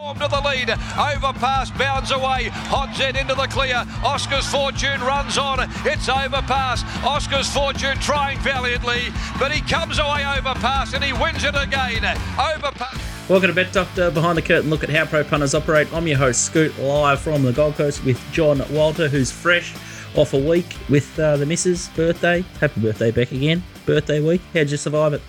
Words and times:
To 0.00 0.28
the 0.28 0.40
lead, 0.40 0.70
overpass 0.70 1.70
bounds 1.72 2.10
away. 2.10 2.48
Hodgett 2.48 3.16
into 3.16 3.34
the 3.34 3.46
clear. 3.48 3.84
Oscar's 4.02 4.46
fortune 4.46 4.98
runs 5.02 5.36
on. 5.36 5.58
It's 5.84 6.08
overpass. 6.08 6.82
Oscar's 7.04 7.52
fortune 7.52 7.98
trying 7.98 8.38
valiantly, 8.38 9.12
but 9.38 9.52
he 9.52 9.60
comes 9.60 9.98
away 9.98 10.24
overpass 10.24 10.94
and 10.94 11.04
he 11.04 11.12
wins 11.12 11.44
it 11.44 11.54
again. 11.54 12.02
Overpass. 12.38 13.28
Welcome 13.28 13.48
to 13.48 13.54
Bet 13.54 13.74
Doctor 13.74 14.10
Behind 14.10 14.38
the 14.38 14.42
Curtain. 14.42 14.70
Look 14.70 14.82
at 14.82 14.88
how 14.88 15.04
pro 15.04 15.22
punters 15.22 15.54
operate. 15.54 15.92
I'm 15.92 16.06
your 16.06 16.16
host, 16.16 16.46
Scoot, 16.46 16.78
live 16.78 17.20
from 17.20 17.42
the 17.42 17.52
Gold 17.52 17.74
Coast 17.74 18.02
with 18.02 18.18
John 18.32 18.62
Walter, 18.72 19.06
who's 19.06 19.30
fresh 19.30 19.74
off 20.16 20.32
a 20.32 20.38
week 20.38 20.76
with 20.88 21.18
uh, 21.20 21.36
the 21.36 21.44
missus' 21.44 21.88
birthday. 21.90 22.42
Happy 22.58 22.80
birthday, 22.80 23.10
Beck, 23.10 23.32
again. 23.32 23.62
Birthday 23.84 24.20
week. 24.20 24.40
How'd 24.54 24.70
you 24.70 24.78
survive 24.78 25.12
it? 25.12 25.20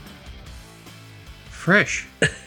Fresh. 1.49 2.07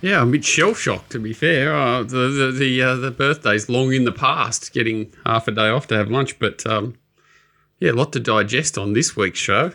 yeah, 0.00 0.20
I'm 0.20 0.28
a 0.28 0.32
bit 0.32 0.44
shell 0.44 0.74
shocked 0.74 1.10
to 1.12 1.18
be 1.18 1.32
fair. 1.32 1.74
Uh, 1.74 2.02
the 2.02 2.28
the 2.28 2.52
the, 2.52 2.82
uh, 2.82 2.96
the 2.96 3.10
birthday's 3.10 3.68
long 3.68 3.92
in 3.92 4.04
the 4.04 4.12
past, 4.12 4.72
getting 4.72 5.12
half 5.26 5.48
a 5.48 5.52
day 5.52 5.68
off 5.68 5.86
to 5.88 5.96
have 5.96 6.10
lunch, 6.10 6.38
but 6.38 6.66
um, 6.66 6.96
yeah, 7.80 7.90
a 7.90 7.92
lot 7.92 8.12
to 8.12 8.20
digest 8.20 8.78
on 8.78 8.92
this 8.92 9.16
week's 9.16 9.38
show. 9.38 9.72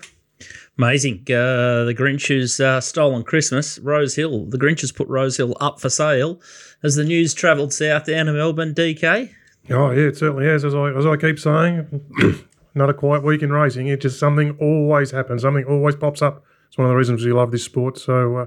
Amazing. 0.78 1.20
Uh, 1.28 1.86
the 1.86 1.95
Grinch's 1.95 2.59
uh, 2.59 2.81
stolen 2.81 3.23
Christmas. 3.23 3.78
Rose 3.80 4.16
Hill. 4.16 4.45
The 4.45 4.58
Grinch 4.58 4.81
has 4.81 4.91
put 4.91 5.08
Rose 5.08 5.38
Hill 5.38 5.55
up 5.59 5.80
for 5.80 5.90
sale. 5.90 6.42
Has 6.81 6.95
the 6.95 7.03
news 7.03 7.34
travelled 7.34 7.72
south 7.73 8.05
down 8.05 8.26
to 8.26 8.34
Melbourne, 8.34 8.73
DK? 8.73 9.30
Oh 9.70 9.92
yeah, 9.92 10.08
it 10.08 10.17
certainly 10.17 10.45
has. 10.45 10.66
As 10.66 10.73
I 10.73 10.92
as 10.92 11.05
I 11.05 11.16
keep 11.16 11.40
saying, 11.40 12.02
not 12.76 12.90
a 12.90 12.94
quiet 12.94 13.23
week 13.23 13.44
in 13.44 13.52
racing. 13.52 13.88
It 13.88 14.02
just 14.02 14.20
something 14.20 14.58
always 14.59 15.12
happens. 15.12 15.44
Something 15.44 15.66
always 15.66 15.95
pops 15.95 16.22
up. 16.22 16.44
It's 16.67 16.78
one 16.78 16.86
of 16.86 16.90
the 16.90 16.98
reasons 16.98 17.23
we 17.23 17.31
love 17.31 17.52
this 17.52 17.64
sport. 17.64 18.00
So, 18.00 18.36
uh, 18.38 18.45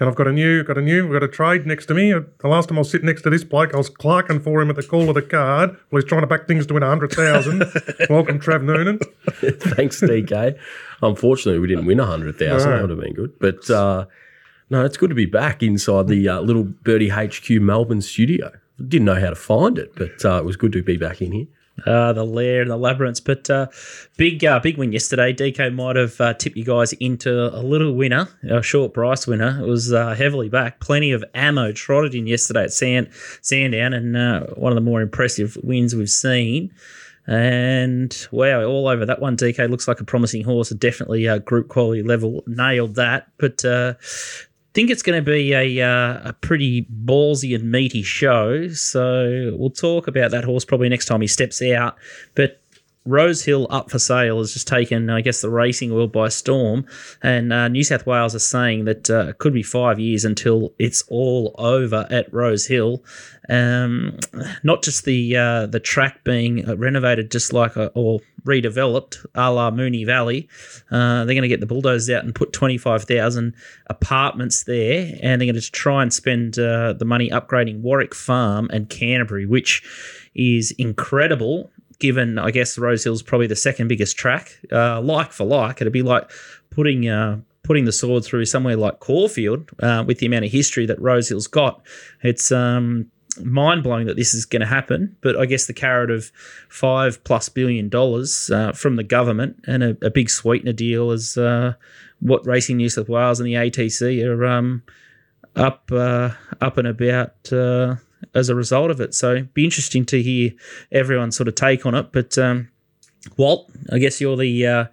and 0.00 0.08
I've 0.08 0.14
got 0.14 0.28
a 0.28 0.32
new, 0.32 0.62
got 0.62 0.78
a 0.78 0.82
new, 0.82 1.04
we've 1.04 1.20
got 1.20 1.24
a 1.24 1.28
trade 1.28 1.66
next 1.66 1.86
to 1.86 1.94
me. 1.94 2.12
The 2.12 2.48
last 2.48 2.68
time 2.68 2.78
I 2.78 2.80
was 2.80 2.90
sitting 2.90 3.06
next 3.06 3.22
to 3.22 3.30
this 3.30 3.42
bloke, 3.42 3.74
I 3.74 3.78
was 3.78 3.88
clerking 3.88 4.40
for 4.40 4.60
him 4.60 4.70
at 4.70 4.76
the 4.76 4.82
call 4.82 5.08
of 5.08 5.14
the 5.14 5.22
card. 5.22 5.70
Well, 5.90 6.00
he's 6.00 6.08
trying 6.08 6.20
to 6.20 6.26
back 6.26 6.46
things 6.46 6.66
to 6.66 6.74
win 6.74 6.82
a 6.82 6.88
hundred 6.88 7.12
thousand. 7.12 7.58
Welcome, 8.10 8.38
Trav 8.38 8.62
Noonan. 8.62 8.98
Thanks, 9.76 10.00
DK. 10.00 10.58
Unfortunately, 11.02 11.58
we 11.58 11.68
didn't 11.68 11.86
win 11.86 11.98
100,000. 11.98 12.48
No. 12.48 12.76
That 12.76 12.80
would 12.82 12.90
have 12.90 13.00
been 13.00 13.14
good. 13.14 13.38
But 13.40 13.68
uh, 13.70 14.06
no, 14.70 14.84
it's 14.84 14.96
good 14.96 15.10
to 15.10 15.16
be 15.16 15.26
back 15.26 15.62
inside 15.62 16.06
the 16.06 16.28
uh, 16.28 16.40
little 16.40 16.64
Birdie 16.64 17.08
HQ 17.08 17.50
Melbourne 17.60 18.02
studio. 18.02 18.52
Didn't 18.86 19.06
know 19.06 19.18
how 19.18 19.30
to 19.30 19.36
find 19.36 19.78
it, 19.78 19.92
but 19.96 20.24
uh, 20.24 20.38
it 20.38 20.44
was 20.44 20.56
good 20.56 20.72
to 20.72 20.82
be 20.82 20.96
back 20.96 21.20
in 21.20 21.32
here. 21.32 21.46
Uh, 21.86 22.12
the 22.12 22.24
lair 22.24 22.62
and 22.62 22.70
the 22.70 22.76
labyrinths. 22.76 23.20
But 23.20 23.48
uh, 23.48 23.68
big 24.16 24.44
uh, 24.44 24.58
big 24.60 24.78
win 24.78 24.92
yesterday. 24.92 25.32
DK 25.32 25.72
might 25.74 25.96
have 25.96 26.20
uh, 26.20 26.34
tipped 26.34 26.56
you 26.56 26.64
guys 26.64 26.92
into 26.94 27.54
a 27.54 27.62
little 27.62 27.94
winner, 27.94 28.28
a 28.48 28.62
short 28.62 28.94
price 28.94 29.26
winner. 29.26 29.60
It 29.62 29.66
was 29.66 29.92
uh, 29.92 30.14
heavily 30.14 30.48
back. 30.48 30.80
Plenty 30.80 31.12
of 31.12 31.24
ammo 31.34 31.72
trotted 31.72 32.14
in 32.14 32.26
yesterday 32.26 32.64
at 32.64 32.72
Sand 32.72 33.10
Sandown, 33.42 33.92
and 33.92 34.16
uh, 34.16 34.40
one 34.54 34.72
of 34.72 34.76
the 34.76 34.80
more 34.82 35.00
impressive 35.00 35.56
wins 35.62 35.94
we've 35.94 36.10
seen. 36.10 36.72
And 37.28 38.26
wow, 38.32 38.64
all 38.64 38.88
over 38.88 39.04
that 39.04 39.20
one. 39.20 39.36
DK 39.36 39.68
looks 39.68 39.86
like 39.86 40.00
a 40.00 40.04
promising 40.04 40.44
horse. 40.44 40.70
Definitely 40.70 41.26
a 41.26 41.38
group 41.38 41.68
quality 41.68 42.02
level. 42.02 42.42
Nailed 42.46 42.94
that. 42.94 43.28
But 43.36 43.62
uh, 43.66 43.94
think 44.78 44.90
it's 44.90 45.02
going 45.02 45.18
to 45.18 45.28
be 45.28 45.52
a 45.54 45.84
uh, 45.84 46.28
a 46.28 46.32
pretty 46.34 46.86
ballsy 47.04 47.52
and 47.52 47.68
meaty 47.68 48.00
show. 48.04 48.68
So 48.68 49.52
we'll 49.56 49.70
talk 49.70 50.06
about 50.06 50.30
that 50.30 50.44
horse 50.44 50.64
probably 50.64 50.88
next 50.88 51.06
time 51.06 51.20
he 51.20 51.26
steps 51.26 51.60
out. 51.60 51.96
But 52.36 52.62
Rose 53.04 53.44
Hill 53.44 53.66
up 53.70 53.90
for 53.90 53.98
sale 53.98 54.38
has 54.38 54.52
just 54.52 54.68
taken, 54.68 55.08
I 55.08 55.22
guess, 55.22 55.40
the 55.40 55.50
racing 55.50 55.94
world 55.94 56.12
by 56.12 56.28
storm. 56.28 56.86
And 57.22 57.52
uh, 57.52 57.68
New 57.68 57.84
South 57.84 58.06
Wales 58.06 58.34
are 58.34 58.40
saying 58.40 58.84
that 58.84 59.08
uh, 59.08 59.28
it 59.28 59.38
could 59.38 59.54
be 59.54 59.62
five 59.62 59.98
years 59.98 60.24
until 60.24 60.74
it's 60.78 61.02
all 61.08 61.54
over 61.58 62.06
at 62.10 62.32
Rose 62.32 62.66
Hill. 62.66 63.02
Um, 63.48 64.18
not 64.62 64.82
just 64.82 65.06
the 65.06 65.36
uh, 65.36 65.66
the 65.66 65.80
track 65.80 66.22
being 66.22 66.66
renovated, 66.76 67.30
just 67.30 67.54
like 67.54 67.76
a, 67.76 67.86
or 67.94 68.20
redeveloped, 68.44 69.24
a 69.34 69.50
la 69.50 69.70
Moonee 69.70 70.04
Valley. 70.04 70.46
Uh, 70.90 71.24
they're 71.24 71.34
going 71.34 71.42
to 71.42 71.48
get 71.48 71.60
the 71.60 71.66
bulldozers 71.66 72.14
out 72.14 72.24
and 72.24 72.34
put 72.34 72.52
twenty 72.52 72.76
five 72.76 73.04
thousand 73.04 73.54
apartments 73.86 74.64
there, 74.64 75.14
and 75.22 75.40
they're 75.40 75.50
going 75.50 75.58
to 75.58 75.72
try 75.72 76.02
and 76.02 76.12
spend 76.12 76.58
uh, 76.58 76.92
the 76.92 77.06
money 77.06 77.30
upgrading 77.30 77.80
Warwick 77.80 78.14
Farm 78.14 78.68
and 78.70 78.90
Canterbury, 78.90 79.46
which 79.46 79.82
is 80.34 80.72
incredible. 80.72 81.70
Given, 82.00 82.38
I 82.38 82.50
guess 82.50 82.78
Rose 82.78 83.02
Hill's 83.02 83.22
probably 83.22 83.48
the 83.48 83.56
second 83.56 83.88
biggest 83.88 84.16
track, 84.16 84.56
uh, 84.70 85.00
like 85.00 85.32
for 85.32 85.44
like, 85.44 85.80
it'd 85.80 85.92
be 85.92 86.02
like 86.02 86.30
putting 86.70 87.08
uh, 87.08 87.40
putting 87.64 87.84
the 87.84 87.92
sword 87.92 88.24
through 88.24 88.44
somewhere 88.44 88.76
like 88.76 89.00
Caulfield 89.00 89.70
uh, 89.80 90.04
with 90.06 90.18
the 90.18 90.26
amount 90.26 90.44
of 90.44 90.52
history 90.52 90.86
that 90.86 91.00
Rose 91.00 91.28
Hill's 91.28 91.46
got. 91.46 91.82
It's 92.22 92.52
um, 92.52 93.10
mind 93.44 93.82
blowing 93.82 94.06
that 94.06 94.16
this 94.16 94.34
is 94.34 94.44
going 94.44 94.60
to 94.60 94.66
happen. 94.66 95.16
But 95.20 95.36
I 95.36 95.46
guess 95.46 95.66
the 95.66 95.74
carrot 95.74 96.10
of 96.10 96.32
five 96.68 97.22
plus 97.24 97.48
billion 97.48 97.88
dollars 97.88 98.50
uh, 98.50 98.72
from 98.72 98.96
the 98.96 99.04
government 99.04 99.56
and 99.66 99.82
a, 99.82 99.96
a 100.02 100.10
big 100.10 100.30
sweetener 100.30 100.72
deal 100.72 101.10
is 101.10 101.36
uh, 101.36 101.74
what 102.20 102.46
Racing 102.46 102.78
New 102.78 102.88
South 102.88 103.08
Wales 103.08 103.40
and 103.40 103.46
the 103.46 103.54
ATC 103.54 104.24
are 104.24 104.46
um, 104.46 104.82
up 105.56 105.90
uh, 105.92 106.30
up 106.60 106.78
and 106.78 106.88
about 106.88 107.52
as 108.34 108.48
a 108.48 108.54
result 108.54 108.90
of 108.90 109.00
it. 109.00 109.14
So 109.14 109.42
be 109.54 109.64
interesting 109.64 110.04
to 110.06 110.22
hear 110.22 110.50
everyone's 110.92 111.36
sort 111.36 111.48
of 111.48 111.54
take 111.54 111.86
on 111.86 111.94
it. 111.94 112.12
But 112.12 112.36
um, 112.38 112.68
Walt, 113.36 113.70
I 113.92 113.98
guess 113.98 114.20
you're 114.20 114.36
the 114.36 114.66
uh, 114.66 114.84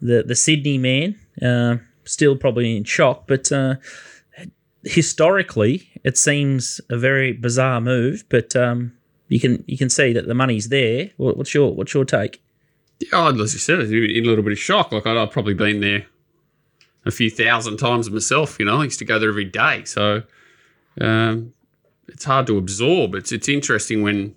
the 0.00 0.22
the 0.26 0.34
Sydney 0.34 0.78
man. 0.78 1.18
Uh, 1.40 1.76
still 2.04 2.36
probably 2.36 2.76
in 2.76 2.84
shock, 2.84 3.24
but 3.26 3.52
uh, 3.52 3.76
historically, 4.82 5.88
it 6.04 6.16
seems 6.16 6.80
a 6.90 6.96
very 6.96 7.32
bizarre 7.32 7.80
move. 7.80 8.24
But 8.28 8.56
um, 8.56 8.92
you 9.28 9.38
can 9.38 9.62
you 9.66 9.78
can 9.78 9.90
see 9.90 10.12
that 10.12 10.26
the 10.26 10.34
money's 10.34 10.68
there. 10.68 11.10
What's 11.16 11.54
your 11.54 11.74
what's 11.74 11.94
your 11.94 12.04
take? 12.04 12.42
Yeah, 13.12 13.30
as 13.30 13.52
you 13.52 13.60
said, 13.60 13.80
in 13.80 14.24
a 14.24 14.28
little 14.28 14.42
bit 14.42 14.52
of 14.52 14.58
shock. 14.58 14.90
Like 14.90 15.06
I've 15.06 15.30
probably 15.30 15.54
been 15.54 15.80
there 15.80 16.06
a 17.04 17.10
few 17.10 17.30
thousand 17.30 17.76
times 17.76 18.10
myself. 18.10 18.58
You 18.58 18.66
know, 18.66 18.80
I 18.80 18.84
used 18.84 18.98
to 18.98 19.04
go 19.04 19.18
there 19.18 19.28
every 19.28 19.44
day, 19.44 19.84
so 19.84 20.22
um, 21.00 21.52
it's 22.08 22.24
hard 22.24 22.46
to 22.48 22.58
absorb. 22.58 23.14
It's 23.14 23.32
it's 23.32 23.48
interesting 23.48 24.02
when 24.02 24.34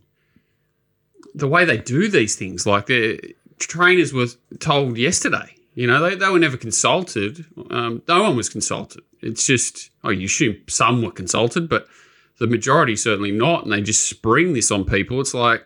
the 1.34 1.48
way 1.48 1.66
they 1.66 1.78
do 1.78 2.08
these 2.08 2.36
things. 2.36 2.66
Like 2.66 2.88
the 2.88 3.36
trainers 3.60 4.14
were 4.14 4.28
told 4.60 4.98
yesterday. 4.98 5.56
You 5.74 5.88
know, 5.88 6.02
they, 6.02 6.16
they 6.16 6.28
were 6.28 6.40
never 6.40 6.58
consulted. 6.58 7.46
Um, 7.70 8.02
no 8.08 8.24
one 8.24 8.36
was 8.36 8.50
consulted. 8.50 9.04
It's 9.22 9.46
just, 9.46 9.90
oh, 10.04 10.10
you 10.10 10.26
assume 10.26 10.58
some 10.68 11.02
were 11.02 11.12
consulted, 11.12 11.70
but 11.70 11.88
the 12.40 12.48
majority 12.48 12.96
certainly 12.96 13.32
not. 13.32 13.64
And 13.64 13.72
they 13.72 13.82
just 13.82 14.08
spring 14.10 14.54
this 14.54 14.70
on 14.70 14.84
people. 14.84 15.22
It's 15.22 15.34
like, 15.34 15.66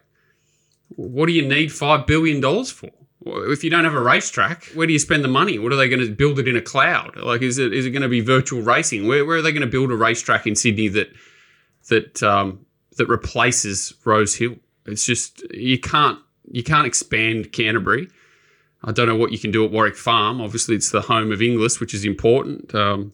what 0.90 1.26
do 1.26 1.34
you 1.34 1.48
need 1.48 1.70
$5 1.70 2.06
billion 2.06 2.42
for? 2.66 2.90
If 3.28 3.64
you 3.64 3.72
don't 3.72 3.86
have 3.86 3.96
a 3.96 4.02
racetrack, 4.02 4.66
where 4.76 4.86
do 4.86 4.94
you 4.94 5.00
spend 5.00 5.24
the 5.24 5.30
money? 5.30 5.58
What 5.58 5.72
are 5.72 5.78
they 5.78 5.90
going 5.90 6.06
to 6.06 6.12
build 6.12 6.38
it 6.38 6.48
in 6.48 6.56
a 6.56 6.62
cloud? 6.62 7.16
Like, 7.16 7.42
is 7.42 7.58
it 7.58 7.74
is 7.74 7.88
it 7.88 7.90
going 7.90 8.04
to 8.04 8.08
be 8.08 8.22
virtual 8.22 8.62
racing? 8.62 9.08
Where, 9.08 9.26
where 9.26 9.38
are 9.38 9.42
they 9.42 9.52
going 9.52 9.62
to 9.62 9.68
build 9.68 9.90
a 9.90 9.96
racetrack 9.96 10.46
in 10.46 10.56
Sydney 10.56 10.90
that 10.90 11.12
that 11.90 12.22
um, 12.23 12.66
that 12.97 13.07
replaces 13.07 13.94
Rose 14.03 14.35
Hill? 14.35 14.56
It's 14.85 15.06
just 15.06 15.44
you 15.53 15.79
can't 15.79 16.19
you 16.51 16.63
can't 16.63 16.88
expand 16.88 17.51
Canterbury. 17.51 18.07
I 18.84 18.91
don't 18.91 19.07
know 19.07 19.16
what 19.16 19.31
you 19.31 19.40
can 19.40 19.51
do 19.51 19.66
at 19.66 19.72
Warwick 19.72 19.96
Farm. 19.96 20.40
Obviously, 20.40 20.75
it's 20.75 20.91
the 20.91 21.01
home 21.01 21.31
of 21.31 21.41
Inglis, 21.41 21.79
which 21.79 21.94
is 21.94 22.06
important. 22.06 22.73
Um, 22.75 23.13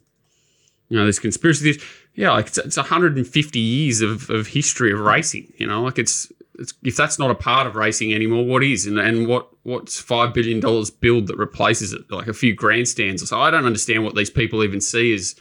you 0.89 0.97
know, 0.97 1.03
there's 1.03 1.19
conspiracy 1.19 1.63
theories. 1.63 1.83
Yeah, 2.13 2.31
like 2.31 2.47
it's, 2.47 2.57
it's 2.57 2.75
150 2.75 3.59
years 3.59 4.01
of, 4.01 4.29
of 4.29 4.47
history 4.47 4.91
of 4.91 4.99
racing. 4.99 5.53
You 5.55 5.67
know, 5.67 5.81
like 5.81 5.97
it's, 5.97 6.29
it's 6.59 6.73
if 6.83 6.97
that's 6.97 7.17
not 7.17 7.31
a 7.31 7.35
part 7.35 7.67
of 7.67 7.77
racing 7.77 8.13
anymore, 8.13 8.45
what 8.45 8.63
is? 8.63 8.85
And 8.85 8.99
and 8.99 9.27
what 9.27 9.47
what's 9.63 9.99
five 9.99 10.33
billion 10.33 10.59
dollars 10.59 10.91
build 10.91 11.27
that 11.27 11.37
replaces 11.37 11.93
it? 11.93 12.11
Like 12.11 12.27
a 12.27 12.33
few 12.33 12.53
grandstands 12.53 13.27
so. 13.27 13.39
I 13.39 13.49
don't 13.49 13.65
understand 13.65 14.03
what 14.03 14.15
these 14.15 14.29
people 14.29 14.63
even 14.63 14.81
see 14.81 15.13
as 15.13 15.35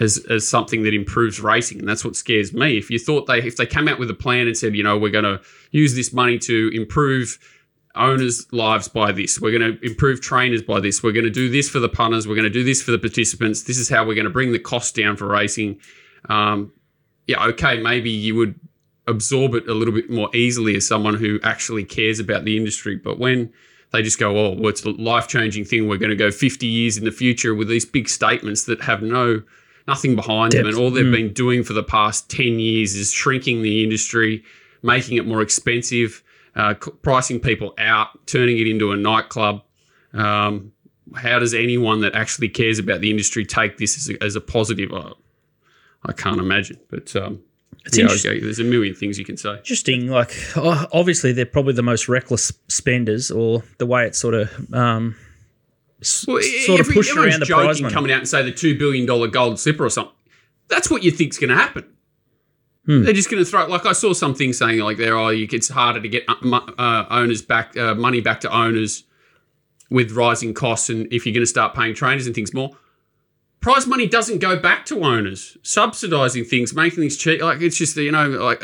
as 0.00 0.24
as 0.30 0.48
something 0.48 0.82
that 0.84 0.94
improves 0.94 1.40
racing, 1.40 1.78
and 1.78 1.88
that's 1.88 2.04
what 2.04 2.16
scares 2.16 2.52
me. 2.52 2.78
If 2.78 2.90
you 2.90 2.98
thought 2.98 3.26
they 3.26 3.38
if 3.38 3.56
they 3.56 3.66
came 3.66 3.88
out 3.88 3.98
with 3.98 4.10
a 4.10 4.14
plan 4.14 4.46
and 4.46 4.56
said, 4.56 4.74
you 4.74 4.82
know, 4.82 4.96
we're 4.96 5.10
going 5.10 5.24
to 5.24 5.40
use 5.70 5.94
this 5.94 6.12
money 6.12 6.38
to 6.40 6.70
improve 6.74 7.38
owners' 7.94 8.46
lives 8.52 8.88
by 8.88 9.12
this. 9.12 9.38
We're 9.38 9.56
going 9.56 9.76
to 9.76 9.86
improve 9.86 10.20
trainers 10.20 10.62
by 10.62 10.80
this. 10.80 11.02
We're 11.02 11.12
going 11.12 11.24
to 11.24 11.30
do 11.30 11.50
this 11.50 11.68
for 11.68 11.78
the 11.78 11.88
punters. 11.88 12.26
We're 12.26 12.34
going 12.34 12.44
to 12.44 12.50
do 12.50 12.64
this 12.64 12.82
for 12.82 12.90
the 12.90 12.98
participants. 12.98 13.64
This 13.64 13.78
is 13.78 13.88
how 13.88 14.06
we're 14.06 14.14
going 14.14 14.24
to 14.24 14.30
bring 14.30 14.52
the 14.52 14.58
cost 14.58 14.96
down 14.96 15.16
for 15.16 15.26
racing. 15.26 15.78
Um, 16.28 16.72
yeah, 17.26 17.44
okay, 17.48 17.82
maybe 17.82 18.10
you 18.10 18.34
would 18.36 18.58
absorb 19.06 19.54
it 19.54 19.68
a 19.68 19.74
little 19.74 19.92
bit 19.92 20.10
more 20.10 20.34
easily 20.34 20.74
as 20.76 20.86
someone 20.86 21.16
who 21.16 21.38
actually 21.42 21.84
cares 21.84 22.18
about 22.18 22.44
the 22.44 22.56
industry. 22.56 22.96
But 22.96 23.18
when 23.18 23.52
they 23.92 24.02
just 24.02 24.18
go, 24.18 24.36
oh, 24.38 24.50
well, 24.54 24.68
it's 24.68 24.84
a 24.84 24.90
life 24.90 25.28
changing 25.28 25.64
thing. 25.64 25.88
We're 25.88 25.98
going 25.98 26.10
to 26.10 26.16
go 26.16 26.30
50 26.30 26.66
years 26.66 26.96
in 26.96 27.04
the 27.04 27.12
future 27.12 27.54
with 27.54 27.68
these 27.68 27.84
big 27.84 28.08
statements 28.08 28.64
that 28.64 28.80
have 28.82 29.02
no 29.02 29.42
nothing 29.88 30.14
behind 30.16 30.52
them, 30.52 30.66
and 30.66 30.76
all 30.76 30.90
they've 30.90 31.10
been 31.12 31.32
doing 31.32 31.62
for 31.64 31.72
the 31.72 31.82
past 31.82 32.30
10 32.30 32.58
years 32.58 32.94
is 32.94 33.12
shrinking 33.12 33.62
the 33.62 33.82
industry, 33.82 34.42
making 34.82 35.16
it 35.16 35.26
more 35.26 35.42
expensive 35.42 36.22
uh, 36.54 36.74
c- 36.82 36.90
pricing 37.02 37.40
people 37.40 37.74
out, 37.78 38.08
turning 38.26 38.58
it 38.58 38.66
into 38.66 38.92
a 38.92 38.96
nightclub. 38.96 39.62
Um, 40.12 40.72
how 41.16 41.38
does 41.38 41.54
anyone 41.54 42.00
that 42.02 42.14
actually 42.14 42.48
cares 42.48 42.78
about 42.78 43.00
the 43.00 43.10
industry 43.10 43.44
take 43.44 43.78
this 43.78 43.96
as 43.96 44.10
a, 44.14 44.22
as 44.22 44.36
a 44.36 44.40
positive? 44.40 44.92
Uh, 44.92 45.14
I 46.04 46.12
can't 46.12 46.38
imagine. 46.40 46.78
But 46.90 47.14
um, 47.16 47.40
It's 47.86 47.96
yeah, 47.96 48.02
interesting. 48.04 48.30
okay, 48.32 48.40
there's 48.40 48.58
a 48.58 48.64
million 48.64 48.94
things 48.94 49.18
you 49.18 49.24
can 49.24 49.36
say. 49.36 49.56
Interesting. 49.56 50.08
Like, 50.08 50.32
obviously, 50.56 51.32
they're 51.32 51.46
probably 51.46 51.74
the 51.74 51.82
most 51.82 52.08
reckless 52.08 52.52
spenders, 52.68 53.30
or 53.30 53.62
the 53.78 53.86
way 53.86 54.06
it's 54.06 54.18
sort 54.18 54.34
of 54.34 54.74
um, 54.74 55.16
Well, 56.26 56.42
sort 56.42 56.80
of 56.80 56.86
every- 56.86 56.94
pushed 56.94 57.10
everyone's 57.10 57.34
around 57.34 57.40
the 57.40 57.46
prize 57.46 57.66
joking 57.76 57.82
money. 57.84 57.94
coming 57.94 58.12
out 58.12 58.18
and 58.18 58.28
say 58.28 58.42
the 58.42 58.52
two 58.52 58.76
billion 58.78 59.06
dollar 59.06 59.28
gold 59.28 59.58
slipper 59.58 59.84
or 59.84 59.90
something. 59.90 60.14
That's 60.68 60.90
what 60.90 61.02
you 61.02 61.10
think's 61.10 61.38
going 61.38 61.50
to 61.50 61.56
happen. 61.56 61.84
Hmm. 62.86 63.02
They're 63.02 63.12
just 63.12 63.30
going 63.30 63.42
to 63.44 63.48
throw. 63.48 63.62
it. 63.62 63.70
Like 63.70 63.86
I 63.86 63.92
saw 63.92 64.12
something 64.12 64.52
saying 64.52 64.80
like 64.80 64.96
there, 64.96 65.16
oh, 65.16 65.28
it's 65.28 65.68
harder 65.68 66.00
to 66.00 66.08
get 66.08 66.24
uh, 66.28 66.60
uh, 66.78 67.06
owners 67.10 67.42
back, 67.42 67.76
uh, 67.76 67.94
money 67.94 68.20
back 68.20 68.40
to 68.40 68.50
owners 68.52 69.04
with 69.90 70.12
rising 70.12 70.54
costs, 70.54 70.88
and 70.88 71.12
if 71.12 71.24
you're 71.26 71.34
going 71.34 71.42
to 71.42 71.46
start 71.46 71.74
paying 71.74 71.94
trainers 71.94 72.26
and 72.26 72.34
things 72.34 72.52
more. 72.52 72.70
Prize 73.60 73.86
money 73.86 74.08
doesn't 74.08 74.38
go 74.40 74.58
back 74.58 74.84
to 74.86 75.04
owners, 75.04 75.56
subsidising 75.62 76.48
things, 76.48 76.74
making 76.74 76.98
things 76.98 77.16
cheap. 77.16 77.40
Like 77.40 77.60
it's 77.60 77.76
just 77.76 77.96
you 77.96 78.10
know 78.10 78.28
like 78.28 78.60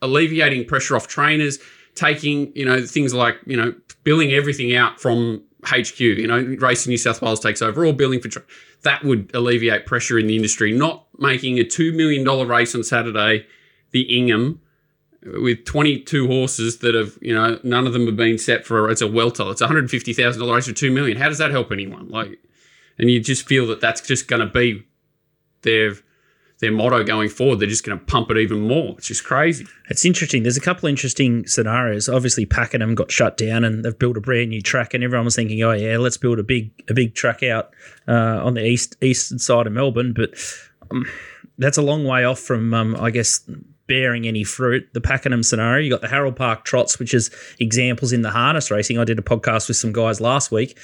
alleviating 0.00 0.64
pressure 0.66 0.94
off 0.94 1.08
trainers, 1.08 1.58
taking 1.96 2.52
you 2.54 2.64
know 2.64 2.86
things 2.86 3.12
like 3.12 3.38
you 3.46 3.56
know 3.56 3.74
billing 4.04 4.30
everything 4.30 4.76
out 4.76 5.00
from 5.00 5.42
HQ. 5.64 6.00
You 6.00 6.26
know, 6.26 6.56
Racing 6.58 6.90
New 6.90 6.96
South 6.96 7.20
Wales 7.20 7.40
takes 7.40 7.62
over 7.62 7.84
all 7.84 7.92
billing 7.92 8.20
for 8.20 8.28
tra- 8.28 8.42
that 8.82 9.04
would 9.04 9.30
alleviate 9.34 9.86
pressure 9.86 10.18
in 10.18 10.26
the 10.26 10.36
industry. 10.36 10.72
Not 10.72 11.06
making 11.18 11.58
a 11.58 11.64
two 11.64 11.92
million 11.92 12.24
dollar 12.24 12.46
race 12.46 12.74
on 12.74 12.84
Saturday, 12.84 13.46
the 13.90 14.02
Ingham, 14.02 14.60
with 15.22 15.64
22 15.64 16.26
horses 16.26 16.78
that 16.78 16.94
have, 16.94 17.18
you 17.20 17.34
know, 17.34 17.58
none 17.62 17.86
of 17.86 17.92
them 17.92 18.06
have 18.06 18.16
been 18.16 18.38
set 18.38 18.64
for 18.64 18.88
it's 18.90 19.00
a 19.00 19.06
welter. 19.06 19.50
It's 19.50 19.62
$150,000 19.62 20.54
race 20.54 20.66
for 20.66 20.72
2 20.72 20.90
million. 20.90 21.16
How 21.16 21.28
does 21.28 21.38
that 21.38 21.50
help 21.50 21.72
anyone? 21.72 22.08
Like, 22.08 22.38
and 22.98 23.10
you 23.10 23.20
just 23.20 23.46
feel 23.46 23.66
that 23.68 23.80
that's 23.80 24.00
just 24.00 24.28
going 24.28 24.40
to 24.40 24.46
be 24.46 24.86
their 25.62 25.94
their 26.60 26.72
motto 26.72 27.04
going 27.04 27.28
forward. 27.28 27.60
They're 27.60 27.68
just 27.68 27.84
going 27.84 27.98
to 27.98 28.04
pump 28.04 28.30
it 28.30 28.36
even 28.36 28.62
more. 28.62 28.94
It's 28.98 29.06
just 29.06 29.24
crazy. 29.24 29.66
It's 29.88 30.04
interesting. 30.04 30.42
There's 30.42 30.56
a 30.56 30.60
couple 30.60 30.88
interesting 30.88 31.46
scenarios. 31.46 32.08
Obviously, 32.08 32.46
Pakenham 32.46 32.94
got 32.94 33.12
shut 33.12 33.36
down, 33.36 33.64
and 33.64 33.84
they've 33.84 33.98
built 33.98 34.16
a 34.16 34.20
brand 34.20 34.50
new 34.50 34.60
track, 34.60 34.94
and 34.94 35.04
everyone 35.04 35.24
was 35.24 35.36
thinking, 35.36 35.62
"Oh 35.62 35.72
yeah, 35.72 35.98
let's 35.98 36.16
build 36.16 36.38
a 36.38 36.42
big 36.42 36.70
a 36.88 36.94
big 36.94 37.14
track 37.14 37.42
out 37.42 37.70
uh, 38.06 38.44
on 38.44 38.54
the 38.54 38.64
east 38.64 38.96
eastern 39.00 39.38
side 39.38 39.66
of 39.66 39.72
Melbourne." 39.72 40.12
But 40.12 40.30
um, 40.90 41.06
that's 41.58 41.78
a 41.78 41.82
long 41.82 42.04
way 42.04 42.24
off 42.24 42.40
from, 42.40 42.72
um, 42.74 42.96
I 42.96 43.10
guess, 43.10 43.40
bearing 43.86 44.26
any 44.26 44.44
fruit. 44.44 44.88
The 44.92 45.00
Pakenham 45.00 45.42
scenario. 45.42 45.84
You 45.84 45.90
got 45.90 46.00
the 46.00 46.08
Harold 46.08 46.36
Park 46.36 46.64
Trots, 46.64 46.98
which 46.98 47.14
is 47.14 47.30
examples 47.60 48.12
in 48.12 48.22
the 48.22 48.30
harness 48.30 48.70
racing. 48.70 48.98
I 48.98 49.04
did 49.04 49.18
a 49.18 49.22
podcast 49.22 49.68
with 49.68 49.76
some 49.76 49.92
guys 49.92 50.20
last 50.20 50.50
week, 50.50 50.78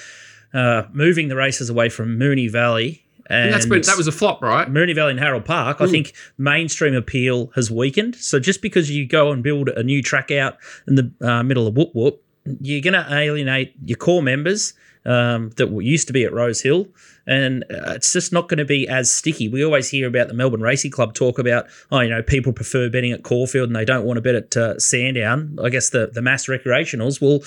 uh, 0.53 0.85
moving 0.93 1.29
the 1.29 1.37
races 1.37 1.69
away 1.69 1.89
from 1.89 2.19
Moonee 2.19 2.51
Valley. 2.51 3.04
And, 3.27 3.45
And 3.45 3.55
that's 3.55 3.67
been 3.67 3.83
that 3.83 3.97
was 3.97 4.07
a 4.07 4.13
flop, 4.13 4.43
right? 4.43 4.69
Moonee 4.69 4.95
Valley 4.95 5.13
and 5.13 5.21
Harold 5.21 5.45
Park, 5.45 5.81
I 5.81 5.87
think 5.87 6.13
mainstream 6.37 6.95
appeal 6.95 7.51
has 7.55 7.71
weakened. 7.71 8.17
So 8.17 8.39
just 8.39 8.61
because 8.61 8.91
you 8.91 9.07
go 9.07 9.33
and 9.33 9.43
build 9.43 9.71
a 9.71 9.83
new 9.83 10.03
track 10.03 10.31
out 10.31 10.59
in 10.87 10.97
the 10.97 11.11
uh, 11.21 11.43
middle 11.43 11.67
of 11.67 11.77
Whoop 11.77 11.91
Whoop, 11.95 12.23
you're 12.61 12.83
going 12.83 12.95
to 12.95 13.07
alienate 13.11 13.75
your 13.85 13.97
core 13.97 14.23
members 14.23 14.75
um, 15.07 15.51
that 15.57 15.71
used 15.83 16.07
to 16.07 16.13
be 16.13 16.25
at 16.25 16.33
Rose 16.33 16.63
Hill, 16.63 16.87
and 17.27 17.65
uh, 17.65 17.93
it's 17.93 18.13
just 18.13 18.33
not 18.33 18.49
going 18.49 18.59
to 18.59 18.65
be 18.65 18.87
as 18.89 19.11
sticky. 19.13 19.49
We 19.49 19.65
always 19.65 19.89
hear 19.89 20.07
about 20.07 20.29
the 20.29 20.35
Melbourne 20.35 20.61
Racing 20.61 20.91
Club 20.91 21.15
talk 21.15 21.39
about, 21.39 21.67
oh, 21.91 22.01
you 22.01 22.11
know, 22.11 22.23
people 22.23 22.53
prefer 22.53 22.91
betting 22.91 23.13
at 23.13 23.23
Caulfield 23.23 23.69
and 23.69 23.77
they 23.77 23.85
don't 23.85 24.05
want 24.05 24.19
to 24.19 24.21
bet 24.21 24.35
at 24.35 24.57
uh, 24.57 24.79
Sandown. 24.79 25.59
I 25.63 25.71
guess 25.71 25.91
the 25.91 26.09
the 26.13 26.23
mass 26.23 26.47
recreationals. 26.47 27.21
Well, 27.21 27.39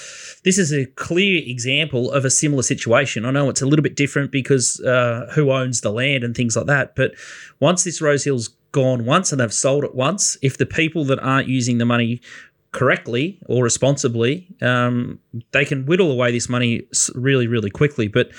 this 0.43 0.57
is 0.57 0.73
a 0.73 0.85
clear 0.85 1.41
example 1.45 2.11
of 2.11 2.25
a 2.25 2.29
similar 2.29 2.63
situation. 2.63 3.25
I 3.25 3.31
know 3.31 3.49
it's 3.49 3.61
a 3.61 3.67
little 3.67 3.83
bit 3.83 3.95
different 3.95 4.31
because 4.31 4.79
uh, 4.81 5.31
who 5.35 5.51
owns 5.51 5.81
the 5.81 5.91
land 5.91 6.23
and 6.23 6.35
things 6.35 6.55
like 6.55 6.67
that, 6.67 6.95
but 6.95 7.13
once 7.59 7.83
this 7.83 8.01
Rose 8.01 8.23
Hill's 8.23 8.49
gone 8.71 9.05
once 9.05 9.31
and 9.31 9.39
they've 9.41 9.53
sold 9.53 9.83
it 9.83 9.95
once, 9.95 10.37
if 10.41 10.57
the 10.57 10.65
people 10.65 11.05
that 11.05 11.19
aren't 11.19 11.47
using 11.47 11.77
the 11.77 11.85
money 11.85 12.21
correctly 12.77 13.39
or 13.47 13.63
responsibly, 13.63 14.47
um, 14.61 15.19
they 15.51 15.65
can 15.65 15.85
whittle 15.85 16.11
away 16.11 16.31
this 16.31 16.47
money 16.47 16.83
really, 17.15 17.47
really 17.47 17.71
quickly. 17.71 18.07
But 18.07 18.31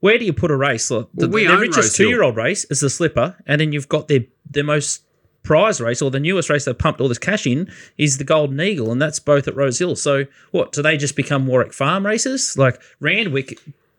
where 0.00 0.16
do 0.16 0.24
you 0.24 0.32
put 0.32 0.50
a 0.50 0.56
race? 0.56 0.90
Like, 0.90 1.06
the, 1.12 1.28
Well, 1.28 1.34
we 1.34 1.46
the 1.46 1.58
richest 1.58 1.96
two-year-old 1.96 2.36
race 2.36 2.64
is 2.66 2.80
the 2.80 2.88
Slipper, 2.90 3.36
and 3.46 3.60
then 3.60 3.72
you've 3.72 3.88
got 3.88 4.08
their 4.08 4.20
their 4.48 4.64
most 4.64 5.02
prize 5.42 5.80
race 5.80 6.02
or 6.02 6.10
the 6.10 6.20
newest 6.20 6.50
race 6.50 6.66
they've 6.66 6.78
pumped 6.78 7.00
all 7.00 7.08
this 7.08 7.18
cash 7.18 7.46
in 7.46 7.70
is 7.98 8.18
the 8.18 8.24
Golden 8.24 8.60
Eagle, 8.60 8.92
and 8.92 9.00
that's 9.02 9.18
both 9.18 9.48
at 9.48 9.56
Rose 9.56 9.78
Hill. 9.78 9.96
So 9.96 10.26
what 10.52 10.72
do 10.72 10.82
they 10.82 10.96
just 10.96 11.16
become 11.16 11.46
Warwick 11.46 11.72
Farm 11.72 12.06
races? 12.06 12.56
Like 12.56 12.80
Randwick 13.00 13.58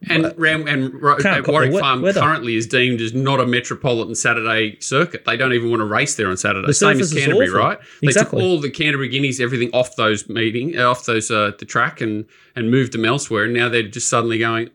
And 0.09 0.33
Ram 0.36 0.68
and 0.68 1.00
Ro- 1.00 1.18
Can't 1.18 1.38
at 1.38 1.44
cop 1.44 1.51
Warwick 1.53 1.69
the 1.71 1.75
we- 1.75 1.81
Farm 1.81 2.01
weather. 2.01 2.19
currently 2.21 2.56
is 2.56 2.65
deemed 2.65 3.01
as 3.01 3.13
not 3.13 3.39
a 3.39 3.45
metropolitan 3.45 4.15
Saturday 4.15 4.77
circuit. 4.80 5.25
They 5.25 5.38
don't 5.38 5.53
even 5.53 5.69
want 5.69 5.81
to 5.81 5.86
race 5.86 6.15
there 6.15 6.27
on 6.27 6.38
Saturday. 6.38 6.65
The 6.65 6.74
Same 6.74 7.00
as 7.00 7.13
Canterbury, 7.13 7.50
awful. 7.50 7.59
right? 7.59 7.77
They 8.01 8.07
Exactly. 8.07 8.39
took 8.39 8.44
all 8.44 8.59
the 8.59 8.71
Canterbury 8.71 9.09
Guineas, 9.09 9.39
everything 9.39 9.69
off 9.74 9.95
those 9.98 10.27
meeting, 10.27 10.75
uh, 10.77 10.89
off 10.89 11.06
those 11.06 11.30
uh, 11.30 11.51
the 11.59 11.65
track, 11.65 12.01
and 12.01 12.25
and 12.56 12.71
moved 12.71 12.94
them 12.94 13.06
elsewhere. 13.06 13.44
And 13.45 13.53
now 13.53 13.69
they're 13.69 13.83
just 13.83 14.09
suddenly 14.09 14.39
going. 14.39 14.71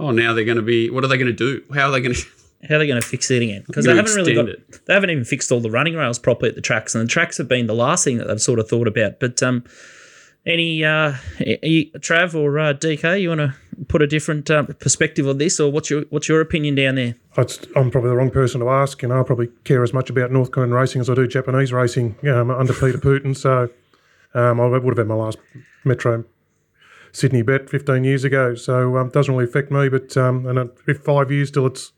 Oh, 0.00 0.10
now 0.10 0.32
they're 0.34 0.44
going 0.44 0.56
to 0.56 0.62
be. 0.62 0.90
What 0.90 1.04
are 1.04 1.08
they 1.08 1.16
going 1.18 1.26
to 1.28 1.32
do? 1.32 1.62
How 1.72 1.86
are 1.88 1.92
they 1.92 2.00
going 2.00 2.14
to? 2.16 2.26
how 2.68 2.74
are 2.74 2.78
they 2.78 2.86
going 2.88 3.00
to 3.00 3.06
fix 3.06 3.30
it 3.30 3.42
again? 3.42 3.62
Because 3.66 3.84
they 3.86 3.94
haven't 3.94 4.14
really 4.14 4.34
got, 4.34 4.48
extend 4.48 4.80
they 4.86 4.94
haven't 4.94 5.10
even 5.10 5.24
fixed 5.24 5.52
all 5.52 5.60
the 5.60 5.70
running 5.70 5.94
rails 5.94 6.18
properly 6.18 6.48
at 6.48 6.56
the 6.56 6.60
tracks, 6.60 6.94
and 6.94 7.04
the 7.04 7.08
tracks 7.08 7.38
have 7.38 7.46
been 7.48 7.68
the 7.68 7.74
last 7.74 8.02
thing 8.04 8.18
that 8.18 8.26
they've 8.26 8.40
sort 8.40 8.58
of 8.58 8.68
thought 8.68 8.88
about. 8.88 9.20
But 9.20 9.40
um, 9.44 9.62
any 10.44 10.84
uh, 10.84 11.14
any- 11.38 11.92
Trav 11.98 12.34
or 12.34 12.58
uh, 12.58 12.72
DK, 12.74 13.20
you 13.20 13.28
want 13.28 13.40
to 13.40 13.54
put 13.88 14.02
a 14.02 14.06
different 14.06 14.50
uh, 14.50 14.64
perspective 14.64 15.26
on 15.26 15.38
this, 15.38 15.60
or 15.60 15.70
what's 15.70 15.90
your 15.90 16.02
what's 16.10 16.28
your 16.28 16.40
opinion 16.40 16.74
down 16.74 16.96
there? 16.96 17.16
I'm 17.76 17.90
probably 17.90 18.10
the 18.10 18.16
wrong 18.16 18.30
person 18.30 18.60
to 18.60 18.68
ask. 18.68 19.02
You 19.02 19.08
know, 19.08 19.20
I 19.20 19.22
probably 19.22 19.48
care 19.64 19.82
as 19.82 19.92
much 19.92 20.10
about 20.10 20.30
North 20.30 20.50
Korean 20.50 20.72
racing 20.72 21.00
as 21.00 21.08
I 21.08 21.14
do 21.14 21.26
Japanese 21.26 21.72
racing 21.72 22.16
um, 22.28 22.50
under 22.50 22.72
Peter 22.72 22.98
Putin. 22.98 23.36
So 23.36 23.70
um, 24.34 24.60
I 24.60 24.66
would 24.66 24.84
have 24.84 24.98
had 24.98 25.06
my 25.06 25.14
last 25.14 25.38
Metro 25.84 26.24
Sydney 27.12 27.42
bet 27.42 27.68
15 27.68 28.04
years 28.04 28.24
ago. 28.24 28.54
So 28.54 28.96
um, 28.96 29.08
it 29.08 29.12
doesn't 29.12 29.34
really 29.34 29.48
affect 29.48 29.70
me. 29.70 29.88
But 29.88 30.16
um, 30.16 30.46
and 30.46 30.70
if 30.86 30.98
five 30.98 31.30
years 31.30 31.50
till 31.50 31.66
it's 31.66 31.92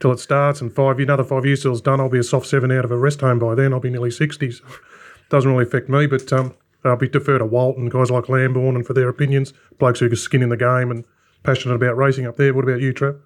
till 0.00 0.12
it 0.12 0.20
starts, 0.20 0.60
and 0.60 0.72
five 0.72 0.98
another 0.98 1.24
five 1.24 1.46
years 1.46 1.62
till 1.62 1.72
it's 1.72 1.80
done, 1.80 2.00
I'll 2.00 2.08
be 2.08 2.18
a 2.18 2.24
soft 2.24 2.46
seven 2.46 2.70
out 2.70 2.84
of 2.84 2.90
a 2.90 2.96
rest 2.96 3.20
home 3.20 3.38
by 3.38 3.54
then. 3.54 3.72
I'll 3.72 3.80
be 3.80 3.90
nearly 3.90 4.10
60. 4.10 4.50
So 4.50 4.64
it 4.64 4.72
doesn't 5.30 5.50
really 5.50 5.64
affect 5.64 5.88
me. 5.88 6.06
But 6.06 6.32
um, 6.32 6.54
I'll 6.84 6.96
be 6.96 7.08
defer 7.08 7.38
to 7.38 7.46
Walt 7.46 7.76
and 7.76 7.90
guys 7.90 8.10
like 8.10 8.28
Lamborn 8.28 8.76
and 8.76 8.86
for 8.86 8.94
their 8.94 9.08
opinions. 9.08 9.52
Blokes 9.78 10.00
who 10.00 10.10
are 10.10 10.16
skin 10.16 10.42
in 10.42 10.50
the 10.50 10.56
game 10.56 10.90
and 10.90 11.04
passionate 11.46 11.74
about 11.74 11.96
racing 11.96 12.26
up 12.26 12.36
there. 12.36 12.52
What 12.52 12.64
about 12.64 12.80
you, 12.80 12.92
Trev? 12.92 13.16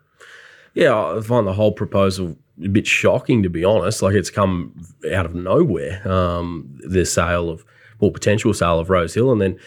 Yeah, 0.74 1.16
I 1.16 1.20
find 1.20 1.46
the 1.46 1.52
whole 1.52 1.72
proposal 1.72 2.36
a 2.62 2.68
bit 2.68 2.86
shocking, 2.86 3.42
to 3.42 3.50
be 3.50 3.64
honest. 3.64 4.02
Like 4.02 4.14
it's 4.14 4.30
come 4.30 4.74
out 5.12 5.26
of 5.26 5.34
nowhere. 5.34 6.06
Um, 6.08 6.78
the 6.86 7.04
sale 7.04 7.50
of, 7.50 7.64
well, 7.98 8.10
potential 8.10 8.54
sale 8.54 8.78
of 8.78 8.90
Rose 8.90 9.14
Hill, 9.14 9.32
and 9.32 9.40
then 9.40 9.58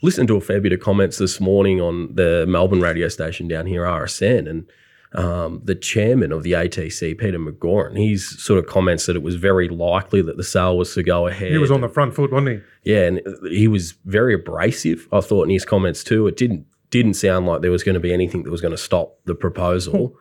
listened 0.00 0.28
to 0.28 0.36
a 0.36 0.40
fair 0.40 0.60
bit 0.60 0.72
of 0.72 0.80
comments 0.80 1.18
this 1.18 1.40
morning 1.40 1.80
on 1.80 2.14
the 2.14 2.46
Melbourne 2.48 2.80
radio 2.80 3.08
station 3.08 3.48
down 3.48 3.66
here, 3.66 3.82
RSN, 3.82 4.48
and 4.48 4.70
um, 5.12 5.60
the 5.64 5.74
chairman 5.74 6.32
of 6.32 6.42
the 6.42 6.52
ATC, 6.52 7.18
Peter 7.18 7.38
McGauran, 7.38 7.98
he's 7.98 8.40
sort 8.42 8.58
of 8.58 8.66
comments 8.66 9.06
that 9.06 9.16
it 9.16 9.22
was 9.22 9.36
very 9.36 9.68
likely 9.68 10.22
that 10.22 10.36
the 10.36 10.44
sale 10.44 10.76
was 10.76 10.92
to 10.94 11.02
go 11.02 11.26
ahead. 11.26 11.50
He 11.50 11.58
was 11.58 11.70
on 11.70 11.80
the 11.80 11.88
front 11.88 12.14
foot, 12.14 12.30
wasn't 12.30 12.62
he? 12.84 12.92
Yeah, 12.92 13.06
and 13.06 13.20
he 13.50 13.68
was 13.68 13.92
very 14.04 14.34
abrasive. 14.34 15.08
I 15.12 15.20
thought 15.20 15.44
in 15.44 15.50
his 15.50 15.64
comments 15.64 16.04
too. 16.04 16.26
It 16.26 16.36
didn't 16.36 16.66
didn't 16.90 17.14
sound 17.14 17.46
like 17.46 17.60
there 17.62 17.70
was 17.70 17.82
going 17.82 17.94
to 17.94 18.00
be 18.00 18.12
anything 18.12 18.42
that 18.44 18.50
was 18.50 18.60
going 18.60 18.72
to 18.72 18.78
stop 18.78 19.16
the 19.24 19.34
proposal. 19.34 20.16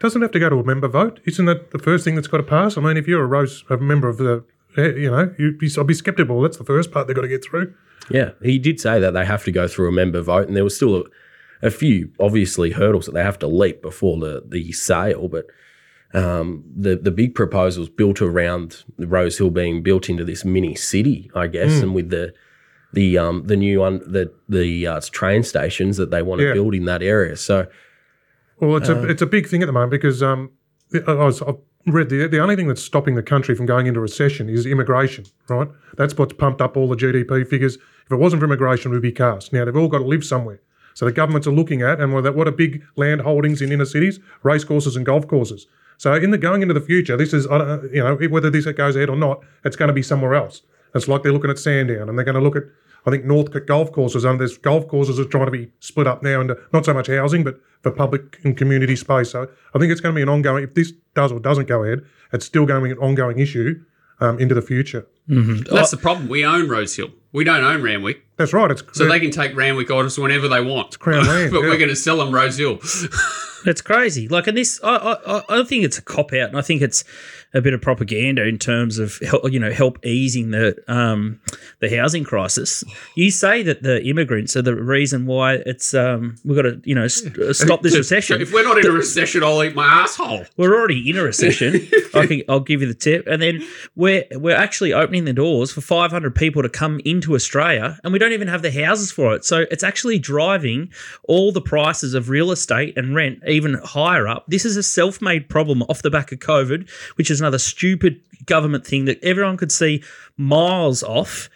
Doesn't 0.00 0.22
have 0.22 0.30
to 0.32 0.38
go 0.38 0.48
to 0.48 0.56
a 0.56 0.64
member 0.64 0.88
vote. 0.88 1.20
Isn't 1.24 1.46
that 1.46 1.70
the 1.72 1.78
first 1.78 2.04
thing 2.04 2.14
that's 2.14 2.28
got 2.28 2.36
to 2.38 2.42
pass? 2.44 2.76
I 2.76 2.80
mean, 2.80 2.96
if 2.96 3.06
you're 3.08 3.22
a 3.22 3.26
Rose, 3.26 3.64
a 3.68 3.76
member 3.76 4.08
of 4.08 4.16
the, 4.18 4.44
eh, 4.76 4.90
you 4.96 5.10
know, 5.10 5.34
you'd 5.38 5.58
be, 5.58 5.70
I'd 5.76 5.86
be 5.86 5.94
sceptical. 5.94 6.40
That's 6.40 6.56
the 6.56 6.64
first 6.64 6.92
part 6.92 7.06
they've 7.06 7.16
got 7.16 7.22
to 7.22 7.28
get 7.28 7.44
through. 7.44 7.74
Yeah, 8.10 8.30
he 8.42 8.58
did 8.58 8.80
say 8.80 9.00
that 9.00 9.12
they 9.12 9.24
have 9.24 9.44
to 9.44 9.52
go 9.52 9.66
through 9.68 9.88
a 9.88 9.92
member 9.92 10.20
vote, 10.22 10.46
and 10.48 10.56
there 10.56 10.64
was 10.64 10.76
still 10.76 10.96
a, 10.96 11.02
a 11.66 11.70
few 11.70 12.10
obviously 12.20 12.70
hurdles 12.70 13.06
that 13.06 13.12
they 13.12 13.22
have 13.22 13.38
to 13.40 13.46
leap 13.48 13.82
before 13.82 14.18
the 14.18 14.42
the 14.46 14.72
sale. 14.72 15.28
But 15.28 15.46
um, 16.14 16.64
the 16.74 16.96
the 16.96 17.10
big 17.10 17.34
proposals 17.34 17.88
built 17.88 18.22
around 18.22 18.84
Rose 18.98 19.36
Hill 19.38 19.50
being 19.50 19.82
built 19.82 20.08
into 20.08 20.24
this 20.24 20.44
mini 20.44 20.74
city, 20.74 21.30
I 21.34 21.48
guess, 21.48 21.78
Hmm. 21.78 21.82
and 21.82 21.94
with 21.94 22.10
the 22.10 22.32
the 22.92 23.18
um 23.18 23.42
the 23.46 23.56
new 23.56 23.82
un, 23.82 24.00
the 24.06 24.32
the 24.48 24.86
uh, 24.86 25.00
train 25.12 25.42
stations 25.42 25.96
that 25.96 26.10
they 26.10 26.22
want 26.22 26.40
to 26.40 26.46
Yeah. 26.48 26.52
build 26.54 26.74
in 26.74 26.84
that 26.86 27.02
area. 27.02 27.36
So 27.36 27.66
Well, 28.60 28.76
it's 28.76 28.88
a 28.88 29.04
it's 29.08 29.22
a 29.22 29.26
big 29.26 29.46
thing 29.48 29.62
at 29.62 29.66
the 29.66 29.72
moment 29.72 29.90
because 29.92 30.22
um, 30.22 30.50
I 31.06 31.12
was, 31.14 31.42
I've 31.42 31.56
read 31.86 32.08
the 32.08 32.26
the 32.26 32.40
only 32.40 32.56
thing 32.56 32.66
that's 32.68 32.82
stopping 32.82 33.14
the 33.14 33.22
country 33.22 33.54
from 33.54 33.66
going 33.66 33.86
into 33.86 34.00
recession 34.00 34.48
is 34.48 34.66
immigration. 34.66 35.24
Right, 35.48 35.68
that's 35.96 36.16
what's 36.16 36.32
pumped 36.32 36.60
up 36.60 36.76
all 36.76 36.88
the 36.88 36.96
GDP 36.96 37.46
figures. 37.46 37.76
If 38.06 38.12
it 38.12 38.16
wasn't 38.16 38.40
for 38.40 38.46
immigration, 38.46 38.90
we'd 38.90 39.02
be 39.02 39.12
cast. 39.12 39.52
Now 39.52 39.64
they've 39.64 39.76
all 39.76 39.88
got 39.88 39.98
to 39.98 40.04
live 40.06 40.24
somewhere. 40.24 40.60
So 40.94 41.04
the 41.04 41.12
governments 41.12 41.46
are 41.46 41.52
looking 41.52 41.82
at 41.82 42.00
and 42.00 42.12
what 42.12 42.26
are- 42.26 42.32
what 42.32 42.48
are 42.48 42.50
big 42.50 42.82
land 42.96 43.20
holdings 43.20 43.62
in 43.62 43.70
inner 43.70 43.84
cities, 43.84 44.18
race 44.42 44.64
courses 44.64 44.96
and 44.96 45.06
golf 45.06 45.28
courses. 45.28 45.66
So 45.96 46.14
in 46.14 46.30
the 46.32 46.38
going 46.38 46.62
into 46.62 46.74
the 46.74 46.80
future, 46.80 47.16
this 47.16 47.32
is 47.32 47.46
I 47.46 47.58
don't- 47.58 47.94
you 47.94 48.02
know 48.02 48.16
whether 48.30 48.50
this 48.50 48.64
goes 48.66 48.96
ahead 48.96 49.08
or 49.10 49.16
not, 49.16 49.40
it's 49.64 49.76
going 49.76 49.88
to 49.88 49.92
be 49.92 50.02
somewhere 50.02 50.34
else. 50.34 50.62
It's 50.94 51.08
like 51.08 51.22
they're 51.22 51.32
looking 51.32 51.50
at 51.50 51.58
Sandown 51.58 52.08
and 52.08 52.18
they're 52.18 52.24
going 52.24 52.34
to 52.36 52.40
look 52.40 52.56
at. 52.56 52.64
I 53.06 53.10
think 53.10 53.24
Northcote 53.24 53.66
Golf 53.66 53.92
Courses, 53.92 54.24
and 54.24 54.38
there's 54.40 54.58
golf 54.58 54.86
courses 54.88 55.18
are 55.20 55.24
trying 55.24 55.46
to 55.46 55.52
be 55.52 55.70
split 55.80 56.06
up 56.06 56.22
now 56.22 56.40
into 56.42 56.58
not 56.72 56.84
so 56.84 56.92
much 56.92 57.06
housing, 57.06 57.42
but 57.44 57.58
for 57.82 57.90
public 57.92 58.38
and 58.44 58.56
community 58.56 58.96
space. 58.96 59.30
So 59.30 59.48
I 59.74 59.78
think 59.78 59.92
it's 59.92 60.00
going 60.00 60.14
to 60.14 60.18
be 60.18 60.22
an 60.22 60.28
ongoing. 60.28 60.64
If 60.64 60.74
this 60.74 60.92
does 61.14 61.30
or 61.32 61.38
doesn't 61.40 61.68
go 61.68 61.84
ahead, 61.84 62.04
it's 62.32 62.44
still 62.44 62.66
going 62.66 62.82
to 62.82 62.84
be 62.84 62.90
an 62.90 62.98
ongoing 62.98 63.38
issue 63.38 63.82
um, 64.20 64.38
into 64.40 64.54
the 64.54 64.60
future. 64.62 65.06
That's 65.28 65.90
the 65.92 65.96
problem. 65.96 66.28
We 66.28 66.44
own 66.44 66.68
Rosehill. 66.68 67.10
We 67.32 67.44
don't 67.44 67.62
own 67.62 67.82
Randwick. 67.82 68.24
That's 68.36 68.52
right. 68.52 68.70
It's 68.70 68.82
So 68.92 69.06
they 69.06 69.20
can 69.20 69.30
take 69.30 69.54
Randwick 69.56 69.90
on 69.90 70.04
us 70.04 70.18
whenever 70.18 70.48
they 70.48 70.60
want. 70.60 70.98
Crown 70.98 71.26
land, 71.26 71.50
but 71.52 71.60
yeah. 71.60 71.68
we're 71.68 71.76
going 71.78 71.90
to 71.90 71.96
sell 71.96 72.16
them 72.18 72.34
Rosehill. 72.34 72.80
It's 73.66 73.80
crazy. 73.82 74.28
Like, 74.28 74.46
and 74.46 74.56
this, 74.56 74.80
I, 74.82 74.96
I, 74.96 75.38
I- 75.38 75.60
I 75.60 75.64
think 75.64 75.84
it's 75.84 75.98
a 75.98 76.02
cop 76.02 76.32
out, 76.32 76.48
and 76.48 76.56
I 76.58 76.62
think 76.62 76.80
it's 76.82 77.04
a 77.54 77.62
bit 77.62 77.72
of 77.72 77.80
propaganda 77.80 78.46
in 78.46 78.58
terms 78.58 78.98
of 78.98 79.18
you 79.44 79.58
know 79.58 79.70
help 79.70 80.04
easing 80.04 80.50
the 80.50 80.76
um 80.86 81.40
the 81.80 81.94
housing 81.94 82.24
crisis. 82.24 82.84
You 83.14 83.30
say 83.30 83.62
that 83.62 83.82
the 83.82 84.04
immigrants 84.04 84.56
are 84.56 84.62
the 84.62 84.74
reason 84.76 85.26
why 85.26 85.54
it's 85.64 85.94
um 85.94 86.36
we've 86.44 86.56
got 86.56 86.62
to 86.62 86.80
you 86.84 86.94
know 86.94 87.08
st- 87.08 87.56
stop 87.56 87.82
this 87.82 87.96
recession. 87.96 88.40
If 88.42 88.52
we're 88.52 88.64
not 88.64 88.78
in 88.78 88.86
a 88.86 88.90
recession, 88.90 89.42
I'll 89.42 89.62
eat 89.64 89.74
my 89.74 89.86
asshole. 89.86 90.44
We're 90.56 90.74
already 90.74 91.08
in 91.08 91.16
a 91.16 91.22
recession. 91.22 91.88
I 92.14 92.26
can, 92.26 92.42
I'll 92.48 92.60
give 92.60 92.82
you 92.82 92.88
the 92.88 92.94
tip, 92.94 93.26
and 93.26 93.40
then 93.40 93.66
we're 93.96 94.24
we're 94.32 94.56
actually 94.56 94.92
opening 94.92 95.24
the 95.24 95.32
doors 95.32 95.72
for 95.72 95.80
500 95.80 96.34
people 96.34 96.62
to 96.62 96.68
come 96.68 97.00
into 97.04 97.34
Australia, 97.34 97.98
and 98.04 98.12
we 98.12 98.18
don't 98.18 98.32
even 98.32 98.48
have 98.48 98.62
the 98.62 98.72
houses 98.72 99.10
for 99.10 99.34
it. 99.34 99.44
So 99.44 99.64
it's 99.70 99.82
actually 99.82 100.18
driving 100.18 100.92
all 101.24 101.52
the 101.52 101.60
prices 101.60 102.14
of 102.14 102.28
real 102.28 102.50
estate 102.50 102.96
and 102.96 103.14
rent 103.14 103.40
even 103.46 103.74
higher 103.84 104.28
up. 104.28 104.44
This 104.48 104.64
is 104.64 104.76
a 104.76 104.82
self-made 104.82 105.48
problem 105.48 105.82
off 105.82 106.02
the 106.02 106.10
back 106.10 106.32
of 106.32 106.40
COVID, 106.40 106.88
which 107.16 107.30
is 107.30 107.37
another 107.40 107.58
stupid 107.58 108.20
government 108.46 108.86
thing 108.86 109.04
that 109.06 109.22
everyone 109.22 109.56
could 109.56 109.72
see 109.72 110.02
miles 110.36 111.02
off. 111.02 111.48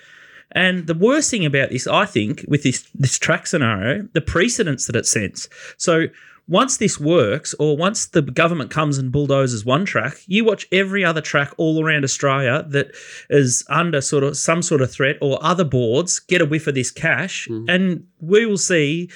And 0.53 0.87
the 0.87 0.95
worst 0.95 1.31
thing 1.31 1.47
about 1.47 1.71
this, 1.71 1.87
I 1.87 2.05
think, 2.05 2.45
with 2.47 2.63
this 2.63 2.87
this 2.95 3.19
track 3.19 3.47
scenario, 3.47 4.09
the 4.13 4.21
precedents 4.21 4.87
that 4.87 4.97
it 4.97 5.07
sets. 5.07 5.49
So 5.79 6.07
once 6.49 6.77
this 6.77 6.99
works, 7.01 7.55
or 7.59 7.77
once 7.77 8.07
the 8.07 8.21
government 8.21 8.71
comes 8.71 8.99
and 8.99 9.13
bulldozes 9.13 9.65
one 9.65 9.85
track, 9.85 10.19
you 10.27 10.45
watch 10.45 10.67
every 10.73 11.05
other 11.05 11.21
track 11.21 11.53
all 11.57 11.83
around 11.83 12.05
Australia 12.05 12.67
that 12.69 12.95
is 13.31 13.65
under 13.69 14.01
sort 14.01 14.25
of 14.25 14.37
some 14.37 14.61
sort 14.61 14.83
of 14.83 14.91
threat, 14.91 15.17
or 15.23 15.39
other 15.43 15.65
boards 15.65 16.19
get 16.19 16.43
a 16.43 16.47
whiff 16.47 16.67
of 16.67 16.75
this 16.75 16.91
cash, 16.91 17.49
mm-hmm. 17.49 17.71
and 17.71 18.07
we 18.21 18.45
will 18.45 18.59
see 18.59 19.09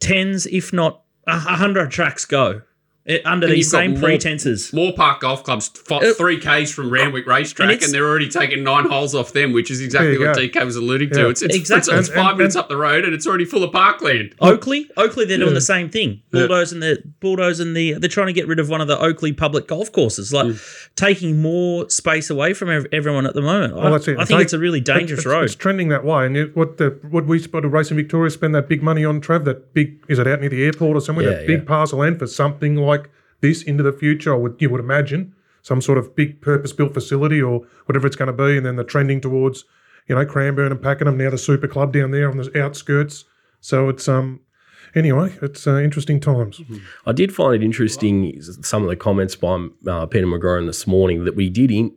tens, 0.00 0.46
if 0.46 0.72
not 0.72 1.02
a 1.26 1.38
hundred 1.38 1.90
tracks 1.90 2.24
go 2.24 2.62
eh, 3.06 3.18
under 3.24 3.46
And 3.46 3.54
these 3.54 3.70
same 3.70 3.92
more- 3.92 4.00
pretenses. 4.00 4.72
Moore 4.72 4.92
Park 4.94 5.20
Golf 5.20 5.44
Club's 5.44 5.70
Uh, 5.90 6.12
three 6.14 6.38
Ks 6.38 6.70
from 6.70 6.90
Randwick 6.90 7.26
Racetrack, 7.26 7.70
and 7.72 7.82
and, 7.82 7.92
they're 7.92 8.06
already 8.08 8.28
taking 8.28 8.62
nine 8.64 8.86
holes 8.86 9.14
off 9.14 9.32
them, 9.32 9.52
which 9.52 9.70
is 9.70 9.80
exactly 9.80 10.18
what 10.18 10.34
go. 10.34 10.40
DK 10.40 10.64
was 10.64 10.76
alluding 10.76 11.10
to. 11.10 11.28
It's, 11.28 11.42
it's, 11.42 11.54
Exactly. 11.54 11.92
it's, 11.94 12.00
it's 12.00 12.08
And- 12.08 12.16
five 12.16 12.30
and- 12.30 12.38
minutes 12.38 12.56
up 12.56 12.68
the 12.68 12.76
road, 12.76 13.04
and 13.04 13.12
it's 13.14 13.26
already 13.26 13.44
full 13.44 13.62
of 13.62 13.72
parkland. 13.72 14.34
Oakley, 14.40 14.88
Oakley, 14.96 15.24
they're 15.26 15.38
doing 15.38 15.54
the 15.54 15.60
same 15.60 15.88
thing. 15.90 16.22
Bulldozing 16.30 16.80
the 16.80 17.02
bulldozing 17.20 17.74
the. 17.74 17.94
They're 17.94 18.08
trying 18.08 18.28
to 18.28 18.32
get 18.32 18.46
rid 18.48 18.58
of 18.58 18.68
one 18.68 18.80
of 18.80 18.88
the 18.88 18.98
Oakley 18.98 19.32
public 19.32 19.66
golf 19.68 19.92
courses, 19.92 20.32
like 20.32 20.46
Mm. 20.46 20.88
taking 20.96 21.40
more 21.42 21.88
space 21.90 22.30
away 22.30 22.54
from 22.54 22.70
ev- 22.70 22.86
everyone 22.92 23.26
at 23.26 23.34
the 23.34 23.42
moment. 23.42 23.74
I, 23.74 23.76
Well, 23.76 23.92
that's 23.92 24.08
it. 24.08 24.14
I 24.18 24.24
think 24.24 24.38
Take- 24.38 24.44
it's 24.46 24.52
a 24.52 24.58
really 24.58 24.80
dangerous 24.80 25.20
it's, 25.20 25.26
road. 25.26 25.44
It's 25.44 25.54
trending 25.54 25.88
that 25.88 26.04
way. 26.04 26.26
And 26.26 26.36
it, 26.36 26.56
what 26.56 26.78
the 26.78 26.96
what 27.10 27.26
we 27.26 27.38
spent 27.38 27.64
Racing 27.64 27.96
Victoria 27.96 28.30
spend 28.30 28.54
that 28.54 28.68
big 28.68 28.82
money 28.82 29.04
on, 29.04 29.20
Trav? 29.20 29.44
That 29.44 29.72
big 29.74 29.96
is 30.08 30.18
it 30.18 30.26
out 30.26 30.40
near 30.40 30.50
the 30.50 30.62
airport 30.64 30.96
or 30.96 31.00
somewhere? 31.00 31.24
Yeah, 31.26 31.34
that 31.38 31.46
big 31.46 31.66
parcel 31.66 31.98
land 32.00 32.18
for 32.18 32.26
something 32.26 32.76
like 32.76 32.93
this 33.44 33.62
into 33.62 33.82
the 33.82 33.92
future. 33.92 34.32
I 34.32 34.36
would 34.36 34.56
you 34.58 34.70
would 34.70 34.80
imagine 34.80 35.34
some 35.62 35.80
sort 35.80 35.98
of 35.98 36.16
big 36.16 36.40
purpose 36.40 36.72
built 36.72 36.94
facility 36.94 37.40
or 37.40 37.66
whatever 37.86 38.06
it's 38.06 38.16
going 38.16 38.34
to 38.34 38.44
be, 38.44 38.56
and 38.56 38.66
then 38.66 38.76
the 38.76 38.84
trending 38.84 39.20
towards 39.20 39.64
you 40.08 40.14
know 40.14 40.24
Cranbourne 40.24 40.72
and 40.72 40.82
Pakenham 40.82 41.16
now 41.16 41.30
the 41.30 41.38
Super 41.38 41.68
Club 41.68 41.92
down 41.92 42.10
there 42.10 42.30
on 42.30 42.36
the 42.38 42.62
outskirts. 42.62 43.24
So 43.60 43.88
it's 43.88 44.08
um 44.08 44.40
anyway, 44.94 45.36
it's 45.42 45.66
uh, 45.66 45.76
interesting 45.76 46.20
times. 46.20 46.60
I 47.06 47.12
did 47.12 47.34
find 47.34 47.54
it 47.54 47.62
interesting 47.62 48.40
some 48.42 48.82
of 48.82 48.88
the 48.88 48.96
comments 48.96 49.36
by 49.36 49.68
uh, 49.86 50.06
Peter 50.06 50.26
McGauran 50.26 50.66
this 50.66 50.86
morning 50.86 51.24
that 51.24 51.36
we 51.36 51.50
did 51.50 51.70
in, 51.70 51.94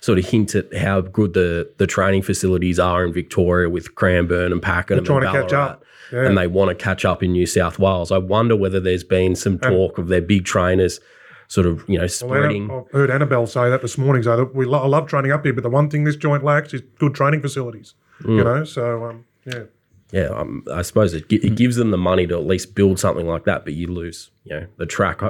sort 0.00 0.18
of 0.18 0.26
hint 0.26 0.54
at 0.54 0.74
how 0.76 1.00
good 1.00 1.34
the, 1.34 1.70
the 1.78 1.86
training 1.86 2.22
facilities 2.22 2.78
are 2.78 3.04
in 3.04 3.12
Victoria 3.12 3.68
with 3.68 3.94
Cranbourne 3.94 4.52
and 4.52 4.62
Pakenham 4.62 5.04
They're 5.04 5.20
trying 5.20 5.26
and 5.26 5.34
to 5.34 5.42
catch 5.42 5.52
up. 5.52 5.84
Yeah. 6.12 6.26
and 6.26 6.38
they 6.38 6.46
want 6.46 6.68
to 6.70 6.74
catch 6.74 7.04
up 7.04 7.22
in 7.22 7.32
New 7.32 7.46
South 7.46 7.78
Wales. 7.78 8.12
I 8.12 8.18
wonder 8.18 8.54
whether 8.56 8.80
there's 8.80 9.04
been 9.04 9.34
some 9.34 9.58
talk 9.58 9.98
of 9.98 10.08
their 10.08 10.20
big 10.22 10.44
trainers 10.44 11.00
sort 11.48 11.66
of 11.66 11.84
you 11.88 11.96
know 11.96 12.02
Well, 12.02 12.08
spreading. 12.08 12.64
Anna, 12.64 12.80
I 12.80 12.84
heard 12.92 13.10
Annabelle 13.10 13.46
say 13.46 13.70
that 13.70 13.82
this 13.82 13.96
morning. 13.98 14.22
So 14.22 14.36
that 14.36 14.54
we 14.54 14.64
lo- 14.66 14.82
I 14.82 14.86
love 14.86 15.06
training 15.08 15.32
up 15.32 15.44
here, 15.44 15.52
but 15.52 15.62
the 15.62 15.70
one 15.70 15.88
thing 15.90 16.04
this 16.04 16.16
joint 16.16 16.42
lacks 16.44 16.74
is 16.74 16.82
good 16.98 17.14
training 17.14 17.40
facilities. 17.40 17.94
Mm. 18.22 18.36
You 18.38 18.44
know, 18.44 18.64
so 18.64 19.04
um, 19.04 19.24
yeah. 19.44 19.64
yeah, 20.12 20.26
um, 20.28 20.64
I 20.72 20.82
suppose 20.82 21.14
it, 21.14 21.30
it 21.32 21.54
gives 21.54 21.76
them 21.76 21.90
the 21.90 21.98
money 21.98 22.26
to 22.26 22.34
at 22.36 22.46
least 22.46 22.74
build 22.74 22.98
something 22.98 23.26
like 23.26 23.44
that, 23.44 23.64
but 23.64 23.74
you 23.74 23.86
lose 23.88 24.30
you 24.46 24.60
know 24.60 24.66
the 24.78 24.86
track. 24.86 25.20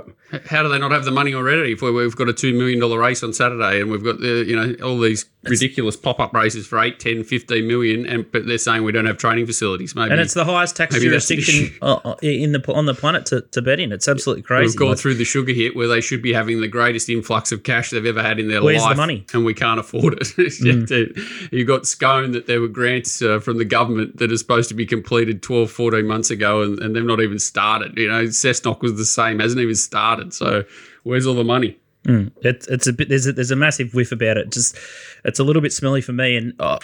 How 0.50 0.62
do 0.62 0.68
they 0.68 0.78
not 0.78 0.90
have 0.92 1.04
the 1.04 1.10
money 1.10 1.34
already? 1.34 1.72
If 1.72 1.82
we- 1.82 1.90
we've 1.90 2.14
got 2.16 2.28
a 2.28 2.32
two 2.32 2.52
million 2.54 2.78
dollar 2.80 2.98
race 2.98 3.22
on 3.22 3.32
Saturday, 3.32 3.80
and 3.80 3.90
we've 3.90 4.04
got 4.04 4.20
the 4.20 4.44
you 4.46 4.54
know 4.56 4.74
all 4.84 4.98
these 5.00 5.24
ridiculous 5.44 5.96
pop 5.96 6.18
up 6.18 6.34
races 6.34 6.66
for 6.66 6.76
8, 6.80 6.98
10, 6.98 7.22
15 7.22 7.68
million, 7.68 8.04
and 8.04 8.30
but 8.32 8.46
they're 8.46 8.58
saying 8.58 8.82
we 8.82 8.90
don't 8.90 9.06
have 9.06 9.16
training 9.16 9.46
facilities. 9.46 9.94
Maybe 9.94 10.10
and 10.10 10.20
it's 10.20 10.34
the 10.34 10.44
highest 10.44 10.76
tax 10.76 10.94
the 10.94 11.00
jurisdiction 11.00 11.72
uh, 11.80 12.00
uh, 12.04 12.14
in 12.20 12.50
the 12.52 12.72
on 12.74 12.86
the 12.86 12.94
planet 12.94 13.26
to, 13.26 13.42
to 13.52 13.62
bet 13.62 13.78
in. 13.80 13.92
It's 13.92 14.08
absolutely 14.08 14.42
crazy. 14.42 14.66
We've 14.72 14.76
gone 14.76 14.88
Like, 14.90 14.98
through 14.98 15.14
the 15.14 15.24
sugar 15.24 15.52
hit 15.52 15.76
where 15.76 15.86
they 15.88 16.00
should 16.00 16.20
be 16.20 16.32
having 16.32 16.60
the 16.60 16.68
greatest 16.68 17.08
influx 17.08 17.52
of 17.52 17.62
cash 17.62 17.90
they've 17.90 18.04
ever 18.04 18.22
had 18.22 18.38
in 18.40 18.48
their 18.48 18.62
Where's 18.62 18.82
the 18.82 18.88
life. 18.88 18.96
money? 18.96 19.24
And 19.32 19.44
we 19.44 19.54
can't 19.54 19.78
afford 19.80 20.18
it. 20.20 20.32
You've 21.52 21.66
got 21.68 21.86
Scone 21.86 22.32
that 22.32 22.46
there 22.46 22.60
were 22.60 22.68
grants 22.68 23.22
uh, 23.22 23.38
from 23.38 23.58
the 23.58 23.64
government 23.64 24.16
that 24.18 24.32
are 24.32 24.36
supposed 24.36 24.68
to 24.70 24.74
be 24.74 24.84
completed 24.86 25.42
12, 25.42 25.70
14 25.70 26.06
months 26.06 26.30
ago, 26.30 26.62
and, 26.62 26.78
and 26.80 26.94
they've 26.96 27.04
not 27.04 27.20
even 27.20 27.38
started. 27.38 27.96
You 27.96 28.08
know, 28.08 28.24
Cessnock 28.24 28.80
was 28.80 28.96
the 28.96 29.05
same, 29.06 29.38
hasn't 29.38 29.60
even 29.60 29.74
started. 29.74 30.34
So 30.34 30.64
where's 31.04 31.26
all 31.26 31.34
the 31.34 31.44
money? 31.44 31.78
It's 32.42 32.68
it's 32.68 32.86
a 32.86 32.92
bit 32.92 33.08
there's 33.08 33.26
a, 33.26 33.32
there's 33.32 33.50
a 33.50 33.56
massive 33.56 33.92
whiff 33.92 34.12
about 34.12 34.36
it. 34.36 34.52
Just 34.52 34.76
it's 35.24 35.40
a 35.40 35.44
little 35.44 35.60
bit 35.60 35.72
smelly 35.72 36.00
for 36.00 36.12
me. 36.12 36.36
And 36.36 36.54
uh, 36.60 36.78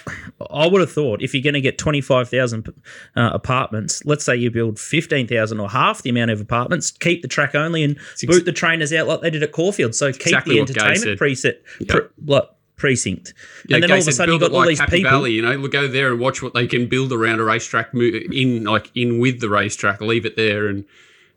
I 0.51 0.67
would 0.67 0.81
have 0.81 0.91
thought 0.91 1.23
if 1.23 1.33
you're 1.33 1.45
going 1.45 1.55
to 1.55 1.61
get 1.61 1.79
twenty 1.79 2.01
five 2.01 2.29
thousand 2.29 2.69
uh, 3.15 3.31
apartments, 3.33 4.05
let's 4.05 4.25
say 4.25 4.35
you 4.35 4.51
build 4.51 4.81
fifteen 4.81 5.29
thousand 5.29 5.61
or 5.61 5.71
half 5.71 6.03
the 6.03 6.11
amount 6.11 6.33
of 6.33 6.41
apartments, 6.41 6.91
keep 6.91 7.23
the 7.23 7.29
track 7.29 7.55
only 7.55 7.85
and 7.85 7.97
boot 8.27 8.45
the 8.45 8.53
trainers 8.53 8.93
out 8.93 9.07
like 9.07 9.21
they 9.21 9.31
did 9.31 9.45
at 9.45 9.53
Caulfield. 9.53 9.95
So 9.95 10.11
keep 10.11 10.23
exactly 10.23 10.57
the 10.57 10.63
entertainment 10.63 11.21
preset 11.21 11.59
pre, 11.87 12.01
like, 12.27 12.49
precinct, 12.77 13.33
Yeah, 13.69 13.77
and 13.77 13.85
then 13.85 13.93
all 13.93 13.99
of 13.99 14.09
a 14.09 14.13
sudden 14.13 14.33
you've 14.33 14.41
got 14.41 14.51
it 14.51 14.55
all 14.55 14.61
like 14.61 14.69
these 14.71 14.81
Happy 14.81 14.97
people. 14.97 15.13
Valley, 15.13 15.33
you 15.35 15.43
know, 15.43 15.55
look, 15.55 15.71
go 15.71 15.87
there 15.87 16.11
and 16.11 16.19
watch 16.19 16.43
what 16.43 16.53
they 16.53 16.67
can 16.67 16.89
build 16.89 17.13
around 17.13 17.39
a 17.39 17.45
racetrack 17.45 17.95
in 17.95 18.65
like 18.65 18.91
in 18.97 19.21
with 19.21 19.41
the 19.41 19.49
racetrack. 19.49 20.01
Leave 20.01 20.27
it 20.27 20.35
there 20.35 20.67
and 20.67 20.85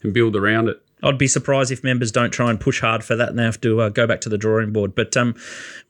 and 0.03 0.13
build 0.13 0.35
around 0.35 0.69
it. 0.69 0.81
I'd 1.03 1.17
be 1.17 1.27
surprised 1.27 1.71
if 1.71 1.83
members 1.83 2.11
don't 2.11 2.31
try 2.31 2.49
and 2.49 2.59
push 2.59 2.81
hard 2.81 3.03
for 3.03 3.15
that 3.15 3.29
and 3.29 3.37
they 3.37 3.43
have 3.43 3.61
to 3.61 3.81
uh, 3.81 3.89
go 3.89 4.07
back 4.07 4.21
to 4.21 4.29
the 4.29 4.37
drawing 4.37 4.71
board. 4.71 4.95
But 4.95 5.15
um, 5.15 5.35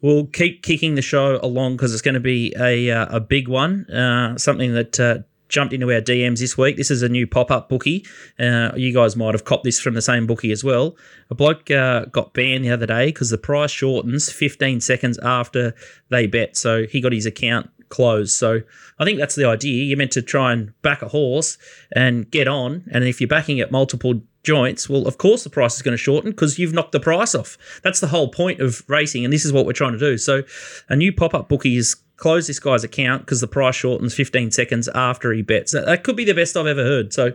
we'll 0.02 0.26
keep 0.26 0.62
kicking 0.62 0.96
the 0.96 1.02
show 1.02 1.40
along 1.42 1.78
because 1.78 1.94
it's 1.94 2.02
going 2.02 2.16
to 2.16 2.20
be 2.20 2.54
a 2.60 2.92
uh, 2.92 3.18
a 3.18 3.20
big 3.20 3.48
one, 3.48 3.90
uh, 3.90 4.38
something 4.38 4.74
that. 4.74 5.00
Uh, 5.00 5.18
Jumped 5.48 5.74
into 5.74 5.94
our 5.94 6.02
DMs 6.02 6.40
this 6.40 6.58
week. 6.58 6.76
This 6.76 6.90
is 6.90 7.04
a 7.04 7.08
new 7.08 7.28
pop 7.28 7.52
up 7.52 7.70
bookie. 7.70 8.04
Uh, 8.40 8.72
you 8.76 8.92
guys 8.92 9.16
might 9.16 9.36
have 9.36 9.46
copped 9.46 9.64
this 9.64 9.80
from 9.80 9.94
the 9.94 10.02
same 10.02 10.26
bookie 10.26 10.52
as 10.52 10.64
well. 10.64 10.98
A 11.30 11.36
bloke 11.36 11.70
uh, 11.70 12.06
got 12.06 12.34
banned 12.34 12.66
the 12.66 12.72
other 12.72 12.88
day 12.88 13.06
because 13.06 13.30
the 13.30 13.38
price 13.38 13.70
shortens 13.70 14.32
15 14.32 14.82
seconds 14.82 15.20
after 15.20 15.76
they 16.10 16.26
bet. 16.26 16.58
So 16.58 16.88
he 16.88 17.00
got 17.00 17.14
his 17.14 17.28
account 17.28 17.70
closed. 17.96 18.34
So 18.34 18.62
I 19.00 19.06
think 19.06 19.18
that's 19.18 19.36
the 19.36 19.46
idea. 19.46 19.84
You're 19.84 19.98
meant 19.98 20.12
to 20.12 20.22
try 20.22 20.52
and 20.52 20.80
back 20.82 21.02
a 21.02 21.08
horse 21.08 21.58
and 21.94 22.30
get 22.30 22.48
on. 22.48 22.84
And 22.92 23.04
if 23.06 23.22
you're 23.22 23.28
backing 23.28 23.60
at 23.60 23.72
multiple 23.72 24.22
joints, 24.44 24.90
well, 24.90 25.08
of 25.08 25.18
course 25.18 25.44
the 25.44 25.50
price 25.50 25.76
is 25.76 25.82
going 25.82 25.94
to 25.94 25.98
shorten 25.98 26.32
because 26.32 26.60
you've 26.60 26.74
knocked 26.74 26.92
the 26.92 27.00
price 27.00 27.34
off. 27.34 27.58
That's 27.84 28.00
the 28.00 28.08
whole 28.08 28.28
point 28.28 28.60
of 28.60 28.84
racing, 28.88 29.24
and 29.24 29.34
this 29.34 29.46
is 29.46 29.54
what 29.54 29.66
we're 29.66 29.74
trying 29.74 29.94
to 29.94 30.00
do. 30.00 30.18
So, 30.18 30.44
a 30.90 30.96
new 30.96 31.12
pop 31.14 31.34
up 31.34 31.50
bookie 31.50 31.78
is 31.78 31.96
close 32.18 32.48
this 32.48 32.60
guy's 32.60 32.84
account 32.84 33.24
because 33.24 33.42
the 33.42 33.48
price 33.48 33.76
shortens 33.76 34.14
15 34.14 34.52
seconds 34.52 34.88
after 34.96 35.34
he 35.34 35.42
bets. 35.42 35.74
That, 35.74 36.04
could 36.04 36.16
be 36.16 36.24
the 36.24 36.34
best 36.34 36.56
I've 36.56 36.68
ever 36.68 36.84
heard. 36.84 37.14
So, 37.14 37.34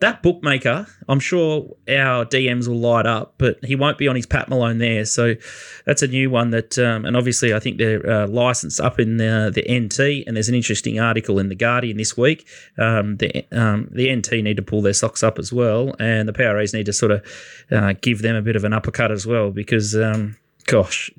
that 0.00 0.22
bookmaker, 0.22 0.86
I'm 1.08 1.18
sure 1.18 1.74
our 1.88 2.24
DMs 2.24 2.68
will 2.68 2.78
light 2.78 3.06
up, 3.06 3.34
but 3.38 3.58
he 3.64 3.74
won't 3.74 3.98
be 3.98 4.06
on 4.06 4.16
his 4.16 4.26
Pat 4.26 4.48
Malone 4.48 4.78
there. 4.78 5.04
So, 5.04 5.34
that's 5.86 6.02
a 6.02 6.06
new 6.06 6.30
one 6.30 6.50
that, 6.50 6.78
um, 6.78 7.04
and 7.04 7.16
obviously, 7.16 7.54
I 7.54 7.60
think 7.60 7.78
they're 7.78 8.08
uh, 8.08 8.26
licensed 8.26 8.80
up 8.80 9.00
in 9.00 9.16
the, 9.16 9.50
the 9.54 9.62
NT, 9.62 10.26
and 10.26 10.36
there's 10.36 10.48
an 10.48 10.54
interesting 10.54 11.00
article 11.00 11.38
in 11.38 11.48
the 11.48 11.54
Guardian 11.54 11.96
this 11.96 12.16
week. 12.16 12.46
Um, 12.76 13.16
the 13.16 13.46
um, 13.52 13.88
the 13.90 14.14
NT 14.14 14.32
need 14.44 14.56
to 14.56 14.62
pull 14.62 14.82
their 14.82 14.92
socks 14.92 15.22
up 15.22 15.38
as 15.38 15.52
well, 15.52 15.94
and 15.98 16.28
the 16.28 16.32
PRAs 16.32 16.74
need 16.74 16.86
to 16.86 16.92
sort 16.92 17.12
of 17.12 17.24
uh, 17.70 17.94
give 18.00 18.22
them 18.22 18.36
a 18.36 18.42
bit 18.42 18.56
of 18.56 18.64
an 18.64 18.72
uppercut 18.72 19.10
as 19.10 19.26
well 19.26 19.50
because. 19.50 19.96
Um, 19.96 20.36
Gosh, 20.68 21.10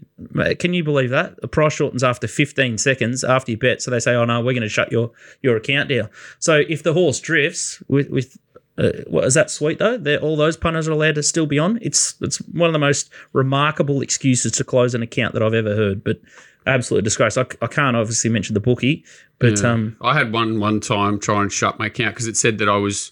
can 0.59 0.73
you 0.73 0.83
believe 0.83 1.09
that? 1.09 1.41
The 1.41 1.47
price 1.47 1.73
shortens 1.73 2.03
after 2.03 2.27
15 2.27 2.77
seconds 2.77 3.23
after 3.23 3.51
you 3.51 3.57
bet. 3.57 3.81
So 3.81 3.89
they 3.91 3.99
say, 3.99 4.13
oh 4.13 4.25
no, 4.25 4.39
we're 4.41 4.53
going 4.53 4.61
to 4.61 4.69
shut 4.69 4.91
your, 4.91 5.11
your 5.41 5.57
account 5.57 5.89
down. 5.89 6.09
So 6.39 6.61
if 6.69 6.83
the 6.83 6.93
horse 6.93 7.19
drifts 7.19 7.81
with, 7.87 8.09
with 8.09 8.37
uh, 8.77 8.91
what 9.07 9.23
is 9.25 9.33
that 9.33 9.49
sweet 9.49 9.79
though? 9.79 9.97
They're, 9.97 10.19
all 10.19 10.37
those 10.37 10.55
punters 10.55 10.87
are 10.87 10.91
allowed 10.91 11.15
to 11.15 11.23
still 11.23 11.45
be 11.47 11.57
on. 11.59 11.79
It's 11.81 12.15
it's 12.21 12.37
one 12.37 12.67
of 12.69 12.73
the 12.73 12.79
most 12.79 13.09
remarkable 13.33 14.01
excuses 14.01 14.51
to 14.53 14.63
close 14.63 14.93
an 14.95 15.01
account 15.01 15.33
that 15.33 15.43
I've 15.43 15.53
ever 15.53 15.75
heard. 15.75 16.03
But 16.03 16.21
absolute 16.67 17.03
disgrace. 17.03 17.35
I, 17.35 17.45
I 17.61 17.67
can't 17.67 17.97
obviously 17.97 18.29
mention 18.29 18.53
the 18.53 18.59
bookie, 18.59 19.03
but 19.39 19.59
Yeah. 19.59 19.71
um, 19.71 19.97
I 20.01 20.13
had 20.13 20.31
one 20.31 20.59
one 20.59 20.79
time 20.79 21.19
try 21.19 21.41
and 21.41 21.51
shut 21.51 21.79
my 21.79 21.87
account 21.87 22.13
because 22.15 22.27
it 22.27 22.37
said 22.37 22.57
that 22.59 22.69
I 22.69 22.77
was 22.77 23.11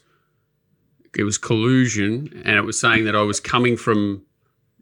it 1.17 1.24
was 1.24 1.38
collusion 1.38 2.41
and 2.46 2.56
it 2.58 2.63
was 2.63 2.79
saying 2.79 3.06
that 3.06 3.15
I 3.15 3.24
was 3.24 3.39
coming 3.39 3.75
from 3.75 4.22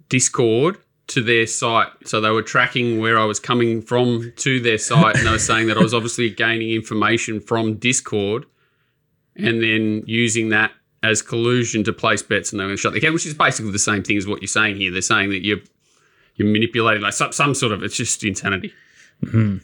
Discord 0.09 0.77
to 1.07 1.21
their 1.21 1.45
site. 1.45 1.87
So 2.05 2.19
they 2.19 2.29
were 2.29 2.41
tracking 2.41 2.99
where 2.99 3.17
I 3.17 3.25
was 3.25 3.39
coming 3.39 3.81
from 3.81 4.33
to 4.37 4.59
their 4.59 4.77
site 4.77 5.17
and 5.17 5.27
they 5.27 5.31
were 5.31 5.39
saying 5.39 5.67
that 5.67 5.77
I 5.77 5.81
was 5.81 5.93
obviously 5.93 6.29
gaining 6.29 6.71
information 6.71 7.39
from 7.39 7.75
Discord 7.75 8.45
and 9.35 9.61
then 9.61 10.03
using 10.07 10.49
that 10.49 10.71
as 11.03 11.21
collusion 11.21 11.83
to 11.83 11.93
place 11.93 12.23
bets 12.23 12.51
and 12.51 12.59
they 12.59 12.63
were 12.63 12.69
going 12.69 12.77
to 12.77 12.81
shut 12.81 12.93
the 12.93 12.99
account, 12.99 13.13
which 13.13 13.25
is 13.25 13.33
basically 13.33 13.71
the 13.71 13.79
same 13.79 14.03
thing 14.03 14.17
as 14.17 14.25
what 14.25 14.41
you're 14.41 14.47
saying 14.47 14.77
here. 14.77 14.91
They're 14.91 15.01
saying 15.01 15.29
that 15.29 15.43
you're 15.43 15.59
you're 16.35 16.47
manipulating 16.47 17.01
like 17.01 17.13
some, 17.13 17.31
some 17.31 17.53
sort 17.53 17.71
of 17.71 17.83
it's 17.83 17.95
just 17.95 18.23
insanity. 18.23 18.73
Hmm. 19.21 19.57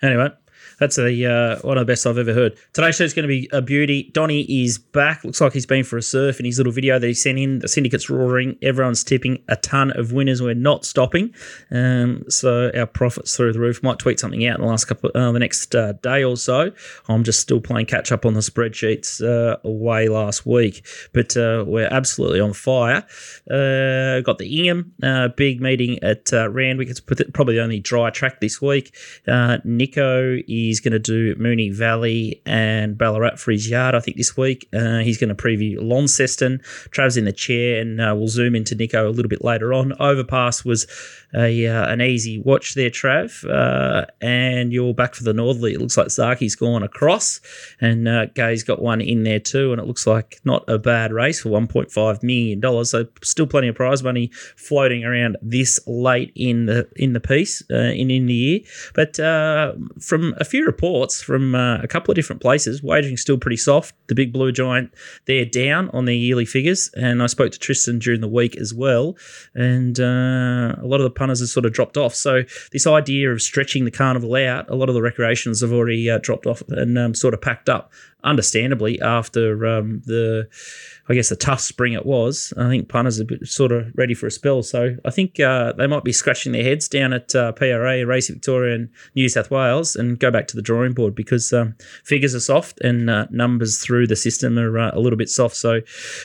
Anyway, 0.00 0.30
that's 0.78 0.98
a 0.98 1.24
uh, 1.24 1.58
one 1.60 1.76
of 1.76 1.86
the 1.86 1.90
best 1.90 2.06
I've 2.06 2.18
ever 2.18 2.32
heard. 2.32 2.56
Today's 2.72 2.96
show 2.96 3.04
is 3.04 3.14
going 3.14 3.24
to 3.24 3.28
be 3.28 3.48
a 3.52 3.60
beauty. 3.60 4.10
Donny 4.12 4.42
is 4.42 4.78
back. 4.78 5.24
Looks 5.24 5.40
like 5.40 5.52
he's 5.52 5.66
been 5.66 5.84
for 5.84 5.96
a 5.96 6.02
surf 6.02 6.38
in 6.38 6.46
his 6.46 6.58
little 6.58 6.72
video 6.72 6.98
that 6.98 7.06
he 7.06 7.14
sent 7.14 7.38
in. 7.38 7.58
The 7.58 7.68
syndicate's 7.68 8.08
roaring. 8.08 8.56
Everyone's 8.62 9.02
tipping 9.02 9.42
a 9.48 9.56
ton 9.56 9.90
of 9.92 10.12
winners. 10.12 10.40
We're 10.40 10.54
not 10.54 10.84
stopping. 10.84 11.34
Um, 11.70 12.24
so 12.28 12.70
our 12.76 12.86
profits 12.86 13.36
through 13.36 13.52
the 13.52 13.60
roof. 13.60 13.82
Might 13.82 13.98
tweet 13.98 14.20
something 14.20 14.46
out 14.46 14.56
in 14.56 14.62
the 14.62 14.68
last 14.68 14.84
couple, 14.84 15.10
uh, 15.14 15.32
the 15.32 15.38
next 15.38 15.74
uh, 15.74 15.92
day 15.92 16.22
or 16.22 16.36
so. 16.36 16.72
I'm 17.08 17.24
just 17.24 17.40
still 17.40 17.60
playing 17.60 17.86
catch 17.86 18.12
up 18.12 18.24
on 18.24 18.34
the 18.34 18.40
spreadsheets 18.40 19.22
uh, 19.22 19.58
away 19.64 20.08
last 20.08 20.46
week, 20.46 20.86
but 21.12 21.36
uh, 21.36 21.64
we're 21.66 21.88
absolutely 21.90 22.40
on 22.40 22.52
fire. 22.52 23.04
Uh, 23.50 24.20
got 24.20 24.38
the 24.38 24.58
Ingham 24.58 24.92
big 25.36 25.60
meeting 25.60 25.98
at 26.02 26.30
Randwick. 26.32 26.88
It's 26.88 27.00
probably 27.00 27.56
the 27.56 27.62
only 27.62 27.80
dry 27.80 28.10
track 28.10 28.40
this 28.40 28.60
week. 28.60 28.94
Nicko 29.26 30.38
is 30.46 30.67
going 30.80 30.92
to 30.92 30.98
do 30.98 31.34
Moonee 31.36 31.72
Valley 31.72 32.42
and 32.46 32.96
Ballarat 32.96 33.36
for 33.36 33.52
his 33.52 33.68
yard, 33.68 33.94
I 33.94 34.00
think, 34.00 34.16
this 34.16 34.36
week. 34.36 34.68
Uh, 34.72 34.98
he's 34.98 35.18
going 35.18 35.34
to 35.34 35.34
preview 35.34 35.76
Launceston. 35.80 36.60
Trav's 36.90 37.16
in 37.16 37.24
the 37.24 37.32
chair, 37.32 37.80
and 37.80 38.00
uh, 38.00 38.14
we'll 38.16 38.28
zoom 38.28 38.54
into 38.54 38.74
Nicko 38.74 39.08
a 39.08 39.10
little 39.10 39.28
bit 39.28 39.42
later 39.42 39.72
on. 39.72 39.92
Overpass 39.98 40.64
was 40.64 40.86
a 41.34 41.66
uh, 41.66 41.86
an 41.88 42.00
easy 42.00 42.38
watch 42.38 42.74
there, 42.74 42.90
Trav. 42.90 43.44
Uh, 43.48 44.06
and 44.20 44.72
you're 44.72 44.94
back 44.94 45.14
for 45.14 45.24
the 45.24 45.32
Northerly. 45.32 45.74
It 45.74 45.80
looks 45.80 45.96
like 45.96 46.08
Zaki's 46.08 46.54
gone 46.54 46.82
across, 46.82 47.40
and 47.80 48.08
uh, 48.08 48.26
Gai's 48.26 48.62
got 48.62 48.80
one 48.80 49.00
in 49.00 49.24
there 49.24 49.40
too. 49.40 49.72
And 49.72 49.80
it 49.80 49.86
looks 49.86 50.06
like 50.06 50.40
not 50.44 50.64
a 50.68 50.78
bad 50.78 51.12
race 51.12 51.42
for 51.42 51.50
$1.5 51.50 52.22
million. 52.22 52.84
So 52.84 53.06
still 53.22 53.46
plenty 53.46 53.68
of 53.68 53.74
prize 53.74 54.02
money 54.02 54.30
floating 54.56 55.04
around 55.04 55.36
this 55.42 55.78
late 55.86 56.32
in 56.34 56.66
the 56.66 56.88
in 56.96 57.12
the 57.12 57.20
piece 57.20 57.62
uh, 57.70 57.76
in 57.76 58.10
in 58.10 58.26
the 58.26 58.34
year. 58.34 58.60
But 58.94 59.16
from 59.16 60.34
a 60.38 60.44
few 60.44 60.57
reports 60.60 61.22
from 61.22 61.54
uh, 61.54 61.78
a 61.78 61.88
couple 61.88 62.12
of 62.12 62.16
different 62.16 62.42
places, 62.42 62.82
wagering's 62.82 63.20
still 63.20 63.38
pretty 63.38 63.56
soft. 63.56 63.94
The 64.08 64.14
big 64.14 64.32
blue 64.32 64.52
giant 64.52 64.92
they're 65.26 65.44
down 65.44 65.90
on 65.90 66.04
their 66.04 66.14
yearly 66.14 66.44
figures, 66.44 66.90
and 66.96 67.22
I 67.22 67.26
spoke 67.26 67.52
to 67.52 67.58
Tristan 67.58 67.98
during 67.98 68.20
the 68.20 68.28
week 68.28 68.56
as 68.56 68.72
well, 68.74 69.16
and 69.54 69.98
uh, 69.98 70.76
a 70.80 70.86
lot 70.86 71.00
of 71.00 71.04
the 71.04 71.10
punters 71.10 71.40
have 71.40 71.48
sort 71.48 71.66
of 71.66 71.72
dropped 71.72 71.96
off. 71.96 72.14
So 72.14 72.42
this 72.72 72.86
idea 72.86 73.30
of 73.32 73.42
stretching 73.42 73.84
the 73.84 73.90
carnival 73.90 74.34
out, 74.34 74.68
a 74.70 74.74
lot 74.74 74.88
of 74.88 74.94
the 74.94 75.02
recreations 75.02 75.60
have 75.60 75.72
already 75.72 76.08
uh, 76.10 76.18
dropped 76.18 76.46
off 76.46 76.62
and 76.68 76.98
um, 76.98 77.14
sort 77.14 77.34
of 77.34 77.40
packed 77.40 77.68
up. 77.68 77.92
Understandably, 78.24 79.00
after 79.00 79.64
um, 79.64 80.02
the, 80.04 80.48
I 81.08 81.14
guess 81.14 81.28
the 81.28 81.36
tough 81.36 81.60
spring 81.60 81.92
it 81.92 82.04
was, 82.04 82.52
I 82.56 82.68
think 82.68 82.88
punters 82.88 83.20
are 83.20 83.22
a 83.22 83.26
bit 83.26 83.46
sort 83.46 83.70
of 83.70 83.92
ready 83.94 84.12
for 84.12 84.26
a 84.26 84.30
spell. 84.30 84.64
So 84.64 84.96
I 85.04 85.10
think 85.10 85.38
uh, 85.38 85.72
they 85.74 85.86
might 85.86 86.02
be 86.02 86.12
scratching 86.12 86.50
their 86.50 86.64
heads 86.64 86.88
down 86.88 87.12
at 87.12 87.32
uh, 87.36 87.52
PRA, 87.52 88.04
Racing 88.04 88.34
Victoria, 88.34 88.74
and 88.74 88.88
New 89.14 89.28
South 89.28 89.52
Wales, 89.52 89.94
and 89.94 90.18
go 90.18 90.32
back 90.32 90.48
to 90.48 90.56
the 90.56 90.62
drawing 90.62 90.94
board 90.94 91.14
because 91.14 91.52
um, 91.52 91.76
figures 92.02 92.34
are 92.34 92.40
soft 92.40 92.80
and 92.80 93.08
uh, 93.08 93.26
numbers 93.30 93.78
through 93.78 94.08
the 94.08 94.16
system 94.16 94.58
are 94.58 94.78
uh, 94.78 94.90
a 94.92 94.98
little 94.98 95.16
bit 95.16 95.28
soft. 95.28 95.54
So 95.54 95.80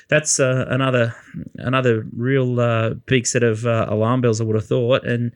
that's 0.10 0.40
uh, 0.40 0.66
another 0.70 1.16
another 1.56 2.08
real 2.16 2.60
uh, 2.60 2.96
big 3.06 3.28
set 3.28 3.44
of 3.44 3.66
alarm 3.66 4.22
bells. 4.22 4.42
I 4.42 4.46
would 4.46 4.56
have 4.56 4.66
thought, 4.66 5.06
and 5.06 5.32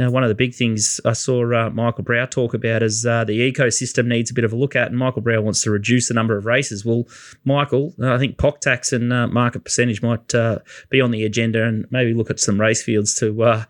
uh, 0.00 0.10
one 0.10 0.22
of 0.22 0.30
the 0.30 0.34
big 0.34 0.54
things 0.54 1.00
I 1.04 1.12
saw 1.12 1.44
uh, 1.52 1.68
Michael 1.70 2.04
Brow 2.04 2.24
talk 2.24 2.54
about 2.54 2.82
is 2.82 3.04
uh, 3.04 3.24
the 3.24 3.52
ecosystem 3.52 4.06
needs 4.06 4.30
a 4.30 4.34
bit 4.34 4.44
of 4.44 4.52
a 4.52 4.56
look 4.56 4.74
at, 4.74 4.88
and 4.88 4.98
Michael 4.98 5.20
Brow 5.20 5.42
wants 5.42 5.62
to 5.62 5.70
reduce 5.70 6.08
the 6.08 6.14
number 6.14 6.36
of 6.36 6.46
races. 6.46 6.82
Well, 6.84 7.04
Michael, 7.44 7.92
uh, 8.00 8.14
I 8.14 8.18
think 8.18 8.38
POC 8.38 8.60
tax 8.60 8.92
and 8.92 9.12
uh, 9.12 9.26
market 9.26 9.64
percentage 9.64 10.00
might 10.00 10.34
uh, 10.34 10.60
be 10.88 11.02
on 11.02 11.10
the 11.10 11.24
agenda, 11.24 11.64
and 11.64 11.86
maybe 11.90 12.14
look 12.14 12.30
at 12.30 12.40
some 12.40 12.58
race 12.58 12.82
fields 12.82 13.14
to 13.16 13.66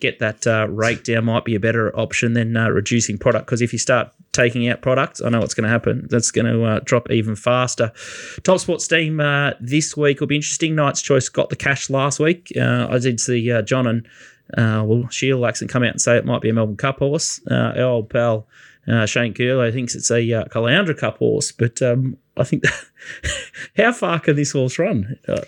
get 0.00 0.20
that 0.20 0.66
rate 0.70 1.04
down. 1.04 1.26
Might 1.26 1.44
be 1.44 1.54
a 1.54 1.60
better 1.60 1.94
option 1.98 2.32
than 2.32 2.54
reducing 2.54 3.18
product 3.18 3.46
because 3.46 3.60
if 3.60 3.72
you 3.72 3.78
start 3.78 4.10
taking 4.32 4.66
out 4.68 4.80
products, 4.80 5.20
I 5.20 5.28
know 5.28 5.40
what's 5.40 5.52
going 5.52 5.64
to 5.64 5.70
happen. 5.70 6.06
That's 6.08 6.30
going 6.30 6.46
to 6.46 6.80
drop 6.84 7.10
even 7.10 7.36
faster. 7.36 7.92
Top 8.42 8.58
Sports 8.58 8.88
team 8.88 9.18
this 9.60 9.96
week 9.96 10.20
will 10.20 10.26
be 10.26 10.36
interesting. 10.36 10.74
Knight's 10.74 11.02
Choice 11.02 11.28
got 11.28 11.50
the 11.50 11.56
cash 11.56 11.90
last 11.90 12.18
week. 12.18 12.50
I 12.58 12.98
did 12.98 13.20
see 13.20 13.52
John 13.64 13.86
and 13.86 14.08
uh, 14.56 14.82
well, 14.84 15.08
Sheila 15.08 15.48
Laxon 15.50 15.68
come 15.68 15.82
out 15.82 15.90
and 15.92 16.00
say 16.00 16.16
it 16.16 16.24
might 16.26 16.42
be 16.42 16.48
a 16.50 16.52
Melbourne 16.52 16.76
Cup 16.76 16.98
horse. 16.98 17.40
Uh, 17.50 17.54
our 17.76 17.82
old 17.82 18.10
pal 18.10 18.46
uh, 18.88 19.06
Shane 19.06 19.32
Curlow 19.34 19.70
thinks 19.72 19.94
it's 19.94 20.10
a 20.10 20.32
uh, 20.32 20.44
Caloundra 20.46 20.96
Cup 20.98 21.18
horse, 21.18 21.52
but 21.52 21.80
um, 21.82 22.16
I 22.36 22.44
think 22.44 22.64
how 23.76 23.92
far 23.92 24.18
can 24.20 24.36
this 24.36 24.52
horse 24.52 24.78
run? 24.78 25.18
Uh, 25.28 25.42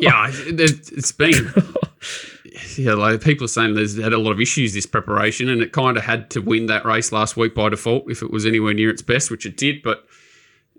Yeah, 0.00 0.28
it- 0.30 0.90
it's 0.92 1.12
been. 1.12 1.34
Yeah, 2.76 2.94
like 2.94 3.22
people 3.22 3.44
are 3.46 3.48
saying 3.48 3.74
there's 3.74 3.98
had 3.98 4.12
a 4.12 4.18
lot 4.18 4.32
of 4.32 4.40
issues 4.40 4.74
this 4.74 4.84
preparation, 4.86 5.48
and 5.48 5.62
it 5.62 5.72
kind 5.72 5.96
of 5.96 6.02
had 6.04 6.28
to 6.30 6.40
win 6.40 6.66
that 6.66 6.84
race 6.84 7.10
last 7.12 7.36
week 7.36 7.54
by 7.54 7.68
default 7.70 8.10
if 8.10 8.22
it 8.22 8.30
was 8.30 8.44
anywhere 8.44 8.74
near 8.74 8.90
its 8.90 9.00
best, 9.02 9.30
which 9.30 9.46
it 9.46 9.56
did. 9.56 9.82
But 9.82 10.04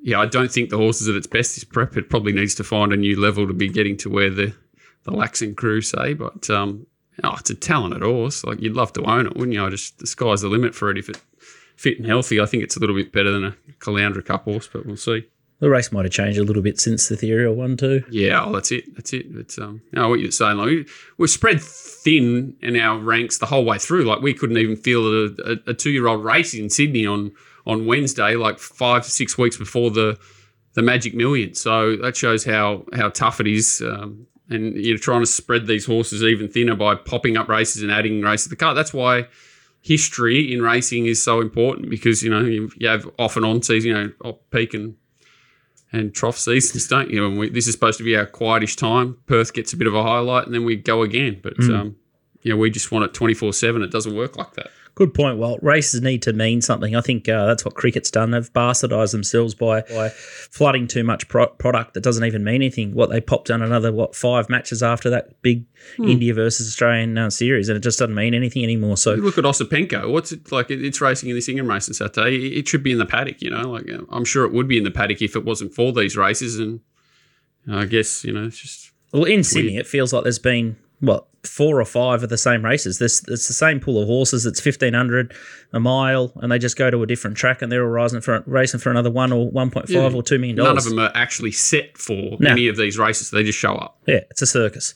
yeah, 0.02 0.20
I 0.20 0.26
don't 0.28 0.52
think 0.52 0.70
the 0.70 0.78
horse 0.78 1.02
is 1.02 1.08
at 1.10 1.16
its 1.16 1.26
best 1.28 1.56
this 1.56 1.64
prep. 1.64 1.98
It 1.98 2.10
probably 2.10 2.32
needs 2.32 2.54
to 2.56 2.64
find 2.64 2.94
a 2.94 2.98
new 2.98 3.20
level 3.20 3.48
to 3.48 3.54
be 3.54 3.70
getting 3.70 3.98
to 3.98 4.10
where 4.10 4.30
the 4.30 4.54
the 5.04 5.12
Laxon 5.12 5.56
crew 5.56 5.82
say. 5.82 6.14
But 6.14 6.48
um, 6.50 6.86
oh, 7.24 7.36
it's 7.40 7.50
a 7.50 7.56
talented 7.56 8.02
horse. 8.02 8.44
Like 8.44 8.62
you'd 8.62 8.76
love 8.76 8.94
to 8.94 9.04
own 9.04 9.28
it, 9.28 9.36
wouldn't 9.36 9.54
you? 9.54 9.66
I 9.66 9.70
just 9.70 10.00
the 10.00 10.08
sky's 10.08 10.42
the 10.42 10.50
limit 10.50 10.74
for 10.76 10.90
it 10.90 10.98
if 10.98 11.10
it 11.10 11.18
fit 11.76 11.98
and 11.98 12.08
healthy. 12.08 12.40
I 12.40 12.46
think 12.46 12.64
it's 12.64 12.76
a 12.78 12.80
little 12.80 12.96
bit 12.96 13.12
better 13.12 13.32
than 13.32 13.44
a 13.46 13.56
Caloundra 13.80 14.24
Cup 14.26 14.44
horse, 14.46 14.70
but 14.72 14.86
we'll 14.86 14.96
see. 14.98 15.26
the 15.60 15.70
race 15.70 15.92
might 15.92 16.06
have 16.06 16.12
changed 16.14 16.38
a 16.40 16.44
little 16.44 16.62
bit 16.62 16.80
since 16.80 17.08
the 17.08 17.16
Ethereal 17.16 17.56
one 17.56 17.78
too. 17.78 18.04
Yeah, 18.10 18.44
oh, 18.46 18.54
that's 18.54 18.72
it. 18.72 18.94
That's 18.96 19.14
it. 19.14 19.26
It's 19.36 19.58
um, 19.58 19.82
know, 19.92 20.10
what 20.10 20.20
you're 20.20 20.32
saying. 20.32 20.58
Like 20.58 20.68
we- 20.68 20.86
we're 21.18 21.28
spread 21.28 21.62
thin 21.62 22.56
in 22.62 22.76
our 22.78 22.98
ranks 23.00 23.38
the 23.38 23.46
whole 23.46 23.66
way 23.66 23.78
through. 23.78 24.04
Like 24.04 24.22
we 24.22 24.34
couldn't 24.34 24.58
even 24.58 24.76
feel 24.76 25.06
a, 25.08 25.26
a, 25.46 25.56
a 25.68 25.74
two 25.74 25.90
year 25.92 26.08
old 26.08 26.24
race 26.24 26.54
in 26.54 26.70
Sydney 26.70 27.06
on 27.06 27.32
on 27.66 27.86
Wednesday, 27.86 28.36
like 28.36 28.60
five 28.60 29.04
to 29.04 29.10
six 29.12 29.38
weeks 29.38 29.58
before 29.58 29.90
the 29.92 30.18
the 30.76 30.82
Magic 30.82 31.14
Million. 31.14 31.54
So 31.54 31.96
that 31.98 32.16
shows 32.18 32.44
how 32.46 32.86
how 32.94 33.10
tough 33.10 33.40
it 33.40 33.48
is. 33.48 33.82
Um, 33.82 34.28
and 34.54 34.76
you're 34.76 34.98
trying 34.98 35.22
to 35.22 35.26
spread 35.26 35.68
these 35.68 35.86
horses 35.86 36.24
even 36.24 36.48
thinner 36.48 36.76
by 36.76 36.96
popping 36.96 37.38
up 37.38 37.48
races 37.48 37.82
and 37.82 37.92
adding 37.92 38.22
races 38.22 38.46
to 38.46 38.50
the 38.50 38.56
car. 38.56 38.74
That's 38.74 38.94
why 38.94 39.28
history 39.82 40.54
in 40.54 40.62
racing 40.62 41.06
is 41.06 41.22
so 41.22 41.42
important 41.42 41.90
because 41.90 42.24
you 42.24 42.30
know 42.30 42.42
you, 42.42 42.72
you 42.78 42.88
have 42.88 43.10
off 43.20 43.36
and 43.36 43.46
on 43.46 43.62
season, 43.62 43.90
you 43.90 44.14
know, 44.24 44.34
peak 44.50 44.74
and 44.74 44.96
and 45.92 46.14
trough 46.14 46.38
seasons, 46.38 46.88
don't 46.88 47.12
you? 47.12 47.26
And 47.26 47.38
we, 47.38 47.50
this 47.50 47.68
is 47.68 47.74
supposed 47.74 48.00
to 48.00 48.04
be 48.04 48.16
our 48.16 48.26
quietish 48.26 48.76
time. 48.76 49.18
Perth 49.28 49.54
gets 49.54 49.74
a 49.74 49.78
bit 49.78 49.88
of 49.88 49.94
a 49.94 50.02
highlight, 50.02 50.46
and 50.46 50.56
then 50.56 50.66
we 50.66 50.76
go 50.76 51.04
again. 51.04 51.40
But 51.44 51.60
um, 51.60 51.96
you 52.42 52.52
know, 52.52 52.58
we 52.58 52.72
just 52.72 52.92
want 52.92 53.06
it 53.06 53.14
twenty 53.14 53.34
four 53.34 53.54
seven. 53.54 53.84
It 53.84 53.92
doesn't 53.92 54.16
work 54.16 54.36
like 54.38 54.54
that. 54.54 54.72
Good 54.96 55.16
point. 55.16 55.40
Well, 55.40 55.58
races 55.64 56.02
need 56.02 56.22
to 56.22 56.34
mean 56.34 56.62
something. 56.62 56.96
I 56.96 57.02
think 57.02 57.28
uh, 57.28 57.48
that's 57.48 57.66
what 57.66 57.74
cricket's 57.74 58.12
done. 58.12 58.30
They've 58.30 58.54
bastardised 58.54 59.12
themselves 59.12 59.56
by, 59.56 59.82
by 59.82 60.10
flooding 60.10 60.88
too 60.88 61.04
much 61.04 61.28
pro- 61.28 61.48
product 61.48 61.96
that 61.96 62.02
doesn't 62.04 62.24
even 62.24 62.44
mean 62.44 62.56
anything. 62.56 62.94
What 62.94 63.10
they 63.10 63.20
popped 63.20 63.50
on 63.50 63.64
another 63.64 63.92
what 63.92 64.16
five 64.16 64.50
matches 64.50 64.84
after 64.84 65.10
that 65.10 65.42
big 65.42 65.66
India 65.98 66.32
versus 66.36 66.68
Australian 66.68 67.18
uh, 67.18 67.32
series, 67.32 67.70
and 67.70 67.76
it 67.78 67.80
just 67.82 67.98
doesn't 67.98 68.14
mean 68.14 68.36
anything 68.36 68.64
anymore. 68.64 68.96
So 68.98 69.16
You 69.16 69.24
look 69.24 69.40
at 69.40 69.46
Osipenko. 69.46 70.12
What's 70.12 70.32
it 70.32 70.52
like? 70.52 70.70
It's 70.70 71.02
racing 71.02 71.30
in 71.30 71.36
this 71.36 71.50
Ingham 71.50 71.68
race 71.68 71.90
on 71.90 71.96
Saturday. 71.96 72.36
It 72.36 72.60
it 72.60 72.68
should 72.68 72.84
be 72.84 72.92
in 72.92 73.00
the 73.00 73.08
paddock. 73.08 73.42
You 73.42 73.50
know, 73.50 73.72
like 73.72 73.90
uh, 73.92 74.04
I'm 74.12 74.26
sure 74.26 74.46
it 74.46 74.54
would 74.54 74.68
be 74.68 74.78
in 74.78 74.84
the 74.84 74.92
paddock 74.92 75.24
if 75.24 75.36
it 75.36 75.44
wasn't 75.44 75.74
for 75.74 75.92
these 75.92 76.16
races. 76.16 76.60
And 76.60 76.82
I 77.68 77.86
guess 77.86 78.24
you 78.24 78.32
know, 78.32 78.46
it's 78.46 78.60
just 78.60 78.92
Well, 79.12 79.24
in 79.24 79.44
Sydney, 79.44 79.78
it 79.78 79.88
feels 79.88 80.14
like 80.14 80.22
there's 80.22 80.38
been 80.38 80.78
what 81.00 81.26
four 81.44 81.80
or 81.82 81.86
five 81.86 82.24
of 82.24 82.30
the 82.30 82.38
same 82.38 82.64
races. 82.64 83.00
This 83.00 83.22
it's 83.28 83.48
the 83.48 83.54
same 83.54 83.80
pool 83.80 84.02
of 84.02 84.08
horses. 84.08 84.46
It's 84.46 84.62
fifteen 84.62 84.94
hundred 84.94 85.34
a 85.74 85.80
mile, 85.80 86.32
and 86.38 86.52
they 86.52 86.58
just 86.60 86.78
go 86.78 86.90
to 86.90 87.04
a 87.04 87.06
different 87.08 87.36
track, 87.38 87.62
and 87.62 87.72
they're 87.72 87.84
all 87.84 87.90
rising 87.90 88.22
for 88.22 88.44
racing 88.46 88.80
for 88.80 88.90
another 88.92 89.12
one 89.12 89.32
or 89.34 89.50
one 89.50 89.70
point 89.70 89.88
five 89.88 90.12
Yeah. 90.14 90.18
or 90.18 90.24
two 90.24 90.38
million 90.38 90.56
dollars. 90.58 90.70
none 90.70 90.78
of 90.78 90.84
them 90.86 91.00
are 91.00 91.12
actually 91.22 91.52
set 91.52 91.98
for 91.98 92.38
No. 92.40 92.52
any 92.52 92.68
of 92.68 92.78
these 92.78 92.98
races. 92.98 93.32
They 93.32 93.44
just 93.44 93.60
show 93.60 93.74
up. 93.76 93.98
Yeah, 94.08 94.22
it's 94.32 94.42
a 94.42 94.48
circus. 94.48 94.94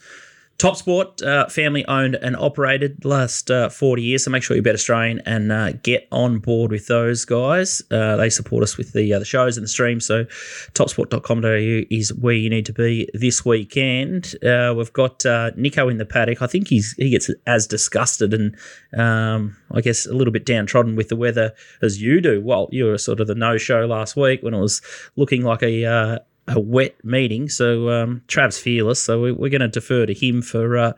Top 0.57 0.75
Sport, 0.75 1.21
uh, 1.21 1.45
family 1.49 1.85
owned 1.85 2.15
and 2.15 2.35
operated 2.35 3.05
last 3.05 3.51
uh, 3.51 3.69
40 3.69 4.01
years. 4.01 4.23
So 4.23 4.31
make 4.31 4.41
sure 4.41 4.55
you 4.55 4.63
bet 4.63 4.73
Australian 4.73 5.21
and 5.23 5.51
uh, 5.51 5.73
get 5.83 6.07
on 6.11 6.39
board 6.39 6.71
with 6.71 6.87
those 6.87 7.25
guys. 7.25 7.83
Uh, 7.91 8.15
they 8.15 8.31
support 8.31 8.63
us 8.63 8.75
with 8.75 8.93
the 8.93 9.11
the 9.19 9.25
shows 9.25 9.57
and 9.57 9.63
the 9.63 9.67
streams. 9.67 10.05
So 10.07 10.25
topsport.com.au 10.73 11.85
is 11.91 12.11
where 12.15 12.33
you 12.33 12.49
need 12.49 12.65
to 12.65 12.73
be 12.73 13.07
this 13.13 13.45
weekend. 13.45 14.33
Uh, 14.43 14.73
we've 14.75 14.93
got 14.93 15.23
uh, 15.27 15.51
Nicko 15.55 15.89
in 15.89 15.97
the 15.97 16.05
paddock. 16.05 16.41
I 16.41 16.47
think 16.47 16.69
he's 16.69 16.93
he 16.93 17.11
gets 17.11 17.29
as 17.45 17.67
disgusted 17.67 18.33
and 18.33 18.55
um, 18.99 19.55
I 19.71 19.81
guess 19.81 20.07
a 20.07 20.13
little 20.13 20.33
bit 20.33 20.45
downtrodden 20.45 20.95
with 20.95 21.09
the 21.09 21.15
weather 21.15 21.53
as 21.83 22.01
you 22.01 22.19
do. 22.19 22.41
Well, 22.41 22.67
you 22.71 22.85
were 22.85 22.97
sort 22.97 23.19
of 23.19 23.27
the 23.27 23.35
no 23.35 23.59
show 23.59 23.85
last 23.85 24.15
week 24.15 24.41
when 24.41 24.55
it 24.55 24.59
was 24.59 24.81
looking 25.15 25.43
like 25.43 25.61
a 25.61 26.25
a 26.47 26.59
wet 26.59 27.03
meeting. 27.03 27.49
So 27.49 27.89
um, 27.89 28.21
Trav's 28.27 28.57
fearless. 28.57 29.01
So 29.01 29.21
we, 29.21 29.31
we're 29.31 29.49
going 29.49 29.61
to 29.61 29.67
defer 29.67 30.05
to 30.05 30.13
him 30.13 30.41
for 30.41 30.77
uh, 30.77 30.93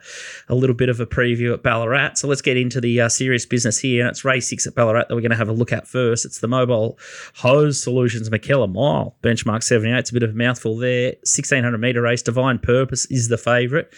a 0.48 0.54
little 0.54 0.76
bit 0.76 0.88
of 0.88 1.00
a 1.00 1.06
preview 1.06 1.52
at 1.52 1.62
Ballarat. 1.62 2.14
So 2.14 2.28
let's 2.28 2.42
get 2.42 2.56
into 2.56 2.80
the 2.80 3.00
uh, 3.00 3.08
serious 3.08 3.46
business 3.46 3.78
here. 3.78 4.02
And 4.02 4.10
it's 4.10 4.24
race 4.24 4.48
six 4.48 4.66
at 4.66 4.74
Ballarat 4.74 5.06
that 5.08 5.14
we're 5.14 5.20
going 5.20 5.30
to 5.30 5.36
have 5.36 5.48
a 5.48 5.52
look 5.52 5.72
at 5.72 5.88
first. 5.88 6.24
It's 6.24 6.38
the 6.38 6.48
Mobile 6.48 6.98
Hose 7.36 7.82
Solutions 7.82 8.30
McKellar 8.30 8.72
Mile, 8.72 9.16
benchmark 9.22 9.62
78. 9.62 9.98
It's 9.98 10.10
a 10.10 10.14
bit 10.14 10.22
of 10.22 10.30
a 10.30 10.34
mouthful 10.34 10.76
there. 10.76 11.10
1600 11.22 11.78
metre 11.78 12.02
race. 12.02 12.22
Divine 12.22 12.58
Purpose 12.58 13.06
is 13.06 13.28
the 13.28 13.38
favourite. 13.38 13.88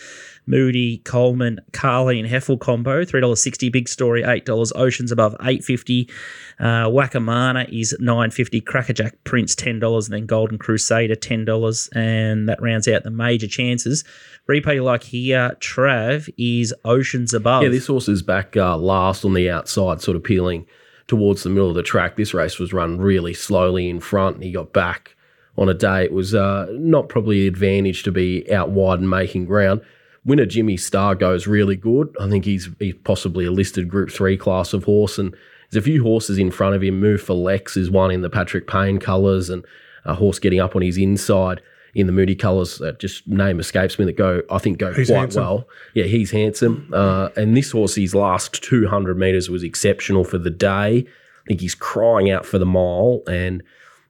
Moody, 0.46 0.98
Coleman, 0.98 1.60
Carleen, 1.72 2.28
Hefel 2.28 2.58
combo, 2.58 3.04
three 3.04 3.20
dollars 3.20 3.42
sixty. 3.42 3.68
Big 3.68 3.88
story, 3.88 4.24
eight 4.24 4.44
dollars. 4.44 4.72
Oceans 4.74 5.12
above 5.12 5.36
eight 5.42 5.62
fifty. 5.64 6.10
Uh, 6.58 6.86
Wakamana 6.86 7.68
is 7.72 7.96
nine 8.00 8.30
fifty. 8.30 8.60
Crackerjack 8.60 9.22
Prince 9.24 9.54
ten 9.54 9.78
dollars, 9.78 10.08
and 10.08 10.14
then 10.14 10.26
Golden 10.26 10.58
Crusader 10.58 11.14
ten 11.14 11.41
dollars, 11.44 11.88
and 11.94 12.48
that 12.48 12.61
rounds 12.62 12.88
out 12.88 13.02
the 13.02 13.11
major 13.11 13.46
chances. 13.46 14.05
Replay 14.48 14.83
like 14.83 15.05
here, 15.05 15.57
Trav 15.61 16.28
is 16.37 16.74
Oceans 16.85 17.33
above. 17.33 17.62
Yeah, 17.62 17.68
this 17.68 17.87
horse 17.87 18.09
is 18.09 18.22
back 18.22 18.57
uh, 18.57 18.76
last 18.76 19.24
on 19.24 19.35
the 19.35 19.50
outside, 19.50 20.00
sort 20.00 20.16
of 20.16 20.24
peeling 20.24 20.66
towards 21.07 21.42
the 21.42 21.50
middle 21.50 21.68
of 21.68 21.74
the 21.74 21.83
track. 21.83 22.16
This 22.16 22.35
race 22.35 22.59
was 22.59 22.72
run 22.72 22.98
really 22.98 23.35
slowly 23.35 23.88
in 23.88 24.00
front, 24.00 24.37
and 24.37 24.44
he 24.44 24.52
got 24.52 24.72
back 24.72 25.16
on 25.57 25.68
a 25.68 25.74
day. 25.74 26.05
It 26.05 26.12
was 26.12 26.35
uh, 26.35 26.68
not 26.72 27.09
probably 27.09 27.46
advantage 27.46 28.02
to 28.05 28.12
be 28.12 28.50
out 28.52 28.70
wide 28.70 29.00
and 29.00 29.11
making 29.11 29.44
ground. 29.44 29.83
Winner 30.24 30.46
Jimmy 30.46 30.76
Star 30.76 31.14
goes 31.14 31.46
really 31.46 31.76
good. 31.76 32.14
I 32.20 32.28
think 32.28 32.44
he's, 32.44 32.68
he's 32.78 32.94
possibly 33.05 33.44
a 33.44 33.50
listed 33.50 33.88
Group 33.88 34.11
Three 34.11 34.37
class 34.37 34.72
of 34.72 34.85
horse, 34.85 35.18
and 35.18 35.35
there's 35.70 35.83
a 35.83 35.85
few 35.85 36.02
horses 36.02 36.38
in 36.38 36.50
front 36.50 36.74
of 36.74 36.83
him. 36.83 37.00
Move 37.00 37.20
for 37.20 37.35
Lex 37.35 37.76
is 37.76 37.90
one 37.90 38.11
in 38.11 38.22
the 38.22 38.31
Patrick 38.31 38.66
Payne 38.66 38.98
colours, 38.98 39.50
and 39.50 39.64
a 40.04 40.14
horse 40.14 40.38
getting 40.38 40.60
up 40.60 40.74
on 40.76 40.82
his 40.82 40.96
inside 40.98 41.60
in 41.94 42.06
the 42.06 42.12
Moody 42.12 42.34
colours. 42.34 42.80
Uh, 42.80 42.92
just 42.98 43.26
name 43.28 43.60
escapes 43.60 43.98
me 43.98 44.04
that 44.06 44.16
go. 44.16 44.42
I 44.50 44.58
think 44.58 44.78
go 44.78 44.92
He's 44.92 45.08
quite 45.08 45.18
handsome. 45.18 45.42
well. 45.42 45.68
Yeah, 45.94 46.04
he's 46.04 46.30
handsome. 46.30 46.88
Uh, 46.92 47.28
and 47.36 47.56
this 47.56 47.70
horse, 47.72 47.94
his 47.94 48.14
last 48.14 48.62
200 48.62 49.18
metres 49.18 49.50
was 49.50 49.62
exceptional 49.62 50.24
for 50.24 50.38
the 50.38 50.50
day. 50.50 50.98
I 51.06 51.48
think 51.48 51.60
he's 51.60 51.74
crying 51.74 52.30
out 52.30 52.46
for 52.46 52.58
the 52.58 52.66
mile. 52.66 53.22
And 53.28 53.62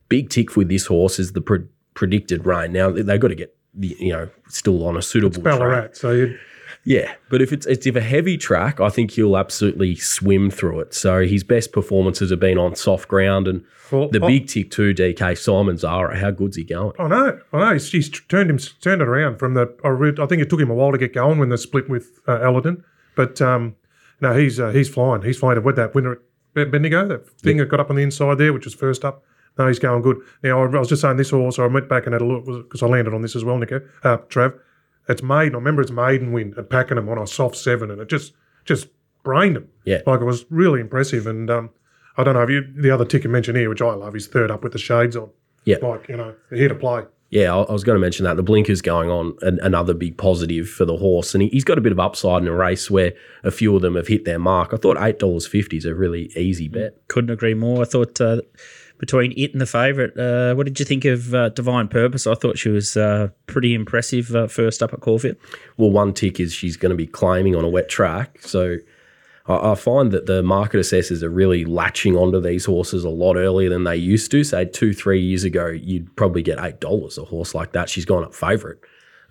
big 0.09 0.29
tick 0.31 0.57
with 0.57 0.69
this 0.69 0.87
horse 0.87 1.19
is 1.19 1.33
the 1.33 1.41
pre- 1.41 1.67
predicted 1.95 2.47
rain. 2.47 2.73
Now 2.73 2.91
they've 2.91 3.21
got 3.21 3.29
to 3.29 3.35
get 3.35 3.57
the 3.75 3.97
you 3.99 4.13
know 4.13 4.29
still 4.49 4.87
on 4.87 4.97
a 4.97 5.03
suitable 5.03 5.43
track. 5.43 5.59
Ballarat. 5.59 5.89
So 5.95 6.11
you 6.13 6.39
Yeah, 6.85 7.15
but 7.31 7.41
if 7.41 7.53
it's 7.53 7.65
it's 7.67 7.87
if 7.87 7.95
a 7.95 8.01
heavy 8.01 8.37
track, 8.37 8.81
I 8.81 8.89
think 8.89 9.13
he'll 9.13 9.37
absolutely 9.37 9.95
swim 9.95 10.51
through 10.51 10.81
it. 10.81 10.95
So 10.95 11.25
his 11.25 11.45
best 11.45 11.73
performances 11.73 12.31
have 12.31 12.41
been 12.41 12.59
on 12.59 12.75
soft 12.75 13.07
ground, 13.09 13.47
and 13.47 13.65
Well, 13.93 14.09
the 14.09 14.21
I- 14.23 14.27
big 14.27 14.49
tick 14.49 14.71
too, 14.73 14.93
DK 14.93 15.39
Simon 15.39 15.79
Zahra. 15.79 16.19
How 16.19 16.33
good's 16.33 16.57
he 16.57 16.65
going? 16.65 16.93
I 16.99 17.07
know, 17.07 17.39
I 17.53 17.59
know. 17.59 17.73
He's, 17.75 17.91
he's 17.93 18.11
turned 18.11 18.51
him 18.51 18.59
turned 18.81 19.01
it 19.01 19.07
around 19.09 19.39
from 19.39 19.55
the. 19.55 19.73
I, 20.21 20.27
think 20.27 20.43
it 20.43 20.51
took 20.51 20.61
him 20.61 20.71
a 20.71 20.75
while 20.75 20.91
to 20.91 20.99
get 20.99 21.13
going 21.15 21.39
when 21.39 21.51
they 21.51 21.57
split 21.57 21.89
with 21.89 22.19
uh, 22.27 22.41
Ellerton, 22.41 22.83
but 23.15 23.41
um, 23.41 23.77
no, 24.21 24.37
he's 24.37 24.59
uh, 24.59 24.71
he's 24.71 24.89
flying. 24.89 25.23
He's 25.23 25.39
flying 25.39 25.63
with 25.63 25.77
that 25.77 25.95
winner 25.95 26.19
at 26.57 26.71
Bendigo. 26.73 27.07
That 27.07 27.31
thing 27.41 27.59
that 27.59 27.67
got 27.67 27.79
up 27.79 27.91
on 27.91 27.97
the 27.97 28.03
inside 28.03 28.39
there, 28.39 28.53
which 28.53 28.65
was 28.65 28.75
first 28.75 29.05
up. 29.05 29.23
No, 29.57 29.69
he's 29.69 29.79
going 29.79 30.03
good. 30.03 30.17
Now 30.43 30.63
I, 30.63 30.65
I 30.65 30.79
was 30.81 30.89
just 30.89 31.03
saying 31.03 31.17
this 31.17 31.31
horse. 31.31 31.61
I 31.61 31.67
went 31.67 31.89
back 31.89 32.07
and 32.07 32.13
had 32.13 32.23
a 32.23 32.25
look 32.25 32.45
because 32.47 32.83
I 32.83 32.87
landed 32.87 33.15
on 33.15 33.23
this 33.23 33.37
as 33.37 33.45
well, 33.45 33.57
Nicko. 33.59 33.83
Uh, 34.03 34.17
Trav, 34.29 34.59
it's 35.09 35.23
maiden. 35.23 35.55
I 35.55 35.59
remember 35.59 35.83
it's 35.83 35.91
maiden 35.91 36.33
win 36.33 36.55
at 36.57 36.71
Pakenham 36.71 37.09
on 37.09 37.19
a 37.19 37.27
soft 37.27 37.57
seven, 37.57 37.91
and 37.91 38.01
it 38.01 38.09
just 38.09 38.33
just 38.65 38.89
brained 39.23 39.57
him. 39.57 39.69
Yeah. 39.85 40.03
like 40.07 40.21
it 40.21 40.25
was 40.25 40.45
really 40.51 40.81
impressive. 40.81 41.27
And 41.27 41.51
um, 41.51 41.71
I 42.17 42.25
don't 42.25 42.35
know 42.35 42.43
if 42.43 42.51
you 42.51 42.65
the 42.77 42.91
other 42.91 43.05
ticket 43.05 43.31
mentioned 43.31 43.57
here, 43.57 43.69
which 43.69 43.83
I 43.83 43.95
love, 43.95 44.15
is 44.17 44.27
third 44.27 44.51
up 44.51 44.63
with 44.63 44.73
the 44.73 44.79
shades 44.79 45.17
on. 45.17 45.31
Yeah. 45.65 45.77
like 45.83 46.09
you 46.09 46.17
know, 46.17 46.35
here 46.51 46.69
to 46.69 46.75
play. 46.75 47.05
Yeah, 47.31 47.55
I, 47.55 47.63
I 47.63 47.73
was 47.73 47.83
going 47.83 47.97
to 47.97 48.01
mention 48.01 48.25
that 48.25 48.37
the 48.37 48.43
blinkers 48.43 48.83
going 48.83 49.09
on, 49.09 49.35
an, 49.41 49.59
another 49.63 49.95
big 49.95 50.19
positive 50.19 50.69
for 50.69 50.85
the 50.85 50.99
horse, 50.99 51.35
and 51.35 51.43
he, 51.43 51.49
he's 51.49 51.65
got 51.65 51.79
a 51.79 51.81
bit 51.81 51.93
of 51.93 51.99
upside 51.99 52.43
in 52.43 52.49
a 52.49 52.53
race 52.53 52.91
where 52.91 53.15
a 53.43 53.51
few 53.51 53.75
of 53.75 53.81
them 53.81 53.95
have 53.95 54.07
hit 54.07 54.27
their 54.27 54.39
mark. 54.39 54.75
I 54.75 54.77
thought 54.77 54.99
eight 55.01 55.19
dollars 55.19 55.47
fifty 55.47 55.79
is 55.79 55.87
a 55.87 55.95
really 55.95 56.31
easy 56.37 56.69
bet. 56.69 56.97
Couldn't 57.09 57.31
agree 57.31 57.55
more. 57.55 57.83
I 57.83 57.85
thought 57.87 58.21
uh, 58.21 58.43
between 59.03 59.33
it 59.33 59.51
and 59.51 59.61
the 59.61 59.67
favourite, 59.67 60.17
uh, 60.17 60.55
what 60.55 60.65
did 60.65 60.79
you 60.79 60.85
think 60.85 61.05
of 61.05 61.35
uh, 61.35 61.49
Divine 61.49 61.89
Purpose? 61.89 62.25
I 62.25 62.37
thought 62.37 62.57
she 62.57 62.69
was 62.69 62.97
uh, 62.97 63.31
pretty 63.49 63.75
impressive 63.75 64.33
uh, 64.33 64.47
first 64.47 64.81
up 64.81 64.93
at 64.93 65.01
Caulfield. 65.01 65.37
Well, 65.77 65.91
one 65.91 66.15
tick 66.15 66.39
is 66.39 66.53
she's 66.53 66.77
going 66.77 66.91
to 66.91 66.97
be 66.97 67.09
claiming 67.09 67.57
on 67.57 67.65
a 67.65 67.69
wet 67.69 67.89
track. 67.89 68.39
So 68.43 68.77
I, 69.47 69.73
I 69.73 69.75
find 69.75 70.13
that 70.13 70.27
the 70.27 70.41
market 70.45 70.79
assessors 70.79 71.25
are 71.25 71.31
really 71.31 71.65
latching 71.65 72.17
onto 72.17 72.41
these 72.41 72.65
horses 72.65 73.03
a 73.03 73.09
lot 73.09 73.35
earlier 73.35 73.69
than 73.69 73.83
they 73.83 73.97
used 73.97 74.31
to. 74.31 74.45
Say 74.45 74.67
two, 74.67 74.95
three 74.95 75.21
years 75.21 75.43
ago, 75.43 75.67
you'd 75.67 76.15
probably 76.15 76.43
get 76.43 76.59
$8 76.59 77.19
a 77.19 77.25
horse 77.25 77.57
like 77.57 77.73
that. 77.73 77.89
She's 77.89 78.05
gone 78.05 78.23
up 78.23 78.37
favourite 78.37 78.79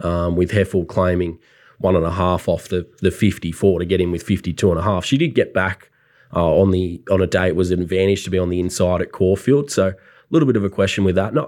um, 0.01 0.35
with 0.35 0.51
Hefel 0.51 0.85
claiming 0.85 1.39
one 1.77 1.95
and 1.95 2.05
a 2.05 2.11
half 2.11 2.49
off 2.49 2.67
the, 2.67 2.85
the 2.99 3.09
54 3.09 3.79
to 3.79 3.85
get 3.85 4.01
in 4.01 4.11
with 4.11 4.23
52 4.23 4.69
and 4.69 4.81
a 4.81 4.83
half. 4.83 5.05
She 5.05 5.17
did 5.17 5.33
get 5.33 5.53
back 5.53 5.90
uh, 6.33 6.59
on 6.59 6.71
the 6.71 7.01
on 7.09 7.21
a 7.21 7.27
day 7.27 7.47
it 7.47 7.55
was 7.55 7.71
an 7.71 7.81
advantage 7.81 8.23
to 8.23 8.29
be 8.29 8.39
on 8.39 8.49
the 8.49 8.59
inside 8.59 9.01
at 9.01 9.11
Caulfield. 9.11 9.71
So 9.71 9.87
a 9.87 9.95
little 10.29 10.47
bit 10.47 10.55
of 10.55 10.63
a 10.63 10.69
question 10.69 11.03
with 11.03 11.15
that. 11.15 11.33
No, 11.33 11.47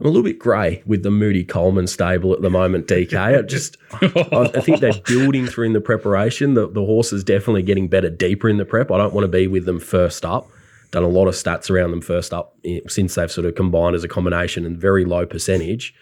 I'm 0.00 0.06
a 0.06 0.10
little 0.10 0.22
bit 0.22 0.38
grey 0.38 0.82
with 0.86 1.02
the 1.02 1.10
Moody 1.10 1.44
Coleman 1.44 1.88
stable 1.88 2.32
at 2.32 2.40
the 2.40 2.50
moment, 2.50 2.86
DK. 2.86 3.14
I 3.16 3.42
just, 3.42 3.76
I, 4.00 4.50
I 4.54 4.60
think 4.60 4.80
they're 4.80 4.92
building 5.06 5.46
through 5.46 5.66
in 5.66 5.72
the 5.72 5.80
preparation. 5.80 6.54
The, 6.54 6.68
the 6.68 6.84
horse 6.84 7.12
is 7.12 7.24
definitely 7.24 7.62
getting 7.62 7.88
better 7.88 8.08
deeper 8.08 8.48
in 8.48 8.58
the 8.58 8.64
prep. 8.64 8.92
I 8.92 8.98
don't 8.98 9.12
want 9.12 9.24
to 9.24 9.28
be 9.28 9.48
with 9.48 9.66
them 9.66 9.80
first 9.80 10.24
up. 10.24 10.48
Done 10.92 11.02
a 11.02 11.08
lot 11.08 11.26
of 11.26 11.34
stats 11.34 11.68
around 11.68 11.90
them 11.90 12.00
first 12.00 12.32
up 12.32 12.56
eh, 12.64 12.80
since 12.86 13.16
they've 13.16 13.30
sort 13.30 13.44
of 13.44 13.56
combined 13.56 13.96
as 13.96 14.04
a 14.04 14.08
combination 14.08 14.64
and 14.64 14.78
very 14.78 15.04
low 15.04 15.26
percentage. 15.26 15.94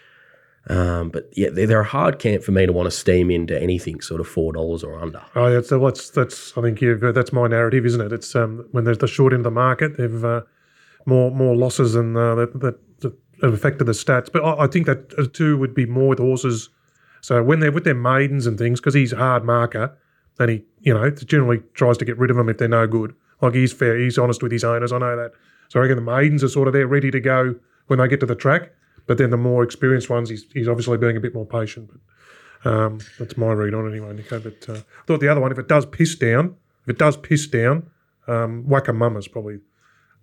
Um, 0.69 1.11
but 1.11 1.31
yeah, 1.37 1.49
they're, 1.53 1.81
a 1.81 1.85
hard 1.85 2.19
camp 2.19 2.43
for 2.43 2.51
me 2.51 2.67
to 2.67 2.73
want 2.73 2.89
to 2.89 2.91
steam 2.91 3.31
into 3.31 3.61
anything 3.61 4.01
sort 4.01 4.21
of 4.21 4.27
four 4.27 4.53
dollars 4.53 4.83
or 4.83 4.99
under. 4.99 5.23
Oh, 5.37 5.47
yeah, 5.47 5.61
so 5.61 5.79
that's 5.79 6.11
that's 6.11 6.57
I 6.59 6.63
think 6.63 6.83
uh, 6.83 7.13
that's 7.13 7.33
my 7.33 7.47
narrative, 7.47 7.87
isn't 7.87 8.01
it? 8.01 8.13
It's 8.13 8.35
um, 8.35 8.67
when 8.73 8.83
there's 8.83 8.99
the 8.99 9.07
short 9.07 9.33
end 9.33 9.41
of 9.41 9.45
the 9.45 9.51
market, 9.53 9.97
they've 9.97 10.25
uh, 10.25 10.43
more 11.05 11.31
more 11.31 11.55
losses 11.55 11.93
than 11.93 12.17
uh, 12.17 12.35
that, 12.35 12.61
that 12.61 13.01
that 13.01 13.13
have 13.43 13.55
affected 13.55 13.85
the 13.85 13.93
stats. 13.93 14.31
But 14.33 14.43
I, 14.43 14.65
I 14.65 14.67
think 14.67 14.87
that 14.87 15.15
uh, 15.17 15.27
too 15.33 15.57
would 15.57 15.75
be 15.75 15.87
more 15.87 16.09
with 16.09 16.19
horses. 16.19 16.69
So 17.21 17.43
when 17.45 17.61
they're 17.61 17.73
with 17.73 17.85
their 17.85 17.95
maidens 17.95 18.47
and 18.47 18.59
things, 18.59 18.81
because 18.81 18.95
he's 18.95 19.13
a 19.13 19.17
hard 19.17 19.45
marker, 19.45 19.97
and 20.41 20.51
he 20.51 20.65
you 20.81 20.93
know 20.93 21.09
generally 21.11 21.63
tries 21.75 21.97
to 21.99 22.05
get 22.05 22.19
rid 22.19 22.31
of 22.33 22.37
them 22.37 22.49
if 22.49 22.59
they're 22.59 22.67
no 22.67 22.89
good. 22.89 23.15
Like 23.41 23.55
he's 23.55 23.73
fair, 23.73 23.97
he's 23.97 24.19
honest 24.19 24.43
with 24.43 24.51
his 24.51 24.65
owners. 24.65 24.93
I 24.93 24.99
know 24.99 25.17
that. 25.17 25.31
So 25.69 25.79
I 25.79 25.83
reckon 25.83 26.05
the 26.05 26.11
maidens 26.11 26.43
are 26.43 26.49
sort 26.49 26.67
of 26.67 26.75
there, 26.75 26.89
ready 26.89 27.13
to 27.13 27.21
go 27.21 27.55
when 27.87 28.01
they 28.01 28.09
get 28.09 28.19
to 28.21 28.27
the 28.27 28.35
track. 28.35 28.73
But 29.07 29.19
then 29.19 29.31
the 29.31 29.37
more 29.37 29.63
experienced 29.63 30.11
ones, 30.11 30.29
he's, 30.29 30.47
he's 30.53 30.69
obviously 30.69 30.99
being 30.99 31.17
a 31.17 31.21
bit 31.21 31.35
more 31.35 31.47
patient. 31.47 31.91
But 32.63 32.71
um, 32.71 32.99
that's 33.19 33.37
my 33.37 33.53
read 33.53 33.75
on 33.75 33.87
it 33.87 33.91
anyway, 33.91 34.15
Nicko. 34.15 34.41
But 34.41 34.69
uh, 34.69 34.79
I 34.79 35.07
thought 35.07 35.21
the 35.21 35.29
other 35.29 35.41
one, 35.41 35.53
if 35.53 35.59
it 35.59 35.69
does 35.69 35.87
piss 35.87 36.15
down, 36.17 36.57
if 36.83 36.91
it 36.91 36.99
does 36.99 37.17
piss 37.17 37.47
down, 37.47 37.89
um, 38.27 38.65
Wakamama's 38.65 39.29
probably 39.29 39.61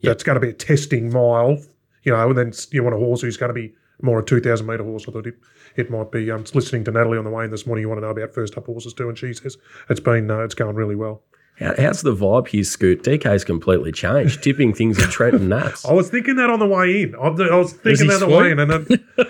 that's 0.02 0.24
going 0.24 0.36
to 0.36 0.41
be 0.41 0.50
a 0.50 0.54
testing 0.54 1.12
mile, 1.12 1.58
you 2.04 2.12
know. 2.12 2.30
And 2.30 2.38
then 2.38 2.52
you 2.72 2.84
want 2.84 2.96
a 2.96 3.00
horse 3.00 3.22
who's 3.22 3.38
going 3.38 3.50
to 3.50 3.54
be 3.54 3.74
more 4.02 4.19
a 4.19 4.26
two 4.26 4.41
thousand 4.41 4.67
meter 4.67 4.84
horse. 4.84 5.06
I 5.08 5.12
thought 5.13 5.28
it, 5.28 5.36
it 5.78 5.89
might 5.89 6.12
be. 6.12 6.30
Um, 6.30 6.43
listening 6.54 6.84
to 6.84 6.91
Natalie 6.91 7.17
on 7.17 7.24
the 7.24 7.30
way 7.30 7.46
in 7.46 7.52
this 7.52 7.65
morning, 7.65 7.84
you 7.84 7.89
want 7.89 8.02
to 8.02 8.06
know 8.06 8.12
about 8.12 8.34
first 8.34 8.58
up 8.58 8.65
horses 8.65 8.93
too, 8.93 9.08
and 9.08 9.17
she 9.17 9.34
says 9.34 9.58
it's 9.89 10.02
been 10.02 10.30
uh, 10.30 10.39
it's 10.39 10.56
going 10.56 10.76
really 10.76 10.96
well. 10.96 11.24
How, 11.60 11.74
how's 11.78 12.02
the 12.02 12.16
vibe 12.16 12.48
here, 12.48 12.63
Scoot? 12.63 13.04
DK's 13.04 13.44
completely 13.44 13.92
changed, 13.92 14.42
tipping 14.44 14.74
things 14.74 15.02
at 15.02 15.12
Trent 15.12 15.36
and 15.36 15.50
Nats. 15.50 15.86
I 15.86 15.94
was 15.94 16.10
thinking 16.10 16.36
that 16.38 16.50
on 16.50 16.60
the 16.60 16.66
way 16.68 17.04
in. 17.04 17.16
I, 17.16 17.28
I 17.28 17.56
was 17.56 17.74
thinking 17.74 18.08
that 18.08 18.24
on 18.24 18.30
the 18.30 18.36
way 18.38 18.52
in, 18.52 18.60
and 18.60 18.72
then, 18.72 18.88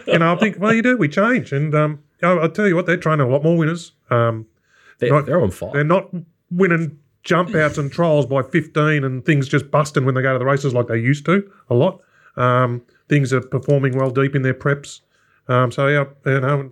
you 0.08 0.20
know, 0.20 0.34
I 0.34 0.38
think, 0.38 0.58
well, 0.60 0.74
you 0.74 0.82
do. 0.82 0.98
We 0.98 1.10
change, 1.10 1.52
and 1.52 1.76
um, 1.76 2.00
I- 2.22 2.28
I'll 2.30 2.50
tell 2.50 2.68
you 2.68 2.76
what, 2.76 2.86
they're 2.86 2.98
training 2.98 3.28
a 3.28 3.30
lot 3.30 3.44
more 3.44 3.58
winners. 3.58 3.92
Um, 4.10 4.46
They're, 5.00 5.10
Not- 5.12 5.26
they're 5.26 5.42
on 5.42 5.52
fire. 5.52 5.72
They're 5.74 5.84
not 5.84 6.10
winning 6.50 6.98
jump 7.24 7.54
outs 7.56 7.78
and 7.78 7.92
trials 7.92 8.26
by 8.26 8.42
15 8.42 9.04
and 9.04 9.26
things 9.26 9.48
just 9.48 9.70
busting 9.72 10.04
when 10.06 10.14
they 10.16 10.22
go 10.22 10.34
to 10.34 10.40
the 10.40 10.46
races 10.46 10.74
like 10.74 10.88
they 10.88 10.98
used 10.98 11.26
to 11.26 11.50
a 11.70 11.74
lot. 11.74 12.00
Um, 12.36 12.82
things 13.10 13.32
are 13.34 13.42
performing 13.42 13.98
well 13.98 14.10
deep 14.12 14.36
in 14.36 14.42
their 14.42 14.54
preps. 14.54 15.02
Um, 15.48 15.72
so, 15.72 15.88
yeah, 15.88 16.06
you 16.26 16.40
know, 16.42 16.72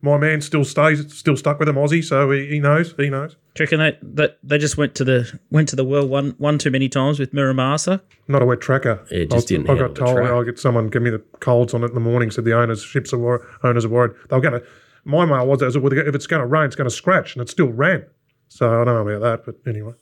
my 0.00 0.16
man 0.18 0.40
still 0.40 0.64
stays, 0.64 1.12
still 1.14 1.36
stuck 1.36 1.58
with 1.58 1.66
them, 1.66 1.76
Aussie, 1.76 2.02
so 2.04 2.30
he, 2.30 2.46
he 2.46 2.58
knows, 2.60 2.94
he 2.96 3.10
knows. 3.10 3.36
Do 3.54 3.62
you 3.62 3.66
reckon 3.66 3.80
they, 3.80 3.98
that 4.14 4.38
they 4.42 4.56
just 4.56 4.78
went 4.78 4.94
to 4.94 5.04
the 5.04 5.40
went 5.50 5.68
to 5.68 5.76
the 5.76 5.84
well 5.84 6.06
one 6.06 6.34
one 6.38 6.58
too 6.58 6.70
many 6.70 6.88
times 6.88 7.18
with 7.18 7.32
Muramasa? 7.32 8.00
Not 8.28 8.40
a 8.40 8.46
wet 8.46 8.60
tracker. 8.62 9.04
It 9.10 9.30
just 9.30 9.46
I, 9.46 9.56
didn't 9.56 9.70
I 9.70 9.76
got 9.76 9.94
told. 9.94 10.18
I'll 10.18 10.44
get 10.44 10.58
someone 10.58 10.88
give 10.88 11.02
me 11.02 11.10
the 11.10 11.18
colds 11.40 11.74
on 11.74 11.84
it 11.84 11.88
in 11.88 11.94
the 11.94 12.00
morning. 12.00 12.30
Said 12.30 12.44
the 12.44 12.56
owners 12.56 12.82
ships 12.82 13.12
are 13.12 13.18
worried. 13.18 13.46
Owners 13.62 13.84
are 13.84 13.90
worried. 13.90 14.12
They 14.30 14.36
were 14.36 14.42
going 14.42 14.60
to. 14.60 14.66
my 15.04 15.26
mail 15.26 15.46
was, 15.46 15.58
that 15.60 15.76
if 15.76 16.14
it's 16.14 16.26
going 16.26 16.40
to 16.40 16.46
rain, 16.46 16.64
it's 16.64 16.76
going 16.76 16.88
to 16.88 16.94
scratch, 16.94 17.34
and 17.34 17.42
it 17.42 17.50
still 17.50 17.68
ran. 17.68 18.06
So 18.48 18.80
I 18.80 18.84
don't 18.84 18.94
know 18.94 19.08
about 19.08 19.44
that, 19.44 19.44
but 19.44 19.70
anyway. 19.70 19.92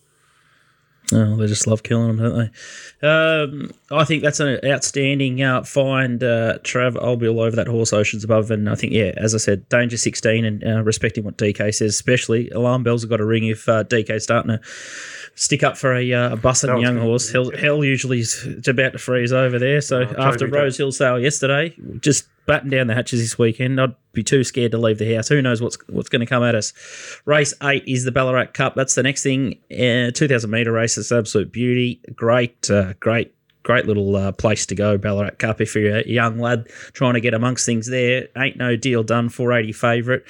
Oh, 1.12 1.37
they 1.37 1.46
just 1.46 1.66
love 1.66 1.83
killing 1.83 2.16
them, 2.16 2.18
don't 2.18 2.38
they? 2.38 3.09
Um, 3.09 3.73
I 3.90 4.05
think 4.05 4.23
that's 4.23 4.40
an 4.40 4.59
outstanding 4.64 5.42
uh, 5.42 5.62
find, 5.62 6.23
uh, 6.23 6.59
Trav. 6.62 6.96
I'll 7.03 7.16
be 7.16 7.29
all 7.29 7.40
over 7.40 7.57
that 7.57 7.66
horse, 7.66 7.92
Oceans 7.92 8.25
Above. 8.25 8.51
And 8.51 8.68
I 8.68 8.75
think, 8.75 8.92
yeah, 8.92 9.12
as 9.16 9.35
I 9.35 9.38
said, 9.38 9.68
danger 9.68 9.96
16 9.96 10.44
and 10.44 10.64
uh, 10.64 10.83
respecting 10.83 11.25
what 11.25 11.37
DK 11.37 11.75
says, 11.75 11.94
especially 11.94 12.51
alarm 12.51 12.83
bells 12.83 13.03
have 13.03 13.11
got 13.11 13.16
to 13.16 13.25
ring 13.25 13.46
if 13.46 13.68
uh, 13.68 13.85
DK's 13.85 14.25
starting 14.25 14.57
to 14.57 14.61
stick 15.35 15.62
up 15.62 15.77
for 15.77 15.94
a, 15.94 16.12
uh, 16.12 16.35
a 16.35 16.37
was 16.37 16.62
young 16.62 16.99
horse. 16.99 17.31
Hell, 17.31 17.51
hell 17.51 17.83
usually 17.85 18.20
is 18.20 18.68
about 18.68 18.92
to 18.92 18.99
freeze 18.99 19.33
over 19.33 19.59
there. 19.59 19.81
So 19.81 20.03
after 20.18 20.46
Rose 20.46 20.77
Hill 20.77 20.92
sale 20.92 21.18
yesterday, 21.18 21.75
just 22.01 22.27
batten 22.51 22.69
down 22.69 22.89
the 22.89 22.95
hatches 22.97 23.21
this 23.21 23.39
weekend. 23.39 23.81
I'd 23.81 23.95
be 24.13 24.25
too 24.25 24.43
scared 24.43 24.73
to 24.73 24.79
leave 24.79 24.99
the 24.99 25.15
house. 25.15 25.29
Who 25.29 25.41
knows 25.41 25.63
what's 25.63 25.79
what's 25.89 26.09
going 26.09 26.19
to 26.19 26.27
come 26.27 26.43
at 26.43 26.57
us? 26.57 26.73
Race 27.25 27.55
eight 27.63 27.85
is 27.87 28.03
the 28.03 28.11
Ballarat 28.11 28.47
Cup. 28.55 28.75
That's 28.75 28.97
the 28.97 29.05
next 29.05 29.23
thing. 29.23 29.57
Uh, 29.71 30.11
Two 30.11 30.27
thousand 30.27 30.51
meter 30.51 30.73
race. 30.73 30.99
It's 30.99 31.13
absolute 31.13 31.53
beauty. 31.53 32.01
Great, 32.17 32.69
uh, 32.69 32.95
great. 32.99 33.33
Great 33.63 33.87
little 33.87 34.17
uh, 34.17 34.33
place 34.33 34.67
to 34.67 34.75
go, 34.75 34.99
Ballarat 34.99 35.39
Cup. 35.39 35.61
If 35.61 35.77
you're 35.77 35.99
a 35.99 36.09
young 36.09 36.41
lad 36.41 36.67
trying 36.93 37.15
to 37.15 37.21
get 37.21 37.35
amongst 37.35 37.67
things 37.67 37.87
there, 37.87 38.27
ain't 38.37 38.57
no 38.57 38.75
deal 38.75 39.05
done. 39.05 39.29
480 39.29 39.73
favourite. 39.73 40.23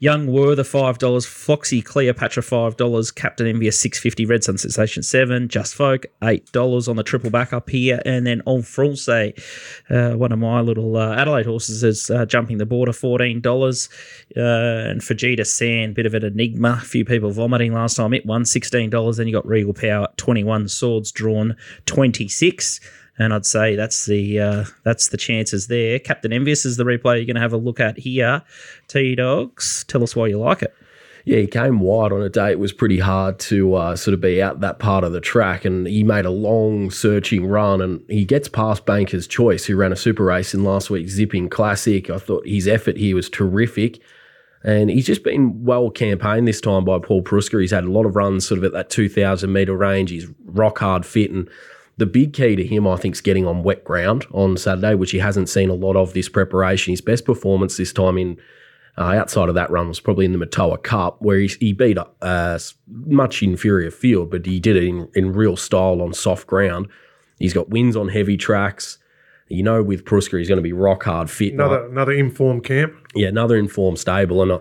Young 0.00 0.28
Werther 0.28 0.62
five 0.62 0.98
dollars, 0.98 1.26
Foxy 1.26 1.82
Cleopatra 1.82 2.44
five 2.44 2.76
dollars, 2.76 3.10
Captain 3.10 3.48
Envious 3.48 3.80
six 3.80 3.98
fifty, 3.98 4.24
Red 4.24 4.44
Sun 4.44 4.58
Sensation 4.58 5.02
seven, 5.02 5.48
Just 5.48 5.74
Folk 5.74 6.06
eight 6.22 6.52
dollars 6.52 6.86
on 6.86 6.94
the 6.94 7.02
triple 7.02 7.30
back 7.30 7.52
up 7.52 7.68
here, 7.68 8.00
and 8.04 8.24
then 8.24 8.40
En 8.46 8.62
France, 8.62 9.08
uh, 9.08 9.32
one 9.88 10.30
of 10.30 10.38
my 10.38 10.60
little 10.60 10.96
uh, 10.96 11.16
Adelaide 11.16 11.46
horses 11.46 11.82
is 11.82 12.10
uh, 12.10 12.24
jumping 12.26 12.58
the 12.58 12.66
border 12.66 12.92
fourteen 12.92 13.40
dollars, 13.40 13.88
uh, 14.36 14.40
and 14.40 15.00
Fujita 15.00 15.44
Sand, 15.44 15.96
bit 15.96 16.06
of 16.06 16.14
an 16.14 16.24
enigma, 16.24 16.78
a 16.80 16.84
few 16.84 17.04
people 17.04 17.32
vomiting 17.32 17.72
last 17.72 17.96
time. 17.96 18.14
It 18.14 18.24
won 18.24 18.44
sixteen 18.44 18.90
dollars, 18.90 19.16
then 19.16 19.26
you 19.26 19.32
got 19.32 19.48
Regal 19.48 19.74
Power 19.74 20.06
twenty 20.16 20.44
one, 20.44 20.68
Swords 20.68 21.10
Drawn 21.10 21.56
twenty 21.86 22.28
six. 22.28 22.78
And 23.18 23.34
I'd 23.34 23.46
say 23.46 23.74
that's 23.74 24.06
the 24.06 24.38
uh, 24.38 24.64
that's 24.84 25.08
the 25.08 25.16
chances 25.16 25.66
there. 25.66 25.98
Captain 25.98 26.32
Envious 26.32 26.64
is 26.64 26.76
the 26.76 26.84
replay 26.84 27.16
you're 27.16 27.24
going 27.24 27.34
to 27.34 27.40
have 27.40 27.52
a 27.52 27.56
look 27.56 27.80
at 27.80 27.98
here. 27.98 28.42
T 28.86 29.16
Dogs, 29.16 29.84
tell 29.88 30.02
us 30.04 30.14
why 30.14 30.28
you 30.28 30.38
like 30.38 30.62
it. 30.62 30.74
Yeah, 31.24 31.40
he 31.40 31.46
came 31.46 31.80
wide 31.80 32.12
on 32.12 32.22
a 32.22 32.30
day. 32.30 32.52
It 32.52 32.58
was 32.58 32.72
pretty 32.72 33.00
hard 33.00 33.38
to 33.40 33.74
uh, 33.74 33.96
sort 33.96 34.14
of 34.14 34.20
be 34.20 34.40
out 34.40 34.60
that 34.60 34.78
part 34.78 35.04
of 35.04 35.12
the 35.12 35.20
track, 35.20 35.66
and 35.66 35.86
he 35.86 36.02
made 36.02 36.24
a 36.24 36.30
long 36.30 36.90
searching 36.90 37.44
run, 37.46 37.82
and 37.82 38.02
he 38.08 38.24
gets 38.24 38.48
past 38.48 38.86
Banker's 38.86 39.26
Choice, 39.26 39.66
who 39.66 39.76
ran 39.76 39.92
a 39.92 39.96
super 39.96 40.24
race 40.24 40.54
in 40.54 40.64
last 40.64 40.88
week's 40.88 41.12
Zipping 41.12 41.50
Classic. 41.50 42.08
I 42.08 42.18
thought 42.18 42.46
his 42.46 42.66
effort 42.66 42.96
here 42.96 43.14
was 43.14 43.28
terrific, 43.28 44.00
and 44.62 44.88
he's 44.88 45.06
just 45.06 45.22
been 45.22 45.64
well 45.64 45.90
campaigned 45.90 46.48
this 46.48 46.62
time 46.62 46.84
by 46.86 46.98
Paul 46.98 47.22
Preusker. 47.22 47.60
He's 47.60 47.72
had 47.72 47.84
a 47.84 47.90
lot 47.90 48.06
of 48.06 48.16
runs 48.16 48.46
sort 48.46 48.58
of 48.58 48.64
at 48.64 48.72
that 48.72 48.88
two 48.88 49.08
thousand 49.08 49.52
meter 49.52 49.76
range. 49.76 50.08
He's 50.08 50.28
rock 50.46 50.78
hard 50.78 51.04
fit, 51.04 51.30
and 51.30 51.50
the 51.98 52.06
big 52.06 52.32
key 52.32 52.56
to 52.56 52.64
him, 52.64 52.86
I 52.86 52.96
think, 52.96 53.16
is 53.16 53.20
getting 53.20 53.46
on 53.46 53.62
wet 53.62 53.84
ground 53.84 54.26
on 54.32 54.56
Saturday, 54.56 54.94
which 54.94 55.10
he 55.10 55.18
hasn't 55.18 55.48
seen 55.48 55.68
a 55.68 55.74
lot 55.74 55.96
of 55.96 56.14
this 56.14 56.28
preparation. 56.28 56.92
His 56.92 57.00
best 57.00 57.24
performance 57.24 57.76
this 57.76 57.92
time 57.92 58.16
in 58.16 58.38
uh, 58.96 59.14
outside 59.16 59.48
of 59.48 59.54
that 59.56 59.70
run 59.70 59.88
was 59.88 60.00
probably 60.00 60.24
in 60.24 60.32
the 60.32 60.44
Matoa 60.44 60.82
Cup, 60.82 61.20
where 61.20 61.38
he, 61.38 61.48
he 61.60 61.72
beat 61.72 61.98
a 61.98 62.06
uh, 62.22 62.58
much 62.86 63.42
inferior 63.42 63.90
field, 63.90 64.30
but 64.30 64.46
he 64.46 64.60
did 64.60 64.76
it 64.76 64.84
in, 64.84 65.08
in 65.14 65.32
real 65.32 65.56
style 65.56 66.00
on 66.00 66.12
soft 66.12 66.46
ground. 66.46 66.88
He's 67.38 67.52
got 67.52 67.68
wins 67.68 67.96
on 67.96 68.08
heavy 68.08 68.36
tracks. 68.36 68.98
You 69.48 69.62
know, 69.62 69.82
with 69.82 70.04
Preusker, 70.04 70.38
he's 70.38 70.48
going 70.48 70.58
to 70.58 70.62
be 70.62 70.74
rock 70.74 71.04
hard 71.04 71.30
fit. 71.30 71.54
Another 71.54 71.86
another 71.86 72.12
informed 72.12 72.64
camp. 72.64 72.92
yeah, 73.14 73.28
another 73.28 73.56
informed 73.56 73.98
stable. 73.98 74.42
And 74.42 74.52
I, 74.52 74.58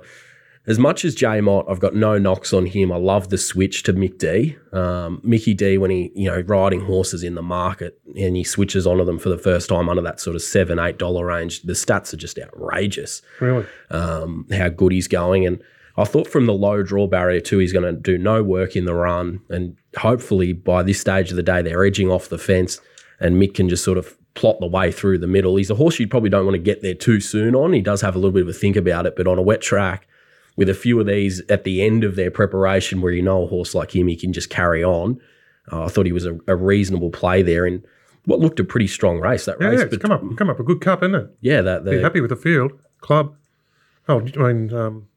as 0.68 0.78
much 0.78 1.06
as 1.06 1.16
J 1.16 1.40
Mott, 1.42 1.66
I've 1.70 1.80
got 1.80 1.96
no 1.96 2.18
knocks 2.18 2.52
on 2.52 2.66
him. 2.66 2.92
I 2.92 2.98
love 2.98 3.30
the 3.30 3.38
switch 3.38 3.84
to 3.84 3.94
Mick 3.94 4.18
D. 4.18 4.58
Um, 4.74 5.22
Mickey 5.24 5.54
D, 5.54 5.78
when 5.78 5.92
he, 5.92 6.12
you 6.14 6.30
know, 6.30 6.42
riding 6.42 6.82
horses 6.82 7.24
in 7.24 7.36
the 7.36 7.42
market 7.42 8.00
and 8.16 8.36
he 8.36 8.44
switches 8.44 8.86
onto 8.86 9.06
them 9.06 9.18
for 9.18 9.30
the 9.30 9.38
first 9.38 9.70
time 9.70 9.88
under 9.88 10.02
that 10.02 10.20
sort 10.20 10.36
of 10.36 10.42
seven, 10.42 10.78
eight 10.78 10.98
dollar 10.98 11.26
range, 11.26 11.62
the 11.64 11.74
stats 11.74 12.14
are 12.14 12.18
just 12.18 12.38
outrageous. 12.38 13.22
Really, 13.40 13.66
Um, 13.90 14.46
how 14.52 14.70
good 14.70 14.92
he's 14.92 15.08
going. 15.08 15.46
And 15.46 15.62
I 15.96 16.04
thought 16.04 16.28
from 16.28 16.46
the 16.46 16.54
low 16.54 16.84
draw 16.84 17.08
barrier 17.08 17.40
too, 17.40 17.60
he's 17.60 17.74
going 17.74 17.86
to 17.86 18.00
do 18.00 18.18
no 18.18 18.44
work 18.44 18.76
in 18.76 18.86
the 18.86 18.94
run. 18.94 19.40
And 19.50 19.78
hopefully 19.98 20.52
by 20.54 20.84
this 20.84 21.00
stage 21.00 21.30
of 21.32 21.38
the 21.38 21.44
day, 21.44 21.62
they're 21.62 21.86
edging 21.86 22.12
off 22.12 22.30
the 22.30 22.38
fence 22.38 22.82
and 23.20 23.42
Mick 23.42 23.56
can 23.56 23.70
just 23.70 23.84
sort 23.84 23.98
of 23.98 24.18
plot 24.36 24.60
the 24.60 24.68
way 24.68 24.92
through 24.92 25.18
the 25.18 25.28
middle. 25.28 25.56
He's 25.56 25.72
a 25.72 25.76
horse 25.76 25.98
you 25.98 26.08
probably 26.08 26.30
don't 26.30 26.46
want 26.46 26.54
to 26.56 26.60
get 26.62 26.82
there 26.82 26.94
too 26.94 27.20
soon 27.20 27.56
on. 27.56 27.74
He 27.74 27.82
does 27.82 28.02
have 28.02 28.16
a 28.16 28.20
little 28.20 28.34
bit 28.34 28.44
of 28.44 28.50
a 28.50 28.54
think 28.54 28.76
about 28.76 29.06
it, 29.08 29.16
but 29.16 29.26
on 29.28 29.40
a 29.40 29.42
wet 29.42 29.62
track, 29.62 30.08
with 30.58 30.68
a 30.68 30.74
few 30.74 31.00
of 31.00 31.06
these 31.06 31.42
at 31.48 31.64
the 31.64 31.82
end 31.82 32.04
of 32.04 32.16
their 32.16 32.30
preparation, 32.30 33.00
where 33.00 33.14
you 33.14 33.22
know 33.22 33.44
a 33.44 33.48
horse 33.48 33.74
like 33.74 33.96
him, 33.96 34.08
he 34.08 34.18
can 34.18 34.34
just 34.34 34.50
carry 34.50 34.84
on. 34.84 35.22
Uh, 35.72 35.86
I 35.86 35.88
thought 35.88 36.06
he 36.06 36.12
was 36.12 36.26
a, 36.26 36.38
a 36.48 36.56
reasonable 36.56 37.12
play 37.12 37.42
there 37.42 37.66
in 37.66 37.84
what 38.26 38.40
looked 38.40 38.60
a 38.60 38.64
pretty 38.64 38.88
strong 38.88 39.20
race. 39.20 39.46
That 39.46 39.58
yeah, 39.62 39.68
race, 39.68 39.80
yeah, 39.80 39.86
it's 39.86 39.98
come 39.98 40.12
up 40.12 40.22
come 40.36 40.50
up 40.50 40.60
a 40.60 40.64
good 40.64 40.82
cup, 40.82 41.04
isn't 41.04 41.16
it? 41.16 41.30
yeah, 41.40 41.62
that 41.62 41.86
Be 41.86 41.96
the, 41.96 42.04
happy 42.04 42.20
with 42.20 42.30
the 42.32 42.36
field 42.36 42.74
club. 43.00 43.36
Oh, 44.10 44.20
I 44.20 44.54
mean, 44.54 44.74
um, 44.74 45.08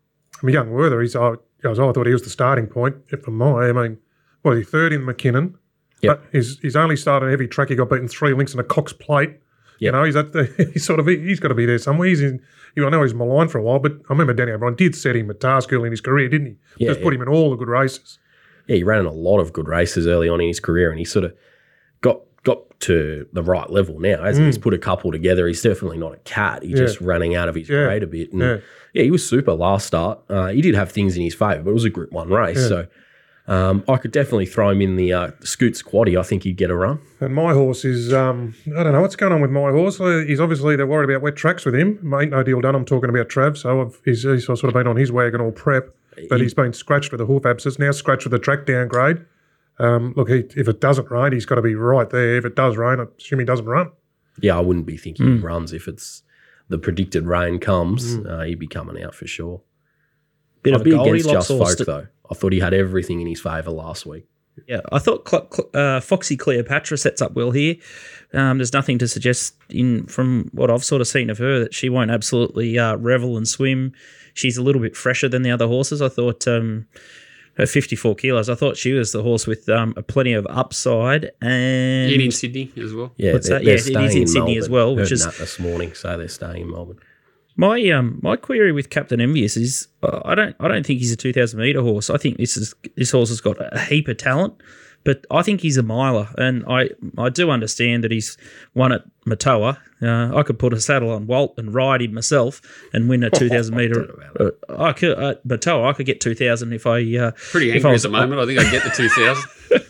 I 0.41 0.47
mean, 0.47 0.55
young 0.55 0.71
Werther. 0.71 1.01
He's 1.01 1.17
I, 1.17 1.33
I 1.65 1.75
thought 1.75 2.07
he 2.07 2.13
was 2.13 2.23
the 2.23 2.31
starting 2.31 2.67
point 2.67 2.97
for 3.23 3.31
my. 3.31 3.69
I 3.69 3.73
mean, 3.73 3.99
what 4.43 4.57
he 4.57 4.63
third 4.63 4.93
in 4.93 5.05
Mackinnon. 5.05 5.57
Yep. 6.03 6.23
But 6.23 6.29
he's 6.33 6.59
he's 6.61 6.77
only 6.77 6.97
started 6.97 7.27
a 7.27 7.31
heavy 7.31 7.47
track. 7.47 7.69
He 7.69 7.75
got 7.75 7.91
beaten 7.91 8.09
three 8.09 8.35
links 8.35 8.55
in 8.55 8.61
a 8.61 8.65
Cox 8.65 8.93
plate. 8.93 9.39
You 9.79 9.91
know, 9.93 10.05
he's 10.05 10.17
at 10.17 10.33
the, 10.33 10.71
he's 10.73 10.85
sort 10.85 11.01
of 11.01 11.07
he's 11.07 11.41
got 11.41 11.49
to 11.49 11.55
be 11.55 11.67
there 11.67 11.79
somewhere. 11.79 12.09
He's 12.09 12.21
in. 12.21 12.43
You 12.77 12.83
know, 12.83 12.89
I 12.89 12.91
know 12.91 13.03
he's 13.03 13.15
maligned 13.15 13.51
for 13.51 13.59
a 13.59 13.63
while, 13.63 13.79
but 13.79 13.93
I 13.93 14.13
remember 14.13 14.33
Danny 14.33 14.53
O'Brien 14.53 14.75
did 14.77 14.95
set 14.95 15.17
him 15.17 15.29
a 15.31 15.35
task 15.35 15.73
early 15.73 15.87
in 15.87 15.93
his 15.93 16.01
career, 16.01 16.29
didn't 16.29 16.47
he? 16.47 16.57
Yeah, 16.85 16.91
Just 16.93 17.03
put 17.03 17.13
him 17.15 17.23
in 17.23 17.29
all 17.29 17.51
the 17.51 17.57
good 17.57 17.69
races. 17.69 18.19
yeah, 18.67 18.77
he 18.77 18.83
ran 18.85 19.01
in 19.01 19.07
a 19.07 19.13
lot 19.13 19.41
of 19.41 19.53
good 19.53 19.67
races 19.69 20.07
early 20.07 20.29
on 20.29 20.41
in 20.41 20.49
his 20.49 20.61
career, 20.61 20.91
and 20.91 20.99
he 20.99 21.05
sort 21.05 21.25
of 21.25 21.35
got 22.01 22.21
got 22.43 22.81
to 22.81 23.27
the 23.35 23.43
right 23.43 23.69
level 23.69 24.01
now. 24.01 24.23
As 24.25 24.39
he's 24.39 24.57
put 24.57 24.73
a 24.73 24.79
couple 24.79 25.13
together, 25.13 25.47
he's 25.47 25.61
definitely 25.61 25.99
not 25.99 26.15
a 26.15 26.19
cat. 26.19 26.63
He's 26.63 26.73
Mm. 26.77 26.79
Yeah. 26.81 26.87
just 26.87 27.01
running 27.03 27.35
out 27.35 27.51
of 27.51 27.55
his 27.55 27.69
Yeah. 27.69 27.85
grade 27.85 28.03
a 28.03 28.07
bit. 28.07 28.33
And 28.33 28.41
Yeah. 28.41 28.57
yeah. 28.95 29.03
he 29.03 29.11
was 29.11 29.29
super 29.29 29.53
last 29.53 29.87
start. 29.87 30.21
Uh, 30.31 30.47
he 30.49 30.63
did 30.63 30.75
have 30.75 30.91
things 30.91 31.17
in 31.17 31.23
his 31.23 31.35
favour, 31.35 31.63
but 31.65 31.71
it 31.71 31.75
was 31.75 31.85
a 31.85 31.91
Group 31.91 32.13
One 32.13 32.31
race, 32.31 32.57
Yeah. 32.63 32.69
so 32.69 32.87
um, 33.47 33.83
I 33.89 33.97
could 33.97 34.13
definitely 34.13 34.47
throw 34.47 34.71
him 34.71 34.81
in 34.81 34.97
the 34.97 35.13
uh, 35.13 35.31
Scoot 35.43 35.77
Squatty. 35.77 36.17
I 36.17 36.23
think 36.23 36.45
he'd 36.45 36.57
get 36.57 36.71
a 36.71 36.77
run. 36.77 37.01
And 37.21 37.35
my 37.35 37.53
horse 37.53 37.85
is, 37.85 38.13
um, 38.13 38.55
I 38.79 38.83
don't 38.85 38.93
know 38.93 39.01
what's 39.01 39.17
going 39.17 39.33
on 39.33 39.41
with 39.41 39.51
my 39.51 39.71
horse. 39.73 40.01
Uh, 40.01 40.23
He's 40.27 40.41
obviously, 40.41 40.77
they're 40.77 40.87
worried 40.87 41.11
about 41.11 41.23
wet 41.23 41.37
tracks 41.37 41.65
with 41.65 41.75
him. 41.75 41.99
Ain't 42.15 42.31
no 42.31 42.43
deal 42.43 42.61
done. 42.61 42.75
I'm 42.77 42.85
talking 42.85 43.11
about 43.11 43.29
Trav. 43.29 43.57
So 43.57 43.81
I've, 43.83 44.01
he's, 44.05 44.23
he's 44.23 44.47
sort 44.47 44.63
of 44.65 44.73
been 44.75 44.87
on 44.87 44.97
his 44.97 45.11
wagon 45.11 45.41
all 45.41 45.51
prep, 45.53 45.95
but 46.29 46.41
he's 46.41 46.55
been 46.55 46.73
scratched 46.73 47.11
with 47.13 47.21
a 47.21 47.27
hoof 47.27 47.45
abscess, 47.45 47.79
now 47.79 47.91
scratched 47.91 48.25
with 48.25 48.35
a 48.35 48.39
track 48.39 48.67
downgrade. 48.67 49.25
Um, 49.79 50.13
look, 50.17 50.29
he, 50.29 50.45
if 50.57 50.69
it 50.69 50.81
doesn't 50.81 51.11
rain, 51.11 51.33
he's 51.33 51.47
got 51.47 51.55
to 51.57 51.63
be 51.63 51.75
right 51.75 52.09
there. 52.11 52.37
If 52.37 52.45
it 52.45 52.55
does 52.55 52.77
rain, 52.77 53.01
I 53.01 53.05
assume 53.19 53.39
he 53.41 53.45
doesn't 53.47 53.67
run. 53.67 53.91
Yeah, 54.41 54.57
I 54.57 54.61
wouldn't 54.61 54.87
be 54.87 54.97
thinking 54.97 55.27
Hmm. 55.27 55.37
he 55.37 55.39
runs 55.41 55.73
if 55.73 55.89
it's 55.89 56.23
the 56.69 56.79
predicted 56.79 57.27
rain 57.27 57.59
comes. 57.59 58.17
Uh, 58.19 58.43
he'd 58.43 58.59
be 58.59 58.67
coming 58.69 59.03
out 59.03 59.15
for 59.15 59.27
sure. 59.27 59.63
Bit 60.63 60.75
I'd 60.75 60.81
of 60.81 60.85
be 60.85 60.93
a 60.93 61.01
against 61.01 61.25
Goldilocks 61.25 61.49
Just 61.49 61.59
horse. 61.59 61.75
Folk 61.77 61.87
though. 61.87 62.07
I 62.31 62.35
thought 62.35 62.53
he 62.53 62.61
had 62.61 62.73
everything 62.75 63.21
in 63.21 63.27
his 63.27 63.41
favour 63.41 63.71
last 63.71 64.07
week. 64.07 64.27
Yeah, 64.69 64.81
I 64.93 64.99
thought 64.99 65.27
Cl- 65.29 65.49
Cl- 65.51 65.71
uh, 65.75 66.01
Foxy 66.01 66.37
Cleopatra 66.37 66.99
sets 66.99 67.23
up 67.23 67.33
well 67.33 67.51
here. 67.51 67.77
Um, 68.35 68.59
there's 68.59 68.73
nothing 68.73 68.99
to 68.99 69.09
suggest 69.09 69.55
in 69.71 70.07
from 70.07 70.51
what 70.53 70.71
I've 70.71 70.85
sort 70.85 71.01
of 71.01 71.09
seen 71.09 71.31
of 71.31 71.39
her 71.39 71.59
that 71.61 71.73
she 71.75 71.89
won't 71.89 72.11
absolutely 72.11 72.79
uh, 72.79 72.97
revel 72.97 73.37
and 73.37 73.49
swim. 73.49 73.93
She's 74.35 74.57
a 74.59 74.63
little 74.63 74.83
bit 74.83 74.97
fresher 74.97 75.29
than 75.29 75.43
the 75.43 75.51
other 75.51 75.67
horses. 75.67 76.03
I 76.03 76.09
thought 76.09 76.47
um, 76.47 76.87
her 77.57 77.67
54 77.67 78.15
kilos. 78.17 78.49
I 78.51 78.55
thought 78.55 78.77
she 78.77 78.93
was 78.93 79.13
the 79.13 79.23
horse 79.23 79.47
with 79.47 79.69
um, 79.69 79.95
plenty 80.09 80.35
of 80.35 80.47
upside 80.51 81.31
and 81.41 82.13
In 82.13 82.21
in 82.21 82.31
Sydney 82.31 82.71
as 82.77 82.93
well. 82.93 83.13
Yeah, 83.17 83.33
What's 83.35 83.49
they're, 83.49 83.59
that? 83.61 83.65
they're 83.65 83.75
Yeah, 83.75 83.75
it 83.75 83.81
is 83.81 83.87
staying 83.87 84.23
in 84.23 84.27
Sydney 84.29 84.59
as 84.59 84.69
well, 84.69 84.95
which 84.95 85.09
Heard 85.09 85.13
is- 85.13 85.25
that 85.25 85.35
this 85.37 85.59
morning. 85.59 85.95
So 85.95 86.17
they're 86.19 86.29
staying 86.29 86.63
in 86.63 86.71
Melbourne. 86.71 86.99
My 87.61 87.91
um 87.91 88.19
my 88.23 88.37
query 88.37 88.73
with 88.73 88.89
Captain 88.89 89.21
Envious 89.21 89.55
is 89.55 89.87
uh, 90.03 90.23
I 90.25 90.35
don't 90.35 90.57
I 90.61 90.67
don't 90.67 90.87
think 90.87 90.99
he's 90.99 91.13
a 91.13 91.17
two 91.17 91.31
thousand 91.31 91.61
meter 91.61 91.83
horse. 91.83 92.09
I 92.09 92.17
think 92.17 92.39
this 92.39 92.57
is 92.57 92.75
this 92.97 93.11
horse 93.11 93.29
has 93.29 93.43
got 93.43 93.59
a 93.61 93.79
heap 93.81 94.09
of 94.09 94.17
talent, 94.17 94.55
but 95.05 95.27
I 95.31 95.43
think 95.43 95.61
he's 95.61 95.77
a 95.77 95.83
miler, 95.83 96.31
and 96.39 96.65
I 96.67 96.89
I 97.19 97.29
do 97.29 97.51
understand 97.51 98.03
that 98.03 98.13
he's 98.13 98.39
won 98.73 98.93
at 98.93 99.03
Matoa. 99.27 99.77
Uh, 100.01 100.35
I 100.35 100.43
could 100.43 100.59
put 100.59 100.73
a 100.73 100.81
saddle 100.81 101.11
on 101.11 101.27
Walt 101.27 101.53
and 101.59 101.75
ride 101.75 102.01
him 102.01 102.15
myself 102.15 102.63
and 102.95 103.11
win 103.11 103.23
a 103.23 103.29
two 103.39 103.51
thousand 103.51 103.77
meter. 103.77 104.09
Uh, 104.41 104.53
I 104.71 104.95
could 104.95 105.19
at 105.19 105.47
Matoa 105.47 105.91
I 105.91 105.93
could 105.93 106.07
get 106.07 106.23
two 106.23 106.35
thousand 106.35 106.73
if 106.73 106.87
I 106.87 107.03
uh, 107.19 107.33
Pretty 107.51 107.69
if 107.73 107.85
angry 107.85 107.91
I 107.91 107.95
at 107.97 108.01
the 108.01 108.09
moment. 108.09 108.41
I 108.41 108.47
think 108.47 108.59
I 108.59 108.71
get 108.71 108.85
the 108.85 108.91
2000. 108.91 109.87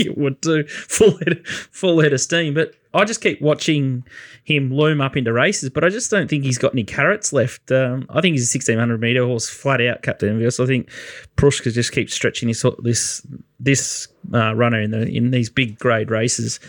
It 0.00 0.18
would 0.18 0.40
do 0.40 0.64
full 0.66 1.18
head, 1.18 1.46
full 1.46 2.00
head 2.00 2.12
of 2.12 2.20
steam. 2.20 2.54
But 2.54 2.74
I 2.94 3.04
just 3.04 3.20
keep 3.20 3.40
watching 3.42 4.04
him 4.44 4.72
loom 4.72 5.00
up 5.00 5.16
into 5.16 5.32
races, 5.32 5.70
but 5.70 5.84
I 5.84 5.88
just 5.88 6.10
don't 6.10 6.28
think 6.28 6.44
he's 6.44 6.58
got 6.58 6.72
any 6.72 6.84
carrots 6.84 7.32
left. 7.32 7.70
Um, 7.70 8.06
I 8.08 8.20
think 8.20 8.34
he's 8.34 8.44
a 8.44 8.46
sixteen 8.46 8.78
hundred 8.78 9.00
meter 9.00 9.24
horse, 9.24 9.48
flat 9.48 9.80
out, 9.80 10.02
Captain 10.02 10.28
Envious. 10.28 10.60
I 10.60 10.66
think 10.66 10.90
Preusker 11.36 11.72
just 11.72 11.92
keeps 11.92 12.14
stretching 12.14 12.48
this 12.48 12.64
this 12.82 13.26
this 13.60 14.08
uh, 14.32 14.54
runner 14.54 14.80
in 14.80 14.90
the 14.92 15.06
in 15.06 15.30
these 15.30 15.50
big 15.50 15.78
grade 15.78 16.10
races. 16.10 16.60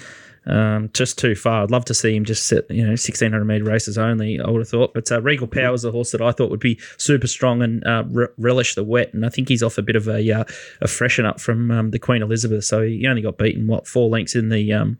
Um, 0.47 0.89
just 0.93 1.17
too 1.17 1.35
far. 1.35 1.63
I'd 1.63 1.71
love 1.71 1.85
to 1.85 1.93
see 1.93 2.15
him 2.15 2.25
just 2.25 2.47
set, 2.47 2.69
you 2.71 2.83
know, 2.83 2.91
1600 2.91 3.43
metre 3.43 3.65
races 3.65 3.97
only, 3.97 4.39
I 4.39 4.49
would 4.49 4.61
have 4.61 4.69
thought. 4.69 4.93
But 4.93 5.11
uh, 5.11 5.21
Regal 5.21 5.47
Power 5.47 5.73
is 5.73 5.83
a 5.83 5.91
horse 5.91 6.11
that 6.11 6.21
I 6.21 6.31
thought 6.31 6.49
would 6.49 6.59
be 6.59 6.79
super 6.97 7.27
strong 7.27 7.61
and 7.61 7.85
uh, 7.85 8.03
re- 8.07 8.27
relish 8.37 8.75
the 8.75 8.83
wet. 8.83 9.13
And 9.13 9.25
I 9.25 9.29
think 9.29 9.49
he's 9.49 9.61
off 9.61 9.77
a 9.77 9.81
bit 9.81 9.95
of 9.95 10.07
a, 10.07 10.31
uh, 10.31 10.43
a 10.81 10.87
freshen 10.87 11.25
up 11.25 11.41
from 11.41 11.69
um, 11.69 11.91
the 11.91 11.99
Queen 11.99 12.21
Elizabeth. 12.21 12.63
So 12.63 12.81
he 12.81 13.05
only 13.07 13.21
got 13.21 13.37
beaten, 13.37 13.67
what, 13.67 13.87
four 13.87 14.09
lengths 14.09 14.35
in 14.35 14.49
the. 14.49 14.73
Um, 14.73 14.97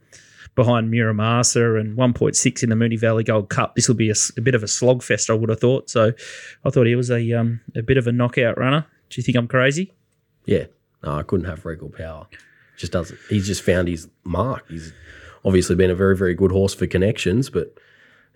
behind 0.56 0.92
Muramasa 0.92 1.80
and 1.80 1.96
1.6 1.96 2.64
in 2.64 2.70
the 2.70 2.76
Moonee 2.76 3.00
Valley 3.00 3.24
Gold 3.24 3.48
Cup. 3.48 3.76
This 3.76 3.88
will 3.88 3.96
be 3.96 4.10
a, 4.10 4.16
a, 4.38 4.42
bit 4.42 4.56
of 4.56 4.64
a 4.64 4.66
slogfest, 4.66 5.30
I 5.30 5.34
would 5.34 5.50
have 5.50 5.60
thought. 5.60 5.88
So 5.88 6.14
I 6.66 6.70
thought 6.72 6.88
he 6.88 6.96
was 6.96 7.12
a 7.12 7.34
um, 7.34 7.62
a 7.76 7.84
bit 7.84 7.96
of 7.96 8.08
a 8.08 8.12
knockout 8.12 8.58
runner. 8.58 8.88
Do 9.12 9.20
you 9.20 9.24
think 9.24 9.38
I'm 9.38 9.48
crazy? 9.48 9.94
Yeah, 10.46 10.66
no, 11.04 11.12
I 11.12 11.22
couldn't 11.22 11.46
have 11.46 11.64
Regal 11.64 11.90
Power. 11.90 12.26
Just 12.76 12.92
doesn't. 12.92 13.20
He's 13.30 13.46
just 13.46 13.62
found 13.62 13.88
his 13.88 14.08
mark. 14.24 14.68
He's 14.68 14.94
obviously 15.46 15.76
been 15.76 15.92
a 15.92 15.96
very, 15.96 16.16
very 16.16 16.34
good 16.34 16.52
horse 16.52 16.74
for 16.74 16.88
connections, 16.88 17.50
but 17.50 17.78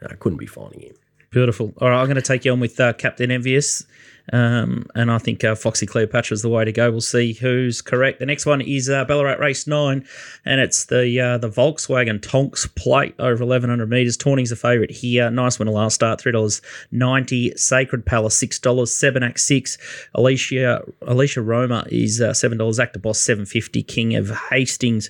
I 0.07 0.15
couldn't 0.15 0.39
be 0.39 0.47
finding 0.47 0.81
him. 0.81 0.95
Beautiful. 1.29 1.73
All 1.77 1.89
right, 1.89 1.99
I'm 1.99 2.07
going 2.07 2.15
to 2.15 2.21
take 2.21 2.43
you 2.43 2.51
on 2.51 2.59
with 2.59 2.79
uh, 2.79 2.93
Captain 2.93 3.31
Envious. 3.31 3.85
Um, 4.33 4.85
and 4.95 5.11
I 5.11 5.17
think 5.17 5.43
uh, 5.43 5.55
Foxy 5.55 5.85
Cleopatra 5.85 6.35
is 6.35 6.41
the 6.41 6.49
way 6.49 6.63
to 6.63 6.71
go. 6.71 6.91
We'll 6.91 7.01
see 7.01 7.33
who's 7.33 7.81
correct. 7.81 8.19
The 8.19 8.25
next 8.25 8.45
one 8.45 8.61
is 8.61 8.89
uh, 8.89 9.03
Ballarat 9.05 9.39
Race 9.39 9.67
Nine, 9.67 10.05
and 10.45 10.61
it's 10.61 10.85
the 10.85 11.19
uh, 11.19 11.37
the 11.37 11.49
Volkswagen 11.49 12.21
Tonks 12.21 12.67
Plate 12.67 13.15
over 13.19 13.43
1100 13.43 13.89
meters. 13.89 14.15
Tawning's 14.15 14.51
a 14.51 14.55
favourite 14.55 14.91
here. 14.91 15.29
Nice 15.31 15.59
winner 15.59 15.71
last 15.71 15.95
start, 15.95 16.21
three 16.21 16.31
dollars 16.31 16.61
ninety. 16.91 17.55
Sacred 17.55 18.05
Palace 18.05 18.37
six 18.37 18.59
dollars. 18.59 18.93
Seven 18.93 19.23
Act 19.23 19.39
six. 19.39 19.77
Alicia 20.13 20.83
Alicia 21.01 21.41
Roma 21.41 21.85
is 21.89 22.21
uh, 22.21 22.33
seven 22.33 22.57
dollars. 22.57 22.79
Actor 22.79 22.99
Boss 22.99 23.19
seven 23.19 23.45
fifty. 23.45 23.83
King 23.83 24.15
of 24.15 24.29
Hastings 24.49 25.09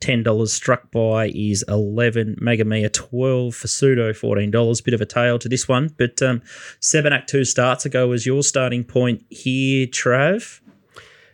$10. 0.00 0.48
Struck 0.48 0.90
by 0.90 1.30
is 1.34 1.64
11 1.68 2.36
Mega 2.40 2.64
Mia 2.64 2.88
12 2.88 3.54
for 3.54 3.68
Pseudo 3.68 4.12
$14. 4.12 4.84
Bit 4.84 4.94
of 4.94 5.00
a 5.00 5.06
tail 5.06 5.38
to 5.38 5.48
this 5.48 5.68
one. 5.68 5.94
But 5.96 6.20
um, 6.22 6.42
7 6.80 7.12
Act 7.12 7.28
2 7.28 7.44
starts 7.44 7.84
ago 7.84 8.08
was 8.08 8.26
your 8.26 8.42
starting 8.42 8.84
point 8.84 9.24
here, 9.30 9.86
Trav. 9.86 10.60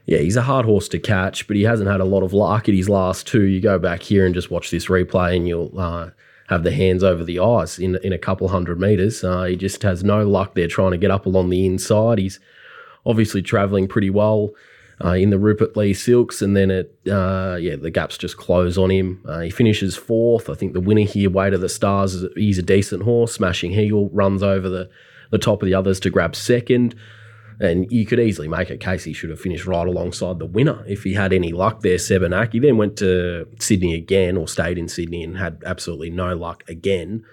Yeah, 0.06 0.18
he's 0.18 0.36
a 0.36 0.42
hard 0.42 0.66
horse 0.66 0.88
to 0.90 1.00
catch, 1.00 1.48
but 1.48 1.56
he 1.56 1.64
hasn't 1.64 1.90
had 1.90 2.00
a 2.00 2.04
lot 2.04 2.22
of 2.22 2.32
luck 2.32 2.68
at 2.68 2.74
his 2.74 2.88
last 2.88 3.26
two. 3.26 3.42
You 3.42 3.60
go 3.60 3.78
back 3.78 4.02
here 4.02 4.24
and 4.24 4.34
just 4.34 4.50
watch 4.50 4.70
this 4.70 4.86
replay, 4.86 5.36
and 5.36 5.48
you'll 5.48 5.76
uh, 5.76 6.10
have 6.48 6.62
the 6.62 6.70
hands 6.70 7.02
over 7.02 7.24
the 7.24 7.40
eyes 7.40 7.78
in 7.78 7.96
in 8.04 8.12
a 8.12 8.18
couple 8.18 8.46
hundred 8.48 8.78
meters. 8.78 9.24
Uh, 9.24 9.44
he 9.44 9.56
just 9.56 9.82
has 9.82 10.04
no 10.04 10.26
luck 10.28 10.54
there 10.54 10.68
trying 10.68 10.92
to 10.92 10.96
get 10.96 11.10
up 11.10 11.26
along 11.26 11.50
the 11.50 11.66
inside. 11.66 12.18
He's 12.18 12.38
obviously 13.04 13.42
travelling 13.42 13.88
pretty 13.88 14.10
well 14.10 14.50
uh, 15.04 15.12
in 15.12 15.30
the 15.30 15.38
Rupert 15.38 15.76
Lee 15.76 15.92
Silks, 15.92 16.40
and 16.40 16.56
then 16.56 16.70
it, 16.70 16.98
uh, 17.10 17.56
yeah, 17.60 17.76
the 17.76 17.90
gaps 17.90 18.16
just 18.16 18.36
close 18.36 18.78
on 18.78 18.90
him. 18.90 19.22
Uh, 19.26 19.40
he 19.40 19.50
finishes 19.50 19.96
fourth. 19.96 20.48
I 20.48 20.54
think 20.54 20.72
the 20.72 20.80
winner 20.80 21.02
here, 21.02 21.28
Way 21.28 21.50
to 21.50 21.58
the 21.58 21.68
Stars, 21.68 22.14
is 22.14 22.32
he's 22.34 22.58
a 22.58 22.62
decent 22.62 23.02
horse. 23.02 23.34
Smashing 23.34 23.72
Eagle 23.72 24.08
runs 24.10 24.42
over 24.42 24.68
the 24.68 24.88
the 25.30 25.38
top 25.38 25.60
of 25.62 25.66
the 25.66 25.74
others 25.74 26.00
to 26.00 26.10
grab 26.10 26.36
second. 26.36 26.94
And 27.58 27.90
you 27.90 28.04
could 28.04 28.20
easily 28.20 28.48
make 28.48 28.68
a 28.68 28.76
case 28.76 29.04
he 29.04 29.14
should 29.14 29.30
have 29.30 29.40
finished 29.40 29.66
right 29.66 29.86
alongside 29.86 30.38
the 30.38 30.46
winner 30.46 30.84
if 30.86 31.04
he 31.04 31.14
had 31.14 31.32
any 31.32 31.52
luck 31.52 31.80
there, 31.80 31.96
Sebenak. 31.96 32.52
He 32.52 32.58
then 32.58 32.76
went 32.76 32.98
to 32.98 33.48
Sydney 33.58 33.94
again 33.94 34.36
or 34.36 34.46
stayed 34.46 34.76
in 34.76 34.88
Sydney 34.88 35.24
and 35.24 35.38
had 35.38 35.62
absolutely 35.64 36.10
no 36.10 36.36
luck 36.36 36.64
again. 36.68 37.24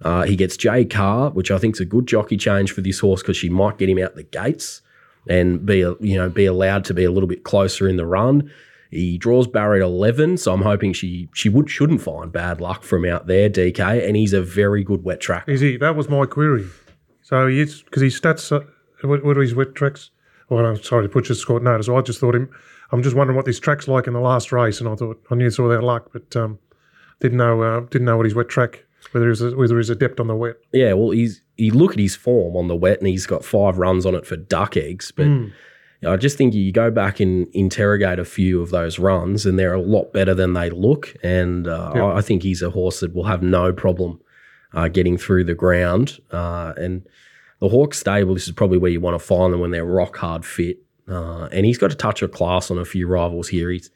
Uh, 0.00 0.22
he 0.22 0.36
gets 0.36 0.56
J 0.56 0.84
Kah, 0.84 1.30
which 1.30 1.50
I 1.50 1.58
think 1.58 1.76
is 1.76 1.80
a 1.80 1.84
good 1.84 2.06
jockey 2.06 2.36
change 2.36 2.72
for 2.72 2.80
this 2.80 3.00
horse 3.00 3.22
because 3.22 3.36
she 3.36 3.48
might 3.48 3.76
get 3.76 3.88
him 3.88 3.98
out 3.98 4.14
the 4.14 4.22
gates 4.22 4.82
and 5.28 5.64
be 5.64 5.78
you 5.78 6.16
know 6.16 6.28
be 6.28 6.46
allowed 6.46 6.84
to 6.86 6.94
be 6.94 7.04
a 7.04 7.10
little 7.10 7.28
bit 7.28 7.44
closer 7.44 7.88
in 7.88 7.96
the 7.96 8.06
run. 8.06 8.50
He 8.90 9.16
draws 9.16 9.46
Barry 9.46 9.80
at 9.80 9.84
eleven, 9.84 10.36
so 10.36 10.52
I'm 10.52 10.62
hoping 10.62 10.92
she 10.92 11.28
she 11.34 11.48
would 11.48 11.70
shouldn't 11.70 12.02
find 12.02 12.30
bad 12.30 12.60
luck 12.60 12.82
from 12.82 13.04
out 13.04 13.26
there, 13.26 13.48
DK. 13.48 14.06
And 14.06 14.16
he's 14.16 14.32
a 14.32 14.42
very 14.42 14.84
good 14.84 15.04
wet 15.04 15.20
track. 15.20 15.48
Is 15.48 15.60
he? 15.60 15.76
That 15.76 15.96
was 15.96 16.08
my 16.08 16.26
query. 16.26 16.66
So 17.22 17.46
he's 17.46 17.82
because 17.82 18.02
his 18.02 18.20
stats. 18.20 18.52
Uh, 18.52 18.64
what, 19.02 19.24
what 19.24 19.36
are 19.36 19.42
his 19.42 19.54
wet 19.54 19.74
tracks? 19.74 20.10
Well, 20.48 20.64
I'm 20.64 20.82
sorry 20.82 21.04
to 21.04 21.08
put 21.08 21.28
your 21.28 21.36
score 21.36 21.58
notice. 21.60 21.88
I 21.88 22.00
just 22.02 22.20
thought 22.20 22.34
him. 22.34 22.50
I'm 22.92 23.02
just 23.02 23.16
wondering 23.16 23.36
what 23.36 23.46
this 23.46 23.58
track's 23.58 23.88
like 23.88 24.06
in 24.06 24.12
the 24.12 24.20
last 24.20 24.52
race, 24.52 24.78
and 24.80 24.88
I 24.88 24.94
thought 24.94 25.18
I 25.30 25.34
knew 25.34 25.50
all 25.58 25.68
that 25.68 25.82
luck, 25.82 26.10
but 26.12 26.36
um, 26.36 26.58
didn't 27.20 27.38
know 27.38 27.62
uh, 27.62 27.80
didn't 27.80 28.04
know 28.04 28.18
what 28.18 28.26
his 28.26 28.34
wet 28.34 28.50
track 28.50 28.84
whether 29.10 29.28
he's 29.28 29.42
a, 29.42 29.56
whether 29.56 29.76
he's 29.76 29.90
adept 29.90 30.20
on 30.20 30.28
the 30.28 30.36
wet. 30.36 30.56
Yeah, 30.72 30.92
well, 30.94 31.10
he's 31.10 31.42
you 31.56 31.72
look 31.72 31.92
at 31.92 31.98
his 31.98 32.16
form 32.16 32.56
on 32.56 32.68
the 32.68 32.76
wet, 32.76 32.98
and 32.98 33.08
he's 33.08 33.26
got 33.26 33.44
five 33.44 33.78
runs 33.78 34.06
on 34.06 34.14
it 34.14 34.26
for 34.26 34.36
duck 34.36 34.76
eggs. 34.76 35.12
But 35.12 35.26
mm. 35.26 35.46
you 35.46 35.52
know, 36.02 36.12
I 36.12 36.16
just 36.16 36.38
think 36.38 36.54
you 36.54 36.72
go 36.72 36.90
back 36.90 37.20
and 37.20 37.48
interrogate 37.52 38.18
a 38.18 38.24
few 38.24 38.62
of 38.62 38.70
those 38.70 38.98
runs, 38.98 39.44
and 39.44 39.58
they're 39.58 39.74
a 39.74 39.82
lot 39.82 40.12
better 40.12 40.34
than 40.34 40.54
they 40.54 40.70
look. 40.70 41.14
And 41.22 41.66
uh, 41.66 41.92
I, 41.94 42.18
I, 42.18 42.20
think 42.22 42.42
he's 42.42 42.62
a 42.62 42.70
horse 42.70 43.00
that 43.00 43.14
will 43.14 43.24
have 43.24 43.42
no 43.42 43.72
problem 43.72 44.20
uh, 44.72 44.88
getting 44.88 45.18
through 45.18 45.44
the 45.44 45.54
ground. 45.54 46.18
Uh, 46.30 46.72
and 46.76 47.06
the 47.60 47.68
Hawkes 47.68 47.98
stable, 47.98 48.34
this 48.34 48.46
is 48.46 48.52
probably 48.52 48.78
where 48.78 48.90
you 48.90 49.00
want 49.00 49.14
to 49.14 49.24
find 49.24 49.52
them 49.52 49.60
when 49.60 49.70
they're 49.70 49.84
rock 49.84 50.16
hard 50.16 50.44
fit. 50.44 50.78
Uh, 51.08 51.48
and 51.52 51.66
he's 51.66 51.78
got 51.78 51.92
a 51.92 51.96
touch 51.96 52.22
of 52.22 52.32
class 52.32 52.70
on 52.70 52.78
a 52.78 52.84
few 52.84 53.06
rivals 53.06 53.48
here. 53.48 53.70
He's 53.70 53.90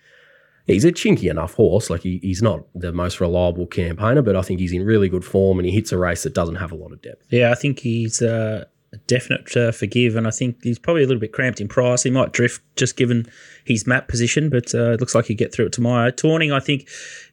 he's 0.66 0.84
a 0.84 0.92
chinky 0.92 1.30
enough 1.30 1.54
horse. 1.54 1.90
Like 1.90 2.02
he, 2.02 2.18
he's 2.22 2.42
not 2.42 2.64
the 2.74 2.92
most 2.92 3.20
reliable 3.20 3.66
campaigner, 3.66 4.22
but 4.22 4.36
I 4.36 4.42
think 4.42 4.60
he's 4.60 4.72
in 4.72 4.84
really 4.84 5.08
good 5.08 5.24
form 5.24 5.58
and 5.58 5.66
he 5.66 5.72
hits 5.72 5.92
a 5.92 5.98
race 5.98 6.22
that 6.24 6.34
doesn't 6.34 6.56
have 6.56 6.72
a 6.72 6.76
lot 6.76 6.92
of 6.92 7.02
depth. 7.02 7.24
Yeah, 7.30 7.50
I 7.50 7.54
think 7.54 7.80
he's 7.80 8.20
uh, 8.22 8.64
a 8.92 8.96
definite 9.06 9.56
uh, 9.56 9.72
forgive, 9.72 10.16
and 10.16 10.26
I 10.26 10.30
think 10.30 10.62
he's 10.62 10.78
probably 10.78 11.04
a 11.04 11.06
little 11.06 11.20
bit 11.20 11.32
cramped 11.32 11.60
in 11.60 11.68
price. 11.68 12.02
He 12.02 12.10
might 12.10 12.32
drift 12.32 12.62
just 12.76 12.96
given 12.96 13.26
his 13.64 13.86
map 13.86 14.08
position, 14.08 14.50
but 14.50 14.74
uh, 14.74 14.92
it 14.92 15.00
looks 15.00 15.14
like 15.14 15.26
he'll 15.26 15.36
get 15.36 15.52
through 15.52 15.66
it 15.66 15.72
tomorrow. 15.72 16.10
Tawning, 16.10 16.52
I 16.52 16.60
think, 16.60 16.88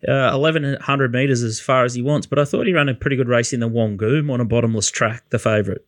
uh, 0.08 0.32
1100 0.32 1.12
metres 1.12 1.44
as 1.44 1.60
far 1.60 1.84
as 1.84 1.96
he 1.96 2.02
wants, 2.02 2.28
but 2.28 2.40
I 2.40 2.46
thought 2.46 2.68
he 2.68 2.74
ran 2.74 2.90
a 2.90 2.94
pretty 2.94 3.16
good 3.16 3.30
race 3.30 3.54
in 3.54 3.60
the 3.60 3.70
Wongoom 3.70 4.32
on 4.32 4.42
a 4.42 4.46
bottomless 4.46 4.90
track, 4.90 5.30
the 5.30 5.40
favourite. 5.40 5.82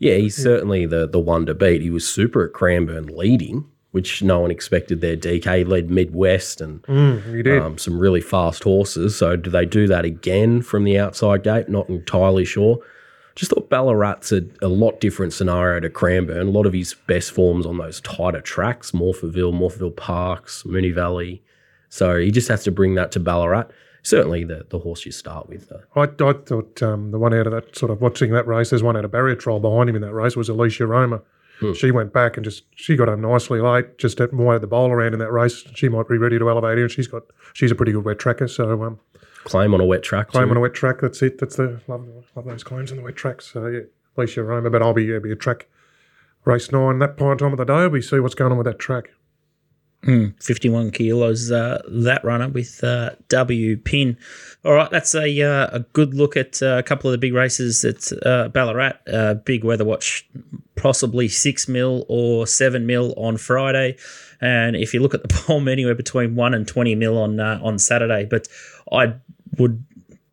Yeah, 0.00 0.16
he's 0.16 0.34
certainly 0.36 0.86
the 0.86 1.06
the 1.06 1.20
one 1.20 1.46
to 1.46 1.54
beat. 1.54 1.80
He 1.80 1.88
was 1.88 2.06
super 2.06 2.44
at 2.44 2.52
Cranbourne 2.52 3.06
leading 3.06 3.64
which 3.94 4.24
no 4.24 4.40
one 4.40 4.50
expected 4.50 5.00
there. 5.00 5.16
DK 5.16 5.68
led 5.68 5.88
Midwest 5.88 6.60
and 6.60 6.82
mm, 6.82 7.62
um, 7.62 7.78
some 7.78 7.96
really 7.96 8.20
fast 8.20 8.64
horses. 8.64 9.16
So 9.16 9.36
do 9.36 9.50
they 9.50 9.64
do 9.64 9.86
that 9.86 10.04
again 10.04 10.62
from 10.62 10.82
the 10.82 10.98
outside 10.98 11.44
gate? 11.44 11.68
Not 11.68 11.88
entirely 11.88 12.44
sure. 12.44 12.80
Just 13.36 13.52
thought 13.52 13.70
Ballarat's 13.70 14.32
a, 14.32 14.42
a 14.60 14.66
lot 14.66 14.98
different 14.98 15.32
scenario 15.32 15.78
to 15.78 15.90
Cranbourne. 15.90 16.48
A 16.48 16.50
lot 16.50 16.66
of 16.66 16.72
his 16.72 16.94
best 17.06 17.30
forms 17.30 17.66
on 17.66 17.78
those 17.78 18.00
tighter 18.00 18.40
tracks, 18.40 18.90
Morphettville, 18.90 19.54
Morphettville 19.54 19.94
Parks, 19.94 20.64
Moonee 20.64 20.92
Valley. 20.92 21.40
So 21.88 22.18
he 22.18 22.32
just 22.32 22.48
has 22.48 22.64
to 22.64 22.72
bring 22.72 22.96
that 22.96 23.12
to 23.12 23.20
Ballarat. 23.20 23.66
Certainly 24.02 24.42
the, 24.42 24.66
the 24.70 24.80
horse 24.80 25.06
you 25.06 25.12
start 25.12 25.48
with. 25.48 25.68
Though. 25.68 25.82
I, 25.94 26.02
I 26.02 26.32
thought 26.32 26.82
um, 26.82 27.12
the 27.12 27.18
one 27.20 27.32
out 27.32 27.46
of 27.46 27.52
that 27.52 27.76
sort 27.76 27.92
of 27.92 28.00
watching 28.00 28.32
that 28.32 28.48
race, 28.48 28.70
there's 28.70 28.82
one 28.82 28.96
out 28.96 29.04
of 29.04 29.12
barrier 29.12 29.36
trial 29.36 29.60
behind 29.60 29.88
him 29.88 29.94
in 29.94 30.02
that 30.02 30.14
race 30.14 30.34
was 30.34 30.48
Alicia 30.48 30.84
Roma. 30.84 31.22
Hmm. 31.60 31.72
She 31.72 31.90
went 31.90 32.12
back 32.12 32.36
and 32.36 32.44
just 32.44 32.64
she 32.74 32.96
got 32.96 33.08
home 33.08 33.20
nicely 33.20 33.60
late, 33.60 33.98
just 33.98 34.20
at 34.20 34.32
more 34.32 34.58
the 34.58 34.66
bowl 34.66 34.90
around 34.90 35.12
in 35.12 35.20
that 35.20 35.30
race. 35.30 35.64
She 35.74 35.88
might 35.88 36.08
be 36.08 36.18
ready 36.18 36.38
to 36.38 36.48
elevate 36.48 36.78
her. 36.78 36.88
She's 36.88 37.06
got 37.06 37.22
she's 37.52 37.70
a 37.70 37.74
pretty 37.74 37.92
good 37.92 38.04
wet 38.04 38.18
tracker. 38.18 38.48
So 38.48 38.82
um, 38.82 39.00
claim 39.44 39.72
on 39.74 39.80
a 39.80 39.84
wet 39.84 40.02
track. 40.02 40.28
Claim 40.28 40.46
too. 40.46 40.50
on 40.50 40.56
a 40.56 40.60
wet 40.60 40.74
track. 40.74 41.00
That's 41.00 41.22
it. 41.22 41.38
That's 41.38 41.56
the 41.56 41.80
love, 41.86 42.06
love 42.34 42.44
those 42.44 42.64
claims 42.64 42.90
on 42.90 42.96
the 42.96 43.02
wet 43.04 43.16
tracks. 43.16 43.52
So 43.52 43.66
yeah, 43.66 43.80
Alicia 44.16 44.42
Roma. 44.42 44.70
But 44.70 44.82
I'll 44.82 44.94
be, 44.94 45.14
I'll 45.14 45.20
be 45.20 45.32
a 45.32 45.36
track 45.36 45.68
race 46.44 46.72
nine 46.72 46.98
that 46.98 47.16
point 47.16 47.40
time 47.40 47.52
of 47.52 47.58
the 47.58 47.64
day. 47.64 47.86
We 47.86 48.02
see 48.02 48.18
what's 48.18 48.34
going 48.34 48.52
on 48.52 48.58
with 48.58 48.66
that 48.66 48.78
track. 48.78 49.10
Mm, 50.04 50.34
51 50.42 50.90
kilos, 50.90 51.50
uh, 51.50 51.80
that 51.88 52.22
runner 52.24 52.48
with 52.48 52.84
uh, 52.84 53.12
W 53.28 53.78
pin. 53.78 54.18
All 54.62 54.74
right, 54.74 54.90
that's 54.90 55.14
a 55.14 55.42
uh, 55.42 55.68
a 55.72 55.80
good 55.94 56.12
look 56.12 56.36
at 56.36 56.62
uh, 56.62 56.76
a 56.76 56.82
couple 56.82 57.08
of 57.08 57.12
the 57.12 57.18
big 57.18 57.32
races 57.32 57.86
at 57.86 58.12
uh, 58.26 58.48
Ballarat. 58.48 58.98
Uh, 59.10 59.34
big 59.34 59.64
weather 59.64 59.84
watch, 59.84 60.28
possibly 60.76 61.26
six 61.26 61.68
mil 61.68 62.04
or 62.10 62.46
seven 62.46 62.84
mil 62.84 63.14
on 63.16 63.38
Friday, 63.38 63.96
and 64.42 64.76
if 64.76 64.92
you 64.92 65.00
look 65.00 65.14
at 65.14 65.22
the 65.22 65.28
poll, 65.34 65.66
anywhere 65.70 65.94
between 65.94 66.34
one 66.34 66.52
and 66.52 66.68
twenty 66.68 66.94
mil 66.94 67.16
on 67.16 67.40
on 67.40 67.78
Saturday. 67.78 68.26
But 68.26 68.46
I 68.92 69.14
would 69.56 69.82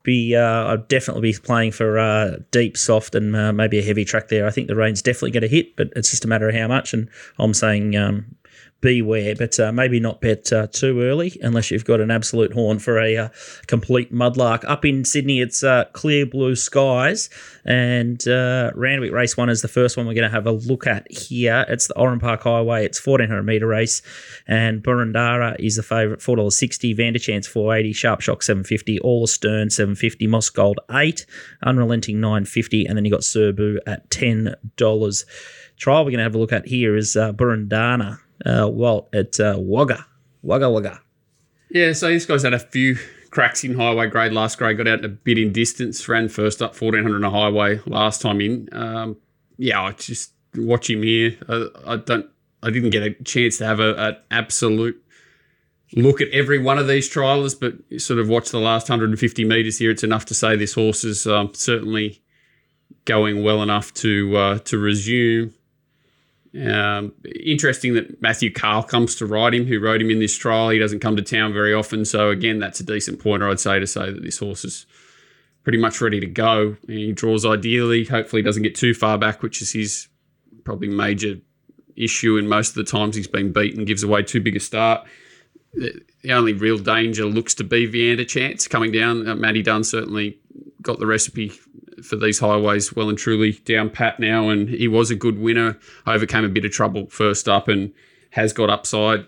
be 0.04 0.36
uh, 0.36 0.74
I'd 0.74 0.88
definitely 0.88 1.22
be 1.22 1.38
playing 1.38 1.72
for 1.72 1.98
uh, 1.98 2.38
deep, 2.52 2.78
soft, 2.78 3.16
and 3.16 3.36
uh, 3.36 3.54
maybe 3.54 3.80
a 3.80 3.84
heavy 3.84 4.04
track 4.04 4.28
there. 4.28 4.46
I 4.48 4.52
think 4.52 4.68
the 4.68 4.76
rain's 4.76 5.02
definitely 5.02 5.32
going 5.32 5.44
to 5.44 5.48
hit, 5.48 5.76
but 5.76 5.90
it's 5.96 6.10
just 6.10 6.26
a 6.26 6.28
matter 6.28 6.50
of 6.50 6.56
how 6.56 6.68
much. 6.68 6.94
And 6.94 7.10
I'm 7.40 7.54
saying 7.54 7.96
um, 7.96 8.36
beware, 8.82 9.36
but 9.36 9.60
uh, 9.60 9.72
maybe 9.72 10.00
not 10.00 10.22
bet 10.22 10.52
uh, 10.52 10.68
too 10.68 11.02
early 11.02 11.38
unless 11.42 11.72
you've 11.72 11.86
got 11.86 12.02
an 12.02 12.12
absolute 12.12 12.54
horn 12.54 12.80
for 12.80 13.00
a 13.00 13.16
uh, 13.16 13.30
complete 13.68 14.14
mudlark. 14.14 14.64
Up 14.66 14.84
in 14.84 15.06
Sydney, 15.06 15.40
it's 15.40 15.64
uh, 15.64 15.86
clear 15.94 16.26
blue 16.26 16.56
skies, 16.56 17.30
and 17.64 18.28
uh, 18.28 18.72
Randwick 18.76 19.12
Race 19.12 19.38
One 19.38 19.50
is 19.50 19.62
the 19.62 19.68
first 19.68 19.98
one 19.98 20.08
we're 20.08 20.16
going 20.16 20.30
to 20.30 20.36
have 20.36 20.48
a 20.48 20.52
look 20.52 20.88
at 20.88 21.10
here. 21.12 21.66
It's 21.70 21.88
the 21.88 21.98
Oran 21.98 22.20
Park 22.20 22.42
Highway. 22.42 22.86
It's 22.86 23.06
1400 23.06 23.44
metre 23.44 23.68
race, 23.68 24.02
and 24.48 24.84
Burundara 24.84 25.56
is 25.60 25.76
the 25.76 25.84
favourite, 25.84 26.22
four 26.22 26.36
dollars 26.36 26.58
sixty. 26.58 26.94
Vanderchance 26.96 27.48
four 27.48 27.76
eighty. 27.76 27.94
Sharp 27.94 28.22
Shock 28.22 28.44
seven 28.44 28.64
fifty. 28.64 29.00
All 29.00 29.28
Stern 29.28 29.70
seven 29.70 29.96
fifty. 29.96 30.28
Moss 30.28 30.50
Gold 30.50 30.80
eight. 30.92 31.26
Unrelenting 31.64 32.20
nine 32.20 32.46
fifty, 32.46 32.86
and 32.86 32.98
then 32.98 33.06
you 33.06 33.12
got 33.12 33.22
Serbu 33.22 33.78
at 33.86 34.10
ten 34.10 34.56
dollars. 34.76 35.26
Trial 35.78 36.06
we're 36.06 36.12
going 36.12 36.20
to 36.20 36.24
have 36.24 36.36
a 36.36 36.38
look 36.38 36.54
at 36.54 36.68
here 36.68 36.96
is 36.96 37.16
uh, 37.16 37.34
Burundana 37.34 38.20
uh, 38.46 38.70
well, 38.72 39.10
at 39.14 39.40
uh, 39.40 39.56
Wagga, 39.58 40.06
Wagga 40.42 40.70
Wagga. 40.70 41.02
Yeah, 41.70 41.94
so 41.94 42.10
this 42.10 42.26
guy's 42.26 42.44
had 42.44 42.54
a 42.54 42.60
few 42.60 42.98
cracks 43.30 43.64
in 43.64 43.76
highway 43.76 44.08
grade 44.08 44.34
last 44.34 44.58
grade. 44.58 44.78
Got 44.78 44.88
out 44.88 45.06
a 45.06 45.10
bit 45.10 45.38
in 45.38 45.52
distance. 45.52 46.08
Ran 46.08 46.30
first 46.30 46.62
up 46.62 46.76
fourteen 46.76 47.04
hundred 47.04 47.18
in 47.18 47.24
a 47.24 47.32
highway 47.32 47.80
last 47.86 48.22
time 48.22 48.42
in. 48.42 48.68
Um, 48.72 49.18
yeah, 49.58 49.82
I 49.82 49.92
just 49.94 50.34
watch 50.56 50.90
him 50.90 51.04
here. 51.04 51.38
I, 51.48 51.68
I 51.86 51.96
don't. 51.98 52.28
I 52.64 52.70
didn't 52.70 52.92
get 52.92 53.04
a 53.04 53.12
chance 53.24 53.58
to 53.58 53.66
have 53.66 53.80
an 53.80 54.18
absolute 54.30 55.02
look 55.96 56.22
at 56.22 56.30
every 56.30 56.60
one 56.60 56.78
of 56.78 56.88
these 56.88 57.10
trialers, 57.10 57.60
but 57.60 58.00
sort 58.00 58.20
of 58.20 58.30
watch 58.30 58.52
the 58.52 58.60
last 58.60 58.90
150 58.90 59.46
metres 59.46 59.78
here. 59.80 59.92
It's 59.92 60.04
enough 60.04 60.26
to 60.26 60.34
say 60.34 60.56
this 60.56 60.74
horse 60.74 61.04
is 61.04 61.26
um, 61.26 61.52
certainly 61.54 62.22
going 63.06 63.44
well 63.44 63.64
enough 63.64 63.94
to 63.96 64.38
uh, 64.38 64.60
to 64.60 64.78
resume. 64.78 65.54
Um, 66.54 67.14
interesting 67.34 67.94
that 67.94 68.22
Matthew 68.22 68.52
Carl 68.52 68.84
comes 68.84 69.16
to 69.16 69.26
ride 69.26 69.54
him, 69.54 69.66
who 69.66 69.80
rode 69.80 70.02
him 70.02 70.10
in 70.10 70.20
this 70.20 70.38
trial. 70.38 70.70
He 70.70 70.80
doesn't 70.80 71.00
come 71.00 71.16
to 71.16 71.22
town 71.22 71.54
very 71.54 71.74
often, 71.74 72.04
so 72.04 72.30
again, 72.30 72.60
that's 72.60 72.80
a 72.80 72.86
decent 72.86 73.20
pointer, 73.20 73.50
I'd 73.50 73.60
say, 73.60 73.80
to 73.80 73.88
say 73.88 74.12
that 74.12 74.22
this 74.22 74.40
horse 74.40 74.66
is 74.66 74.86
pretty 75.64 75.78
much 75.78 76.02
ready 76.02 76.20
to 76.20 76.26
go. 76.26 76.76
He 76.88 77.14
draws 77.14 77.46
ideally. 77.46 78.04
Hopefully, 78.04 78.42
doesn't 78.42 78.64
get 78.64 78.76
too 78.76 78.94
far 78.94 79.18
back, 79.18 79.42
which 79.42 79.62
is 79.62 79.72
his 79.72 80.08
probably 80.64 80.90
major 80.90 81.40
issue. 81.96 82.38
And 82.38 82.50
most 82.50 82.70
of 82.70 82.76
the 82.76 82.84
times 82.84 83.16
he's 83.16 83.28
been 83.28 83.54
beaten, 83.54 83.86
gives 83.86 84.04
away 84.04 84.24
too 84.24 84.42
big 84.42 84.56
a 84.56 84.60
start. 84.60 85.08
The 85.74 86.32
only 86.32 86.52
real 86.52 86.78
danger 86.78 87.26
looks 87.26 87.54
to 87.56 87.64
be 87.64 87.88
Viander 87.88 88.28
Chance 88.28 88.68
coming 88.68 88.92
down. 88.92 89.28
Uh, 89.28 89.36
Matty 89.36 89.62
Dunn 89.62 89.86
certainly 89.86 90.38
got 90.82 91.00
the 91.00 91.06
recipe 91.06 91.54
for 92.02 92.16
these 92.16 92.40
highways 92.40 92.94
well 92.94 93.10
and 93.10 93.18
truly 93.18 93.54
down 93.66 93.90
pat 93.90 94.20
now, 94.20 94.50
and 94.50 94.70
he 94.70 94.88
was 94.88 95.12
a 95.12 95.16
good 95.16 95.40
winner. 95.40 95.78
Overcame 96.06 96.46
a 96.46 96.50
bit 96.50 96.66
of 96.66 96.72
trouble 96.72 97.08
first 97.10 97.48
up 97.48 97.68
and 97.68 97.94
has 98.32 98.54
got 98.54 98.70
upside. 98.70 99.26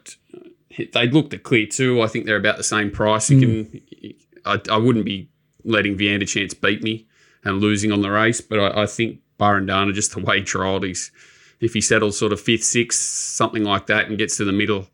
They 0.94 1.08
looked 1.08 1.34
at 1.34 1.44
clear 1.44 1.68
too. 1.68 2.02
I 2.02 2.08
think 2.08 2.26
they're 2.26 2.36
about 2.36 2.58
the 2.58 2.64
same 2.64 2.92
price. 2.92 3.30
You 3.30 3.38
hmm. 3.38 3.72
can, 3.72 4.14
I, 4.46 4.60
I 4.72 4.78
wouldn't 4.78 5.06
be 5.06 5.30
letting 5.64 5.98
Viander 5.98 6.28
Chance 6.28 6.54
beat 6.54 6.84
me 6.84 7.08
and 7.44 7.60
losing 7.60 7.92
on 7.92 8.02
the 8.02 8.12
race, 8.12 8.42
but 8.42 8.60
I, 8.60 8.84
I 8.84 8.86
think 8.86 9.20
Barandana 9.40 9.94
just 9.94 10.16
the 10.16 10.22
way 10.22 10.40
he 10.40 10.46
trialled, 10.46 10.86
he's 10.86 11.12
if 11.60 11.74
he 11.74 11.82
settles 11.82 12.18
sort 12.18 12.34
of 12.34 12.42
fifth, 12.42 12.64
sixth, 12.64 13.00
something 13.00 13.64
like 13.64 13.88
that, 13.88 14.08
and 14.08 14.18
gets 14.18 14.38
to 14.38 14.46
the 14.46 14.52
middle, 14.52 14.88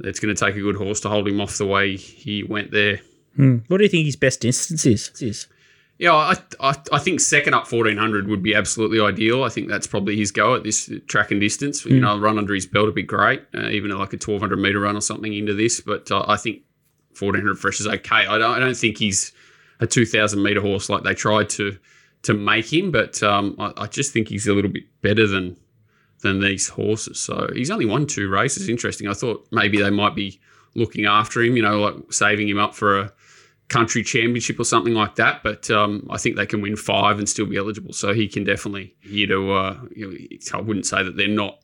it's 0.00 0.18
going 0.18 0.34
to 0.34 0.44
take 0.44 0.56
a 0.56 0.60
good 0.60 0.76
horse 0.76 1.00
to 1.00 1.08
hold 1.08 1.28
him 1.28 1.40
off 1.40 1.58
the 1.58 1.66
way 1.66 1.96
he 1.96 2.42
went 2.42 2.70
there. 2.70 3.00
Hmm. 3.36 3.58
What 3.68 3.78
do 3.78 3.84
you 3.84 3.90
think 3.90 4.06
his 4.06 4.16
best 4.16 4.44
instance 4.44 4.86
is? 4.86 5.10
is? 5.20 5.46
Yeah, 6.00 6.14
I, 6.14 6.34
I, 6.60 6.74
I 6.92 6.98
think 6.98 7.20
second 7.20 7.52
up 7.52 7.70
1400 7.70 8.26
would 8.26 8.42
be 8.42 8.54
absolutely 8.54 9.00
ideal. 9.00 9.44
I 9.44 9.50
think 9.50 9.68
that's 9.68 9.86
probably 9.86 10.16
his 10.16 10.32
go 10.32 10.54
at 10.54 10.64
this 10.64 10.90
track 11.08 11.30
and 11.30 11.38
distance. 11.38 11.84
You 11.84 12.00
know, 12.00 12.14
a 12.14 12.18
run 12.18 12.38
under 12.38 12.54
his 12.54 12.64
belt 12.64 12.86
would 12.86 12.94
be 12.94 13.02
great, 13.02 13.42
uh, 13.54 13.68
even 13.68 13.90
like 13.90 14.14
a 14.14 14.16
1200 14.16 14.56
meter 14.58 14.80
run 14.80 14.96
or 14.96 15.02
something 15.02 15.34
into 15.34 15.52
this. 15.52 15.78
But 15.82 16.10
uh, 16.10 16.24
I 16.26 16.38
think 16.38 16.62
1400 17.18 17.58
fresh 17.58 17.80
is 17.80 17.86
okay. 17.86 18.26
I 18.26 18.38
don't, 18.38 18.50
I 18.50 18.58
don't 18.58 18.78
think 18.78 18.96
he's 18.96 19.32
a 19.78 19.86
2000 19.86 20.42
meter 20.42 20.62
horse 20.62 20.88
like 20.88 21.02
they 21.02 21.12
tried 21.12 21.50
to 21.50 21.76
to 22.22 22.32
make 22.32 22.72
him, 22.72 22.90
but 22.90 23.22
um, 23.22 23.54
I, 23.58 23.72
I 23.76 23.86
just 23.86 24.10
think 24.12 24.28
he's 24.28 24.46
a 24.46 24.54
little 24.54 24.70
bit 24.70 24.84
better 25.02 25.26
than 25.26 25.58
than 26.22 26.40
these 26.40 26.68
horses. 26.68 27.20
So 27.20 27.50
he's 27.54 27.70
only 27.70 27.84
won 27.84 28.06
two 28.06 28.30
races. 28.30 28.70
Interesting. 28.70 29.06
I 29.06 29.12
thought 29.12 29.46
maybe 29.52 29.82
they 29.82 29.90
might 29.90 30.14
be 30.14 30.40
looking 30.74 31.04
after 31.04 31.42
him, 31.42 31.56
you 31.58 31.62
know, 31.62 31.78
like 31.78 32.10
saving 32.10 32.48
him 32.48 32.58
up 32.58 32.74
for 32.74 33.00
a 33.00 33.12
country 33.70 34.02
championship 34.02 34.60
or 34.60 34.64
something 34.64 34.92
like 34.92 35.14
that. 35.14 35.42
But 35.42 35.70
um, 35.70 36.06
I 36.10 36.18
think 36.18 36.36
they 36.36 36.44
can 36.44 36.60
win 36.60 36.76
five 36.76 37.18
and 37.18 37.26
still 37.28 37.46
be 37.46 37.56
eligible. 37.56 37.94
So 37.94 38.12
he 38.12 38.28
can 38.28 38.44
definitely 38.44 38.94
here 39.00 39.26
to. 39.28 39.52
Uh, 39.52 39.80
you 39.96 40.10
know, 40.10 40.58
I 40.58 40.60
wouldn't 40.60 40.86
say 40.86 41.02
that 41.02 41.16
they're 41.16 41.28
not 41.28 41.58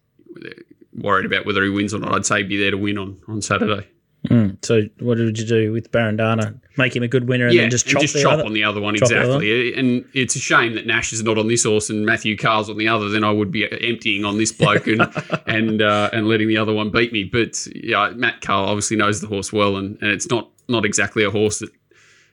worried 0.95 1.27
about 1.27 1.45
whether 1.45 1.63
he 1.63 1.69
wins 1.69 1.93
or 1.93 1.99
not. 1.99 2.15
I'd 2.15 2.25
say 2.25 2.43
be 2.43 2.57
there 2.57 2.71
to 2.71 2.79
win 2.79 2.97
on 2.97 3.21
on 3.29 3.43
Saturday. 3.43 3.89
Mm. 4.29 4.65
So 4.65 4.83
what 4.99 5.19
did 5.19 5.39
you 5.39 5.47
do 5.47 5.73
with 5.73 5.93
Barandana? 5.93 6.59
Make 6.77 6.97
him 6.97 7.03
a 7.03 7.09
good 7.09 7.29
winner 7.29 7.47
and 7.47 7.57
then 7.57 7.71
just 7.71 7.87
chop 7.87 8.03
just 8.03 8.15
the 8.15 8.23
chop 8.23 8.35
other? 8.35 8.45
on 8.45 8.55
the 8.55 8.65
other 8.65 8.81
one 8.81 8.97
chop 8.97 9.09
the 9.09 9.19
other 9.19 9.43
exactly. 9.43 9.75
And 9.75 10.05
it's 10.15 10.35
a 10.35 10.41
shame 10.41 10.75
that 10.75 10.87
Nash 10.87 11.13
is 11.13 11.23
not 11.23 11.39
on 11.39 11.47
this 11.47 11.65
horse 11.65 11.91
and 11.91 12.05
Matthew 12.05 12.37
Carl's 12.37 12.69
on 12.69 12.77
the 12.77 12.89
other. 12.89 13.09
Then 13.09 13.23
I 13.23 13.31
would 13.31 13.53
be 13.53 13.71
emptying 13.89 14.25
on 14.25 14.37
this 14.37 14.53
bloke 14.53 14.87
and 14.89 15.01
and 15.47 15.81
uh, 15.81 16.11
and 16.13 16.29
letting 16.29 16.49
the 16.49 16.57
other 16.57 16.73
one 16.73 16.91
beat 16.91 17.13
me. 17.13 17.25
But 17.25 17.67
yeah, 17.75 18.11
Matt 18.17 18.41
Carl 18.41 18.69
obviously 18.69 18.97
knows 18.97 19.21
the 19.21 19.29
horse 19.29 19.53
well, 19.53 19.77
and, 19.77 19.97
and 20.01 20.11
it's 20.11 20.29
not 20.29 20.51
not 20.69 20.85
exactly 20.85 21.23
a 21.23 21.31
horse 21.31 21.61
that 21.61 21.71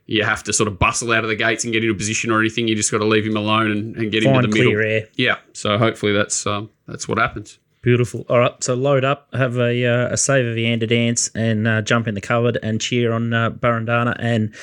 you 0.06 0.24
have 0.24 0.43
to 0.43 0.54
sort 0.54 0.68
of 0.68 0.78
bustle 0.80 1.12
out 1.12 1.24
of 1.24 1.30
the 1.30 1.36
gates 1.36 1.64
and 1.64 1.74
get 1.74 1.84
into 1.84 1.95
position 1.95 2.32
or 2.32 2.39
anything. 2.39 2.68
You 2.68 2.76
just 2.76 2.91
got 2.91 2.97
to 2.99 3.06
leave 3.06 3.26
him 3.26 3.38
alone 3.38 3.72
and, 3.72 3.95
and 3.95 4.12
get 4.12 4.24
Find 4.24 4.38
into 4.38 4.47
the 4.49 4.58
middle. 4.58 4.72
clear 4.74 4.82
air. 4.82 5.08
Yeah. 5.16 5.38
So 5.54 5.78
hopefully 5.78 6.14
that's 6.14 6.45
um, 6.45 6.70
that's 6.88 7.08
what 7.08 7.18
happens. 7.18 7.60
Beautiful. 7.82 8.26
All 8.30 8.39
right, 8.39 8.64
so 8.64 8.76
load 8.76 9.04
up, 9.04 9.28
have 9.34 9.58
a 9.58 9.86
uh, 9.86 10.14
a 10.14 10.16
save 10.16 10.45
of 10.45 10.56
the 10.56 10.68
Ander 10.68 10.86
dance, 10.86 11.30
and 11.36 11.68
uh, 11.68 11.82
jump 11.82 12.08
in 12.08 12.16
the 12.16 12.22
cupboard 12.22 12.58
and 12.64 12.80
cheer 12.80 13.12
on 13.12 13.34
uh, 13.34 13.49
Barandana 13.49 14.16
and 14.20 14.56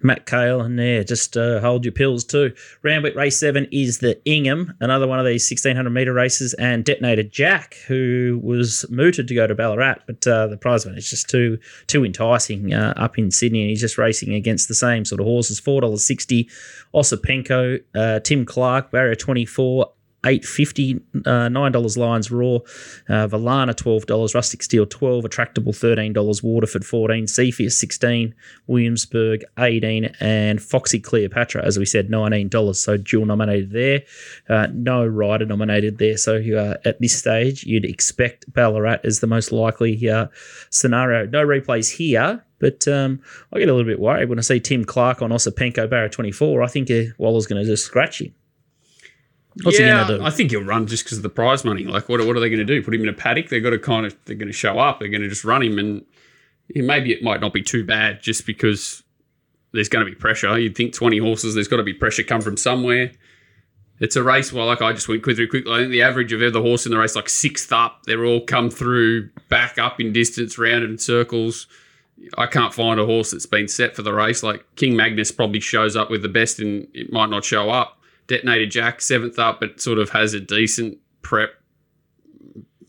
Matt 0.00 0.26
Kale, 0.26 0.60
and 0.60 0.78
yeah, 0.78 1.02
just 1.02 1.36
uh, 1.36 1.60
hold 1.60 1.84
your 1.84 1.92
pills 1.92 2.24
too. 2.24 2.54
Randwick 2.82 3.14
Race 3.16 3.38
Seven 3.38 3.66
is 3.72 3.98
the 3.98 4.20
Ingham, 4.24 4.74
another 4.80 5.06
one 5.06 5.18
of 5.18 5.26
these 5.26 5.48
sixteen 5.48 5.74
hundred 5.74 5.90
meter 5.90 6.12
races, 6.12 6.54
and 6.54 6.84
Detonator 6.84 7.24
Jack, 7.24 7.74
who 7.86 8.40
was 8.42 8.84
mooted 8.90 9.26
to 9.28 9.34
go 9.34 9.46
to 9.46 9.54
Ballarat, 9.54 9.96
but 10.06 10.26
uh, 10.26 10.46
the 10.46 10.56
prize 10.56 10.86
money 10.86 10.98
is 10.98 11.10
just 11.10 11.28
too 11.28 11.58
too 11.86 12.04
enticing 12.04 12.72
uh, 12.72 12.94
up 12.96 13.18
in 13.18 13.30
Sydney, 13.30 13.62
and 13.62 13.70
he's 13.70 13.80
just 13.80 13.98
racing 13.98 14.34
against 14.34 14.68
the 14.68 14.74
same 14.74 15.04
sort 15.04 15.20
of 15.20 15.26
horses. 15.26 15.58
Four 15.58 15.80
dollars 15.80 16.04
sixty, 16.04 16.48
Osipenko, 16.94 17.82
uh, 17.94 18.20
Tim 18.20 18.44
Clark, 18.44 18.90
barrier 18.90 19.16
twenty 19.16 19.44
four. 19.44 19.92
Eight 20.26 20.44
fifty, 20.44 21.00
uh, 21.26 21.48
nine 21.48 21.70
dollars 21.70 21.96
Lions 21.96 22.32
Raw, 22.32 22.56
uh, 23.08 23.28
Valana 23.28 23.76
twelve 23.76 24.06
dollars, 24.06 24.34
Rustic 24.34 24.64
Steel 24.64 24.84
twelve, 24.84 25.24
Attractable 25.24 25.72
thirteen 25.72 26.12
dollars, 26.12 26.42
Waterford 26.42 26.84
fourteen, 26.84 27.28
Cepheus 27.28 27.78
sixteen, 27.78 28.34
Williamsburg 28.66 29.44
eighteen, 29.60 30.06
and 30.18 30.60
Foxy 30.60 30.98
Cleopatra, 30.98 31.64
as 31.64 31.78
we 31.78 31.86
said, 31.86 32.10
nineteen 32.10 32.48
dollars. 32.48 32.80
So 32.80 32.96
dual 32.96 33.26
nominated 33.26 33.70
there, 33.70 34.02
uh, 34.48 34.66
no 34.72 35.06
rider 35.06 35.46
nominated 35.46 35.98
there. 35.98 36.16
So 36.16 36.36
uh, 36.36 36.74
at 36.84 37.00
this 37.00 37.16
stage, 37.16 37.62
you'd 37.62 37.84
expect 37.84 38.52
Ballarat 38.52 38.98
as 39.04 39.20
the 39.20 39.28
most 39.28 39.52
likely 39.52 40.08
uh, 40.10 40.26
scenario. 40.70 41.26
No 41.26 41.46
replays 41.46 41.96
here. 41.96 42.44
But 42.58 42.88
um, 42.88 43.20
I 43.52 43.60
get 43.60 43.68
a 43.68 43.72
little 43.72 43.88
bit 43.88 44.00
worried 44.00 44.28
when 44.28 44.38
I 44.38 44.42
see 44.42 44.58
Tim 44.58 44.84
Clark 44.84 45.22
on 45.22 45.30
Osipenko 45.30 45.88
Barra 45.88 46.10
24. 46.10 46.62
I 46.62 46.66
think 46.66 46.90
uh, 46.90 47.14
Waller's 47.16 47.46
going 47.46 47.62
to 47.62 47.68
just 47.68 47.84
scratch 47.84 48.20
him. 48.20 48.34
What's 49.62 49.78
yeah, 49.78 49.86
he 49.86 49.92
going 49.92 50.06
to 50.06 50.18
do? 50.18 50.24
I 50.24 50.30
think 50.30 50.50
he'll 50.50 50.64
run 50.64 50.86
just 50.86 51.04
because 51.04 51.18
of 51.18 51.22
the 51.22 51.30
prize 51.30 51.64
money. 51.64 51.84
Like, 51.84 52.08
what, 52.08 52.24
what 52.24 52.36
are 52.36 52.40
they 52.40 52.48
going 52.48 52.58
to 52.58 52.64
do? 52.64 52.82
Put 52.82 52.94
him 52.94 53.02
in 53.02 53.08
a 53.08 53.12
paddock? 53.12 53.48
They've 53.48 53.62
got 53.62 53.70
to 53.70 53.78
kind 53.78 54.06
of, 54.06 54.16
they're 54.24 54.36
going 54.36 54.48
to 54.48 54.52
show 54.52 54.78
up. 54.78 55.00
They're 55.00 55.08
going 55.08 55.22
to 55.22 55.28
just 55.28 55.44
run 55.44 55.62
him. 55.62 55.78
And 55.78 56.04
maybe 56.74 57.12
it 57.12 57.22
might 57.22 57.40
not 57.40 57.52
be 57.52 57.62
too 57.62 57.84
bad 57.84 58.22
just 58.22 58.46
because 58.46 59.02
there's 59.72 59.88
going 59.88 60.04
to 60.04 60.10
be 60.10 60.16
pressure. 60.16 60.56
You'd 60.58 60.76
think 60.76 60.94
20 60.94 61.18
horses, 61.18 61.54
there's 61.54 61.68
got 61.68 61.78
to 61.78 61.82
be 61.82 61.94
pressure 61.94 62.22
come 62.22 62.40
from 62.40 62.56
somewhere. 62.56 63.12
It's 64.00 64.14
a 64.14 64.22
race, 64.22 64.52
where, 64.52 64.64
like 64.64 64.80
I 64.80 64.92
just 64.92 65.08
went 65.08 65.24
quickly, 65.24 65.48
quickly. 65.48 65.72
I 65.72 65.78
think 65.78 65.90
the 65.90 66.02
average 66.02 66.32
of 66.32 66.40
every 66.40 66.60
horse 66.60 66.86
in 66.86 66.92
the 66.92 66.98
race, 66.98 67.16
like 67.16 67.28
sixth 67.28 67.72
up, 67.72 68.04
they're 68.04 68.24
all 68.24 68.40
come 68.40 68.70
through, 68.70 69.30
back 69.48 69.76
up 69.76 70.00
in 70.00 70.12
distance, 70.12 70.56
rounded 70.56 70.88
in 70.88 70.98
circles. 70.98 71.66
I 72.36 72.46
can't 72.46 72.72
find 72.72 73.00
a 73.00 73.06
horse 73.06 73.32
that's 73.32 73.46
been 73.46 73.66
set 73.66 73.96
for 73.96 74.02
the 74.02 74.12
race. 74.12 74.44
Like 74.44 74.64
King 74.76 74.96
Magnus 74.96 75.32
probably 75.32 75.60
shows 75.60 75.96
up 75.96 76.10
with 76.10 76.22
the 76.22 76.28
best 76.28 76.60
and 76.60 76.86
it 76.94 77.12
might 77.12 77.30
not 77.30 77.44
show 77.44 77.70
up. 77.70 77.97
Detonator 78.28 78.66
Jack, 78.66 79.00
seventh 79.00 79.38
up, 79.38 79.58
but 79.58 79.80
sort 79.80 79.98
of 79.98 80.10
has 80.10 80.34
a 80.34 80.40
decent 80.40 80.98
prep, 81.22 81.50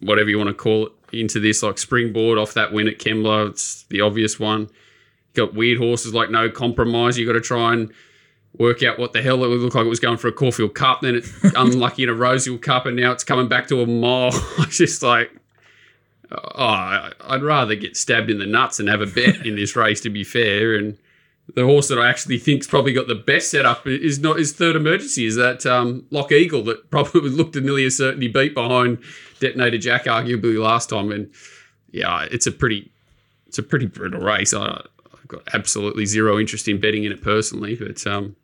whatever 0.02 0.30
you 0.30 0.38
want 0.38 0.50
to 0.50 0.54
call 0.54 0.88
it, 0.88 0.92
into 1.12 1.40
this 1.40 1.64
like 1.64 1.80
springboard 1.80 2.38
off 2.38 2.54
that 2.54 2.72
win 2.72 2.88
at 2.88 3.00
Kembla. 3.00 3.50
It's 3.50 3.84
the 3.84 4.02
obvious 4.02 4.40
one. 4.40 4.70
Got 5.34 5.54
weird 5.54 5.80
horses 5.80 6.14
like 6.14 6.30
No 6.30 6.50
Compromise. 6.50 7.18
You 7.18 7.26
got 7.26 7.34
to 7.34 7.42
try 7.42 7.74
and 7.74 7.92
work 8.58 8.84
out 8.84 9.00
what 9.00 9.14
the 9.14 9.22
hell 9.22 9.44
it 9.44 9.48
would 9.48 9.60
look 9.60 9.76
like. 9.76 9.86
It 9.86 9.90
was 9.90 10.00
going 10.00 10.18
for 10.18 10.28
a 10.28 10.32
Caulfield 10.34 10.76
Cup, 10.76 11.02
then 11.02 11.16
it's 11.16 11.32
unlucky 11.56 12.04
in 12.04 12.10
a 12.10 12.14
Rosehill 12.14 12.60
Cup, 12.60 12.86
and 12.86 12.98
now 12.98 13.12
it's 13.12 13.24
coming 13.24 13.48
back 13.48 13.68
to 13.70 13.82
a 13.82 13.86
mile. 13.88 14.32
It's 14.60 14.78
just 14.78 15.02
like, 15.02 15.32
oh, 16.32 17.10
I'd 17.22 17.42
rather 17.42 17.76
get 17.76 17.98
stabbed 17.98 18.30
in 18.30 18.40
the 18.40 18.46
nuts 18.46 18.80
and 18.80 18.90
have 18.90 19.02
a 19.02 19.08
bet 19.08 19.46
in 19.46 19.56
this 19.56 19.76
race, 19.76 20.02
to 20.02 20.10
be 20.10 20.24
fair. 20.24 20.76
And 20.76 20.98
the 21.56 21.66
horse 21.66 21.88
that 21.88 22.00
I 22.00 22.10
actually 22.10 22.38
think's 22.38 22.68
probably 22.68 22.93
got 22.93 23.08
the 23.08 23.16
best 23.16 23.52
setup 23.52 23.86
is 23.88 24.20
not 24.20 24.39
is 24.39 24.52
third 24.52 24.76
emergency. 24.76 25.26
Is 25.26 25.36
that 25.36 25.66
um, 25.66 26.06
Lock 26.12 26.32
Eagle 26.32 26.64
that 26.64 26.89
probably 26.89 27.30
looked 27.30 27.56
a 27.56 27.62
nearly 27.62 27.86
a 27.86 27.91
certainty 27.91 28.28
beat 28.28 28.54
behind 28.54 29.00
Detonator 29.39 29.78
Jack, 29.78 30.06
arguably 30.06 30.60
last 30.60 30.89
time. 30.89 31.12
And 31.12 31.32
yeah, 31.91 32.28
it's 32.32 32.47
a 32.47 32.52
pretty 32.52 32.91
it's 33.47 33.58
a 33.58 33.64
pretty 33.64 33.88
brutal 33.88 34.22
race. 34.22 34.54
I, 34.54 34.82
I've 35.14 35.28
got 35.28 35.41
absolutely 35.54 36.06
zero 36.06 36.39
interest 36.39 36.68
in 36.68 36.80
betting 36.80 37.04
in 37.04 37.12
it 37.12 37.22
personally, 37.22 37.76
but 37.76 38.06
um, 38.06 38.36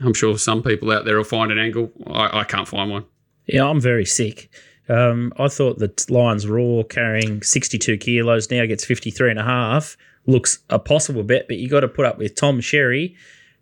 I'm 0.00 0.14
sure 0.14 0.36
some 0.38 0.62
people 0.62 0.90
out 0.92 1.04
there 1.04 1.16
will 1.16 1.24
find 1.24 1.50
an 1.50 1.58
angle. 1.58 1.90
I, 2.06 2.40
I 2.40 2.44
can't 2.44 2.68
find 2.68 2.90
one. 2.90 3.04
Yeah, 3.46 3.66
I'm 3.66 3.80
very 3.80 4.04
sick. 4.04 4.50
Um, 4.88 5.32
I 5.38 5.48
thought 5.48 5.78
that 5.78 6.10
Lions 6.10 6.46
Raw 6.46 6.82
carrying 6.82 7.42
62 7.42 7.96
kilos 7.98 8.50
now 8.50 8.66
gets 8.66 8.84
53 8.84 9.30
and 9.30 9.38
a 9.38 9.44
half 9.44 9.96
looks 10.26 10.60
a 10.68 10.78
possible 10.78 11.22
bet, 11.22 11.48
but 11.48 11.58
you 11.58 11.68
got 11.68 11.80
to 11.80 11.88
put 11.88 12.06
up 12.06 12.18
with 12.18 12.34
Tom 12.34 12.60
Sherry 12.60 13.16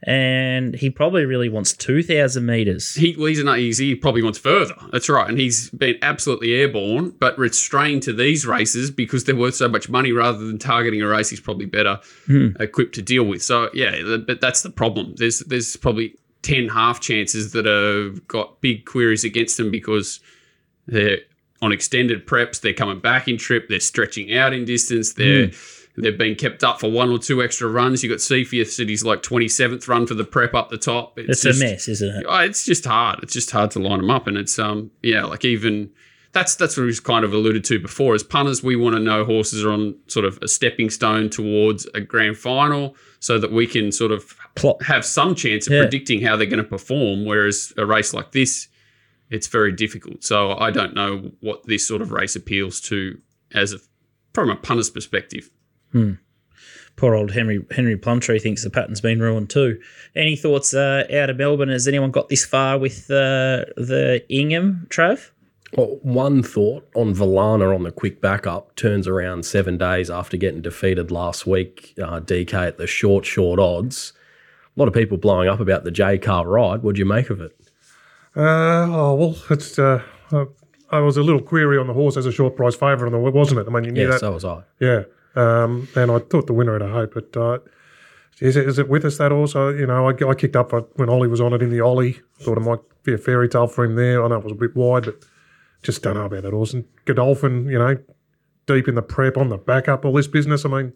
and 0.04 0.76
he 0.76 0.90
probably 0.90 1.24
really 1.24 1.48
wants 1.48 1.72
2,000 1.72 2.46
meters. 2.46 2.94
He, 2.94 3.16
well, 3.16 3.26
he's, 3.26 3.40
an, 3.40 3.48
easy. 3.48 3.88
he 3.88 3.94
probably 3.96 4.22
wants 4.22 4.38
further. 4.38 4.76
That's 4.92 5.08
right. 5.08 5.28
And 5.28 5.38
he's 5.38 5.70
been 5.70 5.96
absolutely 6.02 6.54
airborne, 6.54 7.10
but 7.18 7.36
restrained 7.36 8.04
to 8.04 8.12
these 8.12 8.46
races 8.46 8.92
because 8.92 9.24
they're 9.24 9.34
worth 9.34 9.56
so 9.56 9.68
much 9.68 9.88
money 9.88 10.12
rather 10.12 10.38
than 10.38 10.58
targeting 10.58 11.02
a 11.02 11.08
race 11.08 11.30
he's 11.30 11.40
probably 11.40 11.66
better 11.66 11.98
hmm. 12.26 12.50
equipped 12.60 12.94
to 12.94 13.02
deal 13.02 13.24
with. 13.24 13.42
So, 13.42 13.70
yeah, 13.74 14.18
but 14.24 14.40
that's 14.40 14.62
the 14.62 14.70
problem. 14.70 15.14
There's, 15.16 15.40
there's 15.40 15.74
probably 15.74 16.14
10 16.42 16.68
half 16.68 17.00
chances 17.00 17.52
that 17.52 17.66
have 17.66 18.26
got 18.28 18.60
big 18.60 18.84
queries 18.84 19.24
against 19.24 19.56
them 19.56 19.72
because 19.72 20.20
they're 20.86 21.18
on 21.60 21.72
extended 21.72 22.24
preps, 22.24 22.60
they're 22.60 22.72
coming 22.72 23.00
back 23.00 23.26
in 23.26 23.36
trip, 23.36 23.68
they're 23.68 23.80
stretching 23.80 24.36
out 24.36 24.52
in 24.52 24.64
distance, 24.64 25.14
they're. 25.14 25.48
Hmm. 25.48 25.54
They've 26.02 26.16
been 26.18 26.34
kept 26.34 26.62
up 26.64 26.80
for 26.80 26.90
one 26.90 27.10
or 27.10 27.18
two 27.18 27.42
extra 27.42 27.68
runs. 27.68 28.02
You 28.02 28.08
got 28.10 28.20
Cepheus 28.20 28.76
his 28.76 29.04
like 29.04 29.22
twenty 29.22 29.48
seventh 29.48 29.86
run 29.88 30.06
for 30.06 30.14
the 30.14 30.24
prep 30.24 30.54
up 30.54 30.70
the 30.70 30.78
top. 30.78 31.18
It's, 31.18 31.42
just- 31.42 31.60
a 31.60 31.64
mess, 31.64 31.88
isn't 31.88 32.16
it? 32.16 32.26
Oh, 32.28 32.38
it's 32.40 32.64
just 32.64 32.84
hard. 32.84 33.20
It's 33.22 33.32
just 33.32 33.50
hard 33.50 33.70
to 33.72 33.78
line 33.78 33.98
them 33.98 34.10
up, 34.10 34.26
and 34.26 34.36
it's 34.36 34.58
um 34.58 34.90
yeah, 35.02 35.24
like 35.24 35.44
even 35.44 35.90
that's 36.32 36.54
that's 36.56 36.76
what 36.76 36.84
we've 36.84 37.02
kind 37.02 37.24
of 37.24 37.32
alluded 37.32 37.64
to 37.64 37.78
before. 37.80 38.14
As 38.14 38.22
punters, 38.22 38.62
we 38.62 38.76
want 38.76 38.94
to 38.96 39.00
know 39.00 39.24
horses 39.24 39.64
are 39.64 39.70
on 39.70 39.96
sort 40.08 40.24
of 40.26 40.38
a 40.42 40.48
stepping 40.48 40.90
stone 40.90 41.30
towards 41.30 41.86
a 41.94 42.00
grand 42.00 42.36
final, 42.36 42.94
so 43.20 43.38
that 43.38 43.50
we 43.50 43.66
can 43.66 43.90
sort 43.90 44.12
of 44.12 44.36
Plot. 44.54 44.82
have 44.82 45.04
some 45.04 45.34
chance 45.34 45.66
of 45.66 45.72
Yeah. 45.72 45.82
predicting 45.82 46.20
how 46.20 46.36
they're 46.36 46.46
going 46.46 46.62
to 46.62 46.68
perform. 46.68 47.24
Whereas 47.24 47.72
a 47.78 47.86
race 47.86 48.12
like 48.12 48.32
this, 48.32 48.68
it's 49.30 49.46
very 49.46 49.72
difficult. 49.72 50.22
So 50.22 50.52
I 50.58 50.70
don't 50.70 50.94
know 50.94 51.32
what 51.40 51.66
this 51.66 51.86
sort 51.88 52.02
of 52.02 52.12
race 52.12 52.36
appeals 52.36 52.80
to 52.82 53.18
as 53.54 53.72
a 53.72 53.78
from 54.34 54.50
a 54.50 54.56
punter's 54.56 54.90
perspective. 54.90 55.48
Poor 56.96 57.14
old 57.14 57.30
Henry 57.30 57.64
Henry 57.70 57.96
Plumtree 57.96 58.40
thinks 58.40 58.64
the 58.64 58.70
pattern's 58.70 59.00
been 59.00 59.20
ruined 59.20 59.50
too. 59.50 59.80
Any 60.16 60.34
thoughts 60.34 60.74
uh, 60.74 61.04
out 61.14 61.30
of 61.30 61.36
Melbourne? 61.36 61.68
Has 61.68 61.86
anyone 61.86 62.10
got 62.10 62.28
this 62.28 62.44
far 62.44 62.76
with 62.78 63.08
uh, 63.10 63.64
the 63.76 64.24
Ingham, 64.28 64.86
Trav? 64.90 65.30
Well, 65.76 65.98
one 66.02 66.42
thought 66.42 66.88
on 66.94 67.14
Valana 67.14 67.72
on 67.74 67.82
the 67.84 67.92
quick 67.92 68.20
backup 68.20 68.74
turns 68.74 69.06
around 69.06 69.44
seven 69.44 69.76
days 69.78 70.10
after 70.10 70.36
getting 70.36 70.62
defeated 70.62 71.10
last 71.10 71.46
week. 71.46 71.94
Uh, 72.02 72.20
DK 72.20 72.54
at 72.54 72.78
the 72.78 72.86
short, 72.86 73.26
short 73.26 73.60
odds. 73.60 74.12
A 74.76 74.80
lot 74.80 74.88
of 74.88 74.94
people 74.94 75.18
blowing 75.18 75.48
up 75.48 75.60
about 75.60 75.84
the 75.84 75.90
J 75.90 76.18
Kah 76.18 76.40
ride. 76.42 76.82
What 76.82 76.94
do 76.94 76.98
you 77.00 77.04
make 77.04 77.30
of 77.30 77.40
it? 77.40 77.52
Uh, 78.34 78.40
oh 78.90 79.14
well, 79.14 79.36
it's. 79.50 79.78
Uh, 79.78 80.02
uh, 80.32 80.46
I 80.90 81.00
was 81.00 81.16
a 81.16 81.22
little 81.22 81.42
query 81.42 81.78
on 81.78 81.86
the 81.86 81.92
horse 81.92 82.16
as 82.16 82.24
a 82.26 82.32
short 82.32 82.56
price 82.56 82.74
favourite, 82.74 83.12
on 83.14 83.22
the 83.22 83.30
wasn't 83.30 83.60
it? 83.60 83.66
I 83.68 83.70
mean, 83.70 83.84
you 83.84 83.92
knew 83.92 84.02
Yeah, 84.02 84.08
that. 84.12 84.20
so 84.20 84.32
was 84.32 84.44
I. 84.44 84.62
Yeah, 84.80 85.02
um, 85.36 85.88
and 85.94 86.10
I 86.10 86.18
thought 86.18 86.46
the 86.46 86.52
winner 86.52 86.72
had 86.72 86.82
a 86.82 86.88
hope, 86.90 87.14
but 87.14 87.36
uh, 87.36 87.58
is 88.40 88.56
it 88.56 88.68
is 88.68 88.78
it 88.78 88.88
with 88.88 89.04
us 89.04 89.18
that 89.18 89.32
also? 89.32 89.68
You 89.70 89.86
know, 89.86 90.08
I, 90.08 90.28
I 90.28 90.34
kicked 90.34 90.56
up 90.56 90.72
when 90.98 91.08
Ollie 91.08 91.28
was 91.28 91.40
on 91.40 91.52
it 91.52 91.62
in 91.62 91.70
the 91.70 91.80
Ollie. 91.80 92.20
Thought 92.40 92.58
it 92.58 92.62
might 92.62 92.80
be 93.04 93.14
a 93.14 93.18
fairy 93.18 93.48
tale 93.48 93.66
for 93.66 93.84
him 93.84 93.96
there. 93.96 94.24
I 94.24 94.28
know 94.28 94.36
it 94.36 94.44
was 94.44 94.52
a 94.52 94.56
bit 94.56 94.76
wide, 94.76 95.04
but 95.06 95.16
just 95.82 96.02
don't 96.02 96.14
know 96.14 96.26
about 96.26 96.42
that 96.42 96.52
horse. 96.52 96.72
And 96.74 96.84
Godolphin, 97.04 97.66
you 97.66 97.78
know, 97.78 97.96
deep 98.66 98.88
in 98.88 98.94
the 98.94 99.02
prep 99.02 99.36
on 99.36 99.48
the 99.48 99.56
backup, 99.58 100.04
all 100.04 100.12
this 100.12 100.28
business. 100.28 100.64
I 100.64 100.68
mean, 100.68 100.92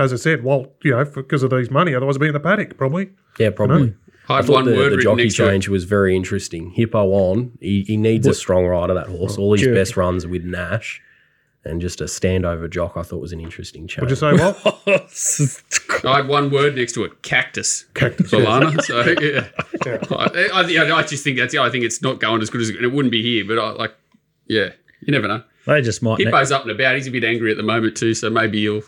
as 0.00 0.12
I 0.12 0.16
said, 0.16 0.42
Walt, 0.44 0.72
you 0.82 0.92
know, 0.92 1.04
because 1.04 1.42
of 1.42 1.50
these 1.50 1.70
money, 1.70 1.94
otherwise 1.94 2.14
it'd 2.16 2.20
be 2.22 2.28
in 2.28 2.32
the 2.32 2.40
paddock 2.40 2.76
probably. 2.78 3.10
Yeah, 3.38 3.50
probably. 3.50 3.94
I 4.28 4.38
I 4.38 4.42
thought 4.42 4.52
one 4.52 4.64
the, 4.64 4.74
word 4.74 4.92
the 4.92 4.96
jockey 4.96 5.24
next 5.24 5.36
to 5.36 5.46
change 5.46 5.68
was 5.68 5.84
very 5.84 6.16
interesting. 6.16 6.70
Hippo 6.70 7.04
on. 7.10 7.58
He, 7.60 7.82
he 7.82 7.98
needs 7.98 8.26
a 8.26 8.32
strong 8.32 8.64
rider, 8.64 8.94
that 8.94 9.08
horse. 9.08 9.36
All 9.36 9.52
his 9.52 9.60
Sure. 9.60 9.74
best 9.74 9.96
runs 9.98 10.24
are 10.24 10.28
with 10.28 10.44
Nash. 10.44 11.02
And 11.66 11.80
just 11.80 12.00
a 12.02 12.04
standover 12.04 12.68
jock, 12.68 12.96
I 12.96 13.02
thought 13.02 13.20
was 13.20 13.32
an 13.32 13.40
interesting 13.40 13.86
change. 13.86 14.02
Would 14.02 14.10
you 14.10 14.16
say 14.16 14.32
Walt? 14.34 14.56
I 16.04 16.16
had 16.16 16.28
one 16.28 16.50
word 16.50 16.76
next 16.76 16.92
to 16.92 17.04
it: 17.04 17.22
cactus. 17.22 17.86
Cactus. 17.94 18.30
yeah. 18.30 18.38
Solana. 18.40 18.82
So 18.82 19.00
yeah, 19.20 19.98
I, 20.10 20.92
I, 20.92 20.98
I 20.98 21.02
just 21.02 21.24
think 21.24 21.38
that's. 21.38 21.54
Yeah, 21.54 21.62
I 21.62 21.70
think 21.70 21.84
it's 21.84 22.02
not 22.02 22.20
going 22.20 22.42
as 22.42 22.50
good 22.50 22.60
as 22.60 22.68
and 22.68 22.84
it 22.84 22.92
wouldn't 22.92 23.12
be 23.12 23.22
here. 23.22 23.46
But 23.46 23.58
I 23.58 23.70
like, 23.70 23.94
yeah, 24.46 24.70
you 25.00 25.12
never 25.12 25.26
know. 25.26 25.42
They 25.66 25.80
just 25.80 26.02
might. 26.02 26.18
Hippo's 26.18 26.52
up 26.52 26.62
and 26.62 26.70
about. 26.70 26.96
He's 26.96 27.06
a 27.06 27.10
bit 27.10 27.24
angry 27.24 27.50
at 27.50 27.56
the 27.56 27.62
moment 27.62 27.96
too. 27.96 28.12
So 28.12 28.28
maybe 28.28 28.60
he'll 28.60 28.82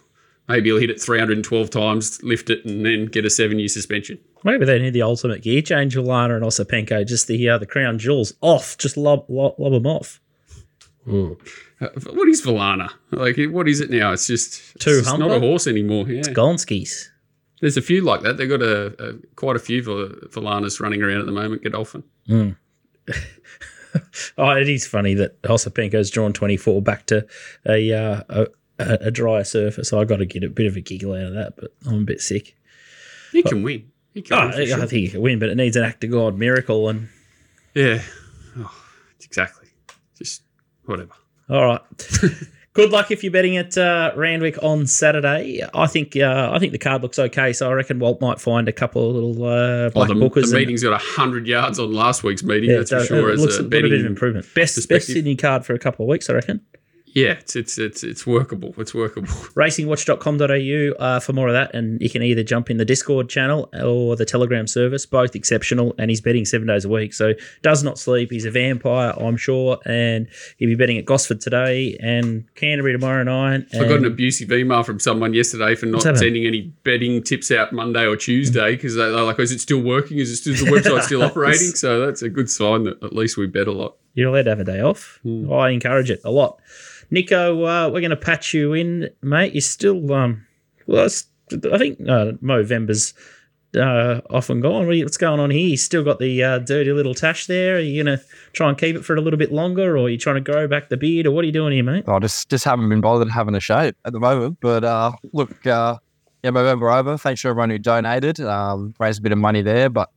maybe 0.48 0.68
he'll 0.68 0.78
hit 0.78 0.90
it 0.90 1.00
312 1.00 1.70
times, 1.70 2.22
lift 2.22 2.50
it, 2.50 2.64
and 2.64 2.84
then 2.84 3.06
get 3.06 3.24
a 3.24 3.30
seven 3.30 3.58
year 3.58 3.68
suspension. 3.68 4.18
Maybe 4.44 4.66
they 4.66 4.78
need 4.78 4.92
the 4.92 5.02
ultimate 5.02 5.42
gear 5.42 5.62
change, 5.62 5.96
Lana 5.96 6.36
and 6.36 6.44
Osipenko. 6.44 7.06
Just 7.06 7.26
the 7.26 7.48
uh, 7.48 7.58
the 7.58 7.66
crown 7.66 7.98
jewels 7.98 8.34
off. 8.42 8.76
Just 8.76 8.96
lob 8.96 9.24
lob, 9.28 9.54
lob 9.58 9.72
them 9.72 9.86
off. 9.86 10.20
Uh, 11.10 11.30
Uh, 11.80 11.88
what 12.12 12.28
is 12.28 12.40
Valana? 12.44 12.90
Like, 13.10 13.36
what 13.50 13.68
is 13.68 13.80
it 13.80 13.90
now? 13.90 14.12
It's 14.12 14.26
just 14.26 14.74
it's 14.76 14.84
Two 14.84 15.02
just 15.02 15.18
not 15.18 15.30
a 15.30 15.40
horse 15.40 15.66
anymore. 15.66 16.08
Yeah, 16.08 16.20
It's 16.20 16.28
Gonskis. 16.28 17.08
there's 17.60 17.76
a 17.76 17.82
few 17.82 18.00
like 18.00 18.22
that. 18.22 18.38
They've 18.38 18.48
got 18.48 18.62
a, 18.62 18.86
a 19.10 19.12
quite 19.34 19.56
a 19.56 19.58
few 19.58 19.82
Val- 19.82 20.08
Valanas 20.30 20.80
running 20.80 21.02
around 21.02 21.20
at 21.20 21.26
the 21.26 21.32
moment. 21.32 21.62
Godolphin. 21.62 22.02
Hmm. 22.26 22.50
Oh, 24.36 24.50
it 24.50 24.68
is 24.68 24.86
funny 24.86 25.14
that 25.14 25.40
Osipenko's 25.42 26.10
drawn 26.10 26.34
24 26.34 26.82
back 26.82 27.06
to 27.06 27.26
a, 27.66 27.92
uh, 27.94 28.22
a, 28.28 28.46
a 28.78 29.10
drier 29.10 29.42
surface. 29.44 29.90
I 29.90 30.04
got 30.04 30.16
to 30.18 30.26
get 30.26 30.44
a 30.44 30.50
bit 30.50 30.66
of 30.66 30.76
a 30.76 30.82
giggle 30.82 31.14
out 31.14 31.28
of 31.28 31.32
that, 31.34 31.54
but 31.56 31.70
I'm 31.86 32.02
a 32.02 32.04
bit 32.04 32.20
sick. 32.20 32.54
He 33.32 33.42
can 33.42 33.62
win. 33.62 33.90
He 34.12 34.20
can. 34.20 34.36
Oh, 34.36 34.48
win 34.48 34.60
I 34.60 34.64
sure. 34.66 34.78
think 34.80 34.90
he 34.92 35.08
can 35.08 35.22
win, 35.22 35.38
but 35.38 35.48
it 35.48 35.54
needs 35.54 35.76
an 35.76 35.84
act 35.84 36.04
of 36.04 36.10
God 36.10 36.36
miracle. 36.36 36.90
And 36.90 37.08
Yeah. 37.74 38.02
Oh, 38.58 38.74
exactly. 39.22 39.68
Just 40.18 40.42
whatever. 40.84 41.12
All 41.50 41.64
right, 41.64 41.80
good 42.72 42.90
luck 42.90 43.10
if 43.10 43.22
you're 43.22 43.32
betting 43.32 43.56
at 43.56 43.76
uh, 43.78 44.12
Randwick 44.16 44.58
on 44.62 44.86
Saturday. 44.86 45.62
I 45.74 45.86
think 45.86 46.16
uh, 46.16 46.50
I 46.52 46.58
think 46.58 46.72
the 46.72 46.78
card 46.78 47.02
looks 47.02 47.18
okay, 47.18 47.52
so 47.52 47.70
I 47.70 47.72
reckon 47.74 47.98
Walt 47.98 48.20
might 48.20 48.40
find 48.40 48.68
a 48.68 48.72
couple 48.72 49.08
of 49.08 49.14
little 49.14 49.44
uh, 49.44 49.86
Oh, 49.86 49.90
black 49.90 50.08
the, 50.08 50.14
bookers. 50.14 50.34
the 50.34 50.40
and- 50.42 50.52
meeting's 50.52 50.82
got 50.82 50.90
100 50.92 51.46
yards 51.46 51.78
on 51.78 51.92
last 51.92 52.22
week's 52.22 52.42
meeting, 52.42 52.70
yeah, 52.70 52.78
that's 52.78 52.90
for 52.90 53.04
sure. 53.04 53.30
It 53.30 53.34
as 53.34 53.40
looks 53.40 53.56
a 53.58 53.60
a 53.60 53.64
bit 53.64 53.84
of 53.84 53.92
improvement. 53.92 54.46
Best 54.54 54.88
best. 54.88 55.06
Sydney 55.06 55.36
card 55.36 55.64
for 55.64 55.74
a 55.74 55.78
couple 55.78 56.04
of 56.04 56.08
weeks, 56.08 56.28
I 56.30 56.34
reckon. 56.34 56.60
Yeah, 57.06 57.32
it's, 57.32 57.56
it's, 57.56 57.78
it's, 57.78 58.02
it's 58.02 58.26
workable. 58.26 58.74
It's 58.76 58.94
workable. 58.94 59.28
racingwatch.com.au 59.54 61.02
uh, 61.02 61.20
for 61.20 61.32
more 61.32 61.48
of 61.48 61.54
that. 61.54 61.74
And 61.74 62.00
you 62.00 62.10
can 62.10 62.22
either 62.22 62.42
jump 62.42 62.68
in 62.70 62.76
the 62.76 62.84
Discord 62.84 63.28
channel 63.28 63.70
or 63.82 64.16
the 64.16 64.26
Telegram 64.26 64.66
service, 64.66 65.06
both 65.06 65.34
exceptional. 65.34 65.94
And 65.98 66.10
he's 66.10 66.20
betting 66.20 66.44
seven 66.44 66.66
days 66.66 66.84
a 66.84 66.90
week. 66.90 67.14
So 67.14 67.32
does 67.62 67.82
not 67.82 67.98
sleep. 67.98 68.30
He's 68.30 68.44
a 68.44 68.50
vampire, 68.50 69.14
I'm 69.18 69.38
sure. 69.38 69.78
And 69.86 70.28
he'll 70.58 70.68
be 70.68 70.74
betting 70.74 70.98
at 70.98 71.06
Gosford 71.06 71.40
today 71.40 71.96
and 72.02 72.44
Canterbury 72.54 72.92
tomorrow 72.92 73.22
night. 73.22 73.66
I 73.74 73.84
got 73.84 73.98
an 73.98 74.04
abusive 74.04 74.52
email 74.52 74.82
from 74.82 75.00
someone 75.00 75.32
yesterday 75.32 75.74
for 75.74 75.86
not 75.86 76.02
sending 76.02 76.46
any 76.46 76.72
betting 76.84 77.22
tips 77.22 77.50
out 77.50 77.72
Monday 77.72 78.06
or 78.06 78.16
Tuesday 78.16 78.72
because 78.72 78.94
they, 78.94 79.10
they're 79.10 79.22
like, 79.22 79.38
is 79.38 79.52
it 79.52 79.60
still 79.60 79.80
working? 79.80 80.18
Is, 80.18 80.30
it 80.30 80.36
still, 80.36 80.52
is 80.52 80.60
the 80.60 80.70
website 80.70 81.02
still 81.02 81.22
operating? 81.22 81.68
So 81.68 82.04
that's 82.04 82.22
a 82.22 82.28
good 82.28 82.50
sign 82.50 82.84
that 82.84 83.02
at 83.02 83.14
least 83.14 83.36
we 83.36 83.46
bet 83.46 83.68
a 83.68 83.72
lot. 83.72 83.96
You're 84.16 84.30
allowed 84.30 84.44
to 84.44 84.50
have 84.50 84.60
a 84.60 84.64
day 84.64 84.80
off. 84.80 85.20
Hmm. 85.22 85.52
I 85.52 85.70
encourage 85.70 86.10
it 86.10 86.20
a 86.24 86.30
lot. 86.30 86.60
Nicko, 87.10 87.64
uh, 87.64 87.88
we're 87.88 88.00
going 88.00 88.10
to 88.10 88.16
patch 88.16 88.52
you 88.54 88.72
in, 88.72 89.10
mate. 89.22 89.54
You're 89.54 89.60
still, 89.60 90.12
um, 90.12 90.46
well, 90.86 91.08
I 91.72 91.78
think 91.78 92.00
uh, 92.00 92.32
Movember's 92.42 93.14
uh, 93.76 94.20
off 94.30 94.50
and 94.50 94.62
gone. 94.62 94.86
What's 94.86 95.16
going 95.16 95.40
on 95.40 95.50
here? 95.50 95.68
You 95.68 95.76
still 95.76 96.02
got 96.02 96.18
the 96.18 96.42
uh, 96.42 96.58
dirty 96.58 96.92
little 96.92 97.14
tash 97.14 97.46
there. 97.46 97.76
Are 97.76 97.80
you 97.80 98.02
going 98.02 98.18
to 98.18 98.24
try 98.52 98.68
and 98.68 98.78
keep 98.78 98.96
it 98.96 99.04
for 99.04 99.14
a 99.14 99.20
little 99.20 99.38
bit 99.38 99.52
longer, 99.52 99.96
or 99.96 100.04
are 100.04 100.08
you 100.08 100.18
trying 100.18 100.36
to 100.36 100.40
grow 100.40 100.66
back 100.66 100.88
the 100.88 100.96
beard, 100.96 101.26
or 101.26 101.32
what 101.32 101.42
are 101.42 101.46
you 101.46 101.52
doing 101.52 101.72
here, 101.72 101.84
mate? 101.84 102.08
I 102.08 102.18
just 102.18 102.48
just 102.48 102.64
haven't 102.64 102.88
been 102.88 103.00
bothered 103.00 103.30
having 103.30 103.54
a 103.54 103.60
shave 103.60 103.94
at 104.04 104.12
the 104.12 104.20
moment. 104.20 104.58
But 104.60 104.84
uh, 104.84 105.12
look, 105.32 105.66
uh, 105.66 105.98
yeah, 106.42 106.50
November 106.50 106.90
over. 106.90 107.16
Thanks 107.18 107.42
to 107.42 107.48
everyone 107.48 107.70
who 107.70 107.78
donated. 107.78 108.40
Um, 108.40 108.94
raised 108.98 109.20
a 109.20 109.22
bit 109.22 109.32
of 109.32 109.38
money 109.38 109.62
there, 109.62 109.90
but 109.90 110.10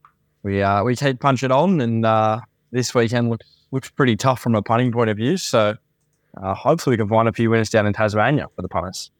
we 0.44 0.62
uh, 0.62 0.84
we 0.84 0.96
keep 0.96 1.20
punching 1.20 1.52
on, 1.52 1.82
and 1.82 2.06
uh, 2.06 2.40
this 2.72 2.94
weekend 2.96 3.30
looks 3.30 3.46
looks 3.72 3.90
pretty 3.90 4.16
tough 4.16 4.40
from 4.40 4.56
a 4.56 4.62
punting 4.62 4.92
point 4.92 5.10
of 5.10 5.18
view. 5.18 5.38
So 5.38 5.76
uh, 6.41 6.53
hopefully 6.53 6.93
we 6.93 6.97
can 6.97 7.09
find 7.09 7.27
a 7.27 7.34
few 7.34 7.49
winners 7.49 7.69
down 7.69 7.86
in 7.88 7.93
Tasmania 7.93 8.47
for 8.55 8.61
the 8.61 8.69
punters. 8.69 9.11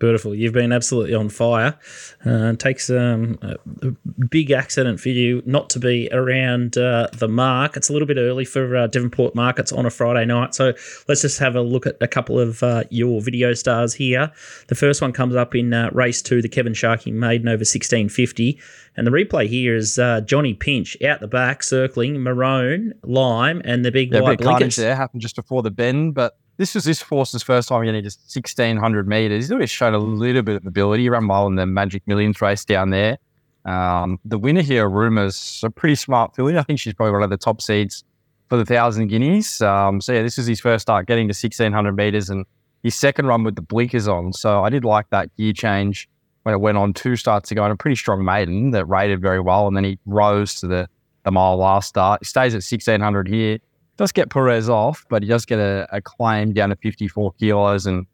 Beautiful. 0.00 0.32
You've 0.32 0.52
been 0.52 0.70
absolutely 0.70 1.12
on 1.14 1.28
fire. 1.28 1.76
Uh, 2.24 2.52
takes 2.52 2.88
um, 2.88 3.36
a 3.42 3.56
a 3.82 3.90
big 4.30 4.52
accident 4.52 5.00
for 5.00 5.08
you 5.08 5.42
not 5.44 5.68
to 5.70 5.80
be 5.80 6.08
around 6.12 6.78
uh, 6.78 7.08
the 7.14 7.26
mark. 7.26 7.76
It's 7.76 7.88
a 7.88 7.92
little 7.92 8.06
bit 8.06 8.16
early 8.16 8.44
for 8.44 8.76
uh, 8.76 8.86
Devonport 8.86 9.34
markets 9.34 9.72
on 9.72 9.86
a 9.86 9.90
Friday 9.90 10.24
night. 10.24 10.54
So 10.54 10.72
let's 11.08 11.22
just 11.22 11.40
have 11.40 11.56
a 11.56 11.62
look 11.62 11.84
at 11.84 11.96
a 12.00 12.06
couple 12.06 12.38
of 12.38 12.62
uh, 12.62 12.84
your 12.90 13.20
video 13.20 13.54
stars 13.54 13.92
here. 13.92 14.30
The 14.68 14.76
first 14.76 15.02
one 15.02 15.12
comes 15.12 15.34
up 15.34 15.56
in 15.56 15.74
uh, 15.74 15.90
race 15.92 16.22
two, 16.22 16.42
the 16.42 16.48
Kevin 16.48 16.74
Sharkey 16.74 17.10
Maiden 17.10 17.48
over 17.48 17.64
1650. 17.64 18.60
And 18.96 19.04
the 19.04 19.10
replay 19.10 19.48
here 19.48 19.74
is 19.74 19.98
uh, 19.98 20.20
Johnny 20.20 20.54
Pinch 20.54 20.96
out 21.02 21.18
the 21.18 21.26
back, 21.26 21.64
circling 21.64 22.22
maroon, 22.22 22.94
lime, 23.02 23.62
and 23.64 23.84
the 23.84 23.90
big 23.90 24.12
Yeah, 24.12 24.20
white 24.20 24.38
blinkers. 24.38 24.76
there 24.76 24.94
happened 24.94 25.22
just 25.22 25.34
before 25.34 25.62
the 25.62 25.72
bend, 25.72 26.14
but 26.14 26.36
this 26.58 26.74
was 26.74 26.84
this 26.84 27.00
horse's 27.00 27.42
first 27.42 27.68
time 27.68 27.84
getting 27.84 28.02
to 28.02 28.08
1600 28.08 29.08
meters. 29.08 29.44
He's 29.44 29.52
always 29.52 29.70
shown 29.70 29.94
a 29.94 29.98
little 29.98 30.42
bit 30.42 30.56
of 30.56 30.66
ability. 30.66 31.04
He 31.04 31.08
ran 31.08 31.28
well 31.28 31.46
in 31.46 31.54
the 31.54 31.66
Magic 31.66 32.02
Millions 32.06 32.42
race 32.42 32.64
down 32.64 32.90
there. 32.90 33.16
Um, 33.64 34.18
the 34.24 34.38
winner 34.38 34.62
here, 34.62 34.88
Rumours, 34.88 35.62
a 35.64 35.70
pretty 35.70 35.94
smart 35.94 36.34
filly. 36.34 36.58
I 36.58 36.64
think 36.64 36.80
she's 36.80 36.94
probably 36.94 37.12
one 37.12 37.22
of 37.22 37.30
the 37.30 37.36
top 37.36 37.62
seeds 37.62 38.02
for 38.48 38.56
the 38.56 38.64
thousand 38.64 39.06
guineas. 39.06 39.60
Um, 39.60 40.00
so 40.00 40.12
yeah, 40.12 40.22
this 40.22 40.36
is 40.36 40.46
his 40.46 40.58
first 40.58 40.82
start 40.82 41.06
getting 41.06 41.28
to 41.28 41.32
1600 41.32 41.96
meters 41.96 42.28
and 42.28 42.44
his 42.82 42.96
second 42.96 43.26
run 43.26 43.44
with 43.44 43.54
the 43.54 43.62
blinkers 43.62 44.08
on. 44.08 44.32
So 44.32 44.64
I 44.64 44.70
did 44.70 44.84
like 44.84 45.10
that 45.10 45.34
gear 45.36 45.52
change 45.52 46.08
when 46.42 46.54
it 46.54 46.58
went 46.58 46.76
on 46.76 46.92
two 46.92 47.14
starts 47.14 47.52
ago 47.52 47.62
and 47.62 47.72
a 47.72 47.76
pretty 47.76 47.96
strong 47.96 48.24
maiden 48.24 48.72
that 48.72 48.86
rated 48.86 49.20
very 49.20 49.40
well. 49.40 49.68
And 49.68 49.76
then 49.76 49.84
he 49.84 49.98
rose 50.06 50.58
to 50.60 50.66
the, 50.66 50.88
the 51.24 51.30
mile 51.30 51.56
last 51.56 51.90
start. 51.90 52.20
He 52.22 52.24
stays 52.24 52.54
at 52.54 52.64
1600 52.64 53.28
here. 53.28 53.58
Does 53.98 54.12
get 54.12 54.30
Perez 54.30 54.68
off, 54.68 55.04
but 55.08 55.22
he 55.22 55.28
does 55.28 55.44
get 55.44 55.58
a, 55.58 55.86
a 55.92 56.00
claim 56.00 56.52
down 56.52 56.70
to 56.70 56.76
54 56.76 57.32
kilos. 57.32 57.84
And 57.84 58.06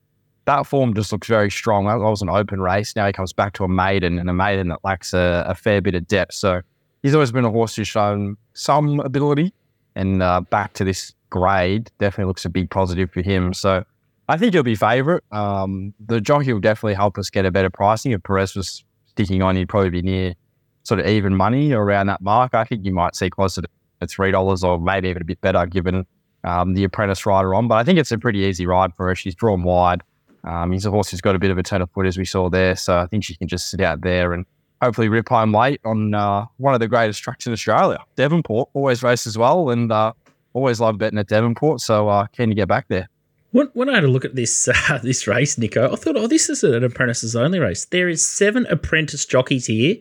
that 0.46 0.66
form 0.66 0.94
just 0.94 1.12
looks 1.12 1.28
very 1.28 1.50
strong. 1.50 1.86
That 1.86 1.98
was 1.98 2.22
an 2.22 2.30
open 2.30 2.60
race. 2.60 2.96
Now 2.96 3.06
he 3.06 3.12
comes 3.12 3.32
back 3.32 3.52
to 3.54 3.64
a 3.64 3.68
maiden 3.68 4.18
and 4.18 4.28
a 4.28 4.32
maiden 4.32 4.68
that 4.68 4.80
lacks 4.82 5.12
a, 5.12 5.44
a 5.46 5.54
fair 5.54 5.80
bit 5.80 5.94
of 5.94 6.06
depth. 6.08 6.34
So 6.34 6.62
he's 7.02 7.14
always 7.14 7.32
been 7.32 7.44
a 7.44 7.50
horse 7.50 7.76
who's 7.76 7.86
shown 7.86 8.36
some 8.54 8.98
ability. 9.00 9.52
And 9.94 10.22
uh, 10.22 10.40
back 10.40 10.72
to 10.74 10.84
this 10.84 11.12
grade 11.30 11.90
definitely 11.98 12.28
looks 12.28 12.44
a 12.44 12.50
big 12.50 12.70
positive 12.70 13.10
for 13.10 13.20
him. 13.20 13.52
So 13.52 13.84
I 14.28 14.38
think 14.38 14.54
he'll 14.54 14.62
be 14.62 14.74
favourite. 14.74 15.22
Um, 15.32 15.92
the 16.04 16.20
jockey 16.20 16.52
will 16.52 16.60
definitely 16.60 16.94
help 16.94 17.18
us 17.18 17.28
get 17.28 17.44
a 17.44 17.50
better 17.50 17.70
pricing. 17.70 18.12
If 18.12 18.22
Perez 18.22 18.54
was 18.54 18.84
sticking 19.06 19.42
on, 19.42 19.54
he'd 19.56 19.68
probably 19.68 19.90
be 19.90 20.02
near 20.02 20.34
sort 20.82 21.00
of 21.00 21.06
even 21.06 21.34
money 21.34 21.72
around 21.72 22.06
that 22.06 22.22
mark. 22.22 22.54
I 22.54 22.64
think 22.64 22.84
you 22.84 22.92
might 22.92 23.16
see 23.16 23.28
closer 23.28 23.62
to 23.62 23.68
three 24.06 24.30
dollars 24.30 24.64
or 24.64 24.80
maybe 24.80 25.08
even 25.08 25.22
a 25.22 25.24
bit 25.24 25.40
better 25.40 25.66
given 25.66 26.06
um, 26.44 26.74
the 26.74 26.84
apprentice 26.84 27.26
rider 27.26 27.54
on. 27.54 27.68
But 27.68 27.76
I 27.76 27.84
think 27.84 27.98
it's 27.98 28.12
a 28.12 28.18
pretty 28.18 28.40
easy 28.40 28.66
ride 28.66 28.94
for 28.94 29.08
her. 29.08 29.14
She's 29.14 29.34
drawn 29.34 29.62
wide. 29.62 30.02
Um, 30.44 30.72
he's 30.72 30.84
a 30.84 30.90
horse 30.90 31.10
who's 31.10 31.20
got 31.20 31.34
a 31.34 31.38
bit 31.38 31.50
of 31.50 31.58
a 31.58 31.62
turn 31.62 31.80
of 31.82 31.90
foot 31.90 32.06
as 32.06 32.18
we 32.18 32.24
saw 32.24 32.50
there. 32.50 32.76
So 32.76 32.98
I 32.98 33.06
think 33.06 33.24
she 33.24 33.34
can 33.34 33.48
just 33.48 33.70
sit 33.70 33.80
out 33.80 34.02
there 34.02 34.32
and 34.32 34.44
hopefully 34.82 35.08
rip 35.08 35.28
home 35.28 35.54
late 35.54 35.80
on 35.84 36.14
uh, 36.14 36.44
one 36.58 36.74
of 36.74 36.80
the 36.80 36.88
greatest 36.88 37.22
tracks 37.22 37.46
in 37.46 37.52
Australia. 37.52 37.98
Devonport 38.16 38.68
always 38.74 39.02
races 39.02 39.38
well 39.38 39.70
and 39.70 39.90
uh, 39.90 40.12
always 40.52 40.80
love 40.80 40.98
betting 40.98 41.18
at 41.18 41.28
Devonport. 41.28 41.80
So 41.80 42.08
uh, 42.08 42.26
keen 42.26 42.50
to 42.50 42.54
get 42.54 42.68
back 42.68 42.88
there. 42.88 43.08
When, 43.52 43.70
when 43.74 43.88
I 43.88 43.94
had 43.94 44.04
a 44.04 44.08
look 44.08 44.24
at 44.24 44.34
this 44.34 44.68
uh, 44.68 44.98
this 45.02 45.26
race, 45.26 45.56
Nicko, 45.56 45.92
I 45.92 45.96
thought, 45.96 46.16
oh, 46.16 46.26
this 46.26 46.50
is 46.50 46.64
an 46.64 46.84
apprentices 46.84 47.36
only 47.36 47.60
race. 47.60 47.84
There 47.86 48.08
is 48.08 48.26
seven 48.26 48.66
apprentice 48.66 49.24
jockeys 49.24 49.66
here. 49.66 49.96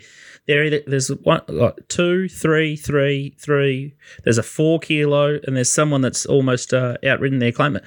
There, 0.47 0.81
there's 0.85 1.07
one, 1.07 1.41
like 1.47 1.87
two, 1.87 2.27
three, 2.27 2.75
three, 2.75 3.35
three. 3.39 3.93
There's 4.23 4.37
a 4.37 4.43
four 4.43 4.79
kilo, 4.79 5.39
and 5.45 5.55
there's 5.55 5.71
someone 5.71 6.01
that's 6.01 6.25
almost 6.25 6.73
uh, 6.73 6.97
outridden 7.05 7.39
their 7.39 7.51
claimant. 7.51 7.85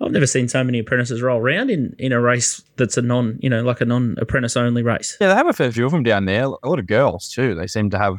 I've 0.00 0.12
never 0.12 0.26
seen 0.26 0.48
so 0.48 0.64
many 0.64 0.78
apprentices 0.78 1.20
roll 1.20 1.38
around 1.38 1.70
in, 1.70 1.94
in 1.98 2.12
a 2.12 2.20
race 2.20 2.62
that's 2.76 2.96
a 2.96 3.02
non, 3.02 3.38
you 3.42 3.50
know, 3.50 3.62
like 3.62 3.82
a 3.82 3.84
non 3.84 4.16
apprentice 4.18 4.56
only 4.56 4.82
race. 4.82 5.18
Yeah, 5.20 5.28
they 5.28 5.34
have 5.34 5.46
a 5.46 5.52
fair 5.52 5.70
few 5.70 5.84
of 5.84 5.92
them 5.92 6.02
down 6.02 6.24
there. 6.24 6.44
A 6.44 6.68
lot 6.68 6.78
of 6.78 6.86
girls 6.86 7.28
too. 7.28 7.54
They 7.54 7.66
seem 7.66 7.90
to 7.90 7.98
have 7.98 8.16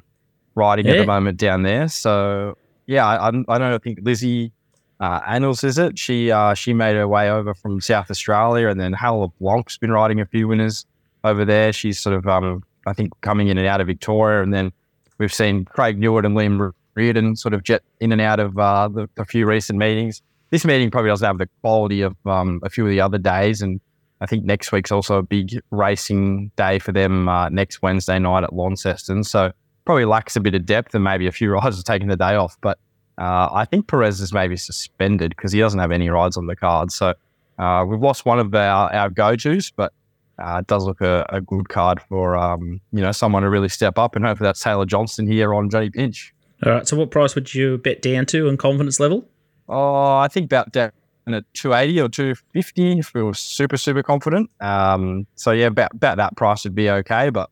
riding 0.53 0.86
Yeah. 0.86 0.93
at 0.93 0.97
the 0.99 1.05
moment 1.07 1.39
down 1.39 1.63
there. 1.63 1.88
So 1.88 2.55
yeah, 2.86 3.07
I, 3.07 3.29
I, 3.47 3.57
don't 3.57 3.84
think 3.84 3.99
Lizzie 4.03 4.51
uh, 4.99 5.21
Annals 5.25 5.63
is 5.63 5.79
it. 5.79 5.97
She 5.97 6.32
uh, 6.32 6.53
she 6.53 6.73
made 6.73 6.95
her 6.95 7.07
way 7.07 7.32
over 7.32 7.55
from 7.55 7.82
South 7.82 8.11
Australia, 8.11 8.67
and 8.67 8.79
then 8.79 8.93
Hal 8.93 9.34
Blanc's 9.39 9.77
been 9.77 9.91
riding 9.91 10.19
a 10.19 10.25
few 10.25 10.47
winners 10.47 10.86
over 11.23 11.45
there. 11.45 11.73
She's 11.73 11.99
sort 11.99 12.15
of 12.15 12.27
um, 12.27 12.63
I 12.86 12.93
think 12.93 13.13
coming 13.21 13.47
in 13.47 13.57
and 13.57 13.67
out 13.67 13.82
of 13.82 13.88
Victoria, 13.88 14.41
and 14.41 14.53
then 14.53 14.71
we've 15.17 15.34
seen 15.34 15.65
Craig 15.65 15.99
Newitt 15.99 16.25
and 16.25 16.36
Liam 16.36 16.71
Riordan 16.95 17.36
sort 17.36 17.53
of 17.53 17.63
jet 17.63 17.84
in 17.99 18.11
and 18.11 18.21
out 18.21 18.39
of 18.39 18.57
uh, 18.57 18.88
the, 18.88 19.09
the 19.15 19.25
few 19.25 19.45
recent 19.45 19.79
meetings. 19.79 20.21
This 20.49 20.65
meeting 20.65 20.91
probably 20.91 21.09
doesn't 21.09 21.25
have 21.25 21.38
the 21.38 21.49
quality 21.61 22.01
of 22.01 22.15
um, 22.25 22.59
a 22.63 22.69
few 22.69 22.84
of 22.86 22.89
the 22.89 22.99
other 22.99 23.17
days, 23.17 23.61
and 23.61 23.79
I 24.19 24.25
think 24.25 24.43
next 24.45 24.71
week's 24.71 24.91
also 24.91 25.17
a 25.17 25.23
big 25.23 25.59
racing 25.71 26.51
day 26.55 26.79
for 26.79 26.91
them 26.91 27.29
uh, 27.29 27.49
next 27.49 27.82
Wednesday 27.82 28.19
night 28.19 28.43
at 28.43 28.53
Launceston. 28.53 29.23
So 29.23 29.51
probably 29.86 30.05
lacks 30.05 30.36
a 30.36 30.39
bit 30.39 30.53
of 30.53 30.65
depth, 30.65 30.93
and 30.93 31.03
maybe 31.03 31.27
a 31.27 31.32
few 31.32 31.51
riders 31.51 31.79
are 31.79 31.84
taking 31.84 32.07
the 32.07 32.17
day 32.17 32.36
off. 32.36 32.57
But 32.61 32.77
uh, 33.17 33.49
I 33.51 33.65
think 33.65 33.88
Perez 33.88 34.19
is 34.19 34.34
maybe 34.34 34.57
suspended 34.57 35.32
because 35.32 35.51
he 35.51 35.59
doesn't 35.59 35.79
have 35.79 35.91
any 35.91 36.09
rides 36.09 36.38
on 36.38 36.47
the 36.47 36.55
card. 36.55 36.91
So 36.91 37.13
uh, 37.57 37.86
we've 37.88 38.01
lost 38.01 38.25
one 38.25 38.39
of 38.39 38.53
our, 38.53 38.93
our 38.93 39.09
go-tos, 39.09 39.71
but 39.71 39.93
uh, 40.41 40.59
it 40.59 40.67
does 40.67 40.85
look 40.85 41.01
a, 41.01 41.25
a 41.29 41.41
good 41.41 41.69
card 41.69 42.01
for 42.01 42.35
um, 42.35 42.81
you 42.91 43.01
know 43.01 43.11
someone 43.11 43.43
to 43.43 43.49
really 43.49 43.69
step 43.69 43.97
up, 43.97 44.15
and 44.15 44.25
hopefully 44.25 44.47
that's 44.47 44.61
Taylor 44.61 44.85
Johnston 44.85 45.27
here 45.27 45.53
on 45.53 45.69
Johnny 45.69 45.89
Pinch. 45.89 46.33
All 46.65 46.71
right. 46.71 46.87
So, 46.87 46.97
what 46.97 47.11
price 47.11 47.35
would 47.35 47.53
you 47.53 47.77
bet 47.77 48.01
down 48.01 48.25
to 48.27 48.49
and 48.49 48.57
confidence 48.57 48.99
level? 48.99 49.27
Oh, 49.67 50.17
I 50.17 50.27
think 50.27 50.45
about 50.45 50.71
down 50.71 50.91
at 51.27 51.45
280 51.53 52.01
or 52.01 52.09
250 52.09 52.99
if 52.99 53.13
we 53.13 53.23
were 53.23 53.33
super, 53.33 53.77
super 53.77 54.03
confident. 54.03 54.49
Um, 54.59 55.27
so 55.35 55.51
yeah, 55.51 55.67
about, 55.67 55.93
about 55.93 56.17
that 56.17 56.35
price 56.35 56.63
would 56.63 56.75
be 56.75 56.89
okay, 56.89 57.29
but 57.29 57.49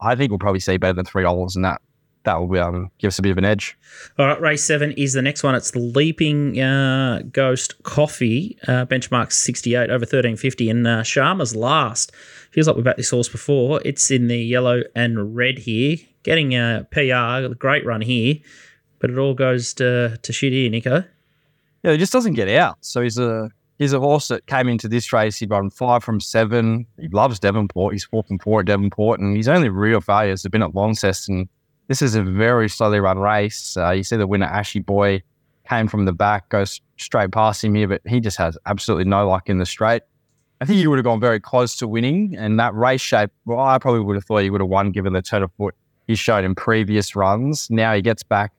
I 0.00 0.14
think 0.14 0.30
we'll 0.30 0.38
probably 0.38 0.60
see 0.60 0.76
better 0.76 0.94
than 0.94 1.04
three 1.04 1.22
dollars, 1.24 1.56
in 1.56 1.62
that 1.62 1.82
that 2.28 2.46
will 2.46 2.62
um, 2.62 2.90
give 2.98 3.08
us 3.08 3.18
a 3.18 3.22
bit 3.22 3.30
of 3.30 3.38
an 3.38 3.44
edge. 3.46 3.76
All 4.18 4.26
right, 4.26 4.40
race 4.40 4.62
seven 4.62 4.92
is 4.92 5.14
the 5.14 5.22
next 5.22 5.42
one. 5.42 5.54
It's 5.54 5.70
the 5.70 5.78
Leaping 5.78 6.60
uh, 6.60 7.22
Ghost 7.32 7.82
Coffee, 7.84 8.58
uh, 8.68 8.84
benchmark 8.84 9.32
68 9.32 9.84
over 9.84 10.02
1350, 10.02 10.68
and 10.68 10.86
uh, 10.86 11.02
Sharma's 11.02 11.56
last. 11.56 12.12
Feels 12.50 12.66
like 12.66 12.76
we've 12.76 12.84
bet 12.84 12.98
this 12.98 13.10
horse 13.10 13.28
before. 13.28 13.80
It's 13.84 14.10
in 14.10 14.28
the 14.28 14.38
yellow 14.38 14.82
and 14.94 15.34
red 15.34 15.58
here, 15.58 15.96
getting 16.22 16.54
a 16.54 16.86
PR, 16.90 17.46
a 17.46 17.54
great 17.58 17.86
run 17.86 18.02
here, 18.02 18.36
but 18.98 19.10
it 19.10 19.16
all 19.18 19.34
goes 19.34 19.72
to, 19.74 20.18
to 20.22 20.32
shit 20.32 20.52
here, 20.52 20.70
Nicko. 20.70 21.04
Yeah, 21.82 21.92
he 21.92 21.98
just 21.98 22.12
doesn't 22.12 22.34
get 22.34 22.48
out. 22.48 22.76
So 22.82 23.00
he's 23.00 23.18
a 23.18 23.50
he's 23.78 23.92
a 23.94 24.00
horse 24.00 24.28
that 24.28 24.46
came 24.46 24.68
into 24.68 24.88
this 24.88 25.12
race. 25.12 25.38
He'd 25.38 25.50
run 25.50 25.70
five 25.70 26.04
from 26.04 26.20
seven. 26.20 26.86
He 26.98 27.08
loves 27.08 27.38
Devonport. 27.38 27.94
He's 27.94 28.04
four 28.04 28.22
from 28.24 28.38
four 28.38 28.60
at 28.60 28.66
Devonport, 28.66 29.20
and 29.20 29.36
his 29.36 29.48
only 29.48 29.70
real 29.70 30.00
failures 30.00 30.42
have 30.42 30.52
been 30.52 30.62
at 30.62 30.74
Launceston. 30.74 31.48
This 31.88 32.02
is 32.02 32.14
a 32.14 32.22
very 32.22 32.68
slowly 32.68 33.00
run 33.00 33.18
race. 33.18 33.76
Uh, 33.76 33.90
you 33.90 34.02
see 34.02 34.16
the 34.16 34.26
winner, 34.26 34.46
Ashy 34.46 34.78
Boy, 34.78 35.22
came 35.68 35.88
from 35.88 36.04
the 36.04 36.12
back, 36.12 36.48
goes 36.48 36.80
straight 36.98 37.32
past 37.32 37.64
him 37.64 37.74
here, 37.74 37.88
but 37.88 38.02
he 38.06 38.20
just 38.20 38.36
has 38.36 38.56
absolutely 38.66 39.04
no 39.04 39.28
luck 39.28 39.48
in 39.48 39.58
the 39.58 39.66
straight. 39.66 40.02
I 40.60 40.64
think 40.64 40.78
he 40.78 40.86
would 40.86 40.98
have 40.98 41.04
gone 41.04 41.20
very 41.20 41.40
close 41.40 41.76
to 41.76 41.88
winning, 41.88 42.36
and 42.36 42.58
that 42.60 42.74
race 42.74 43.00
shape, 43.00 43.30
well, 43.44 43.60
I 43.60 43.78
probably 43.78 44.00
would 44.00 44.16
have 44.16 44.24
thought 44.24 44.38
he 44.38 44.50
would 44.50 44.60
have 44.60 44.70
won 44.70 44.90
given 44.90 45.12
the 45.12 45.22
turn 45.22 45.42
of 45.42 45.50
foot 45.56 45.74
he's 46.08 46.18
shown 46.18 46.44
in 46.44 46.56
previous 46.56 47.14
runs. 47.14 47.70
Now 47.70 47.94
he 47.94 48.02
gets 48.02 48.24
back 48.24 48.52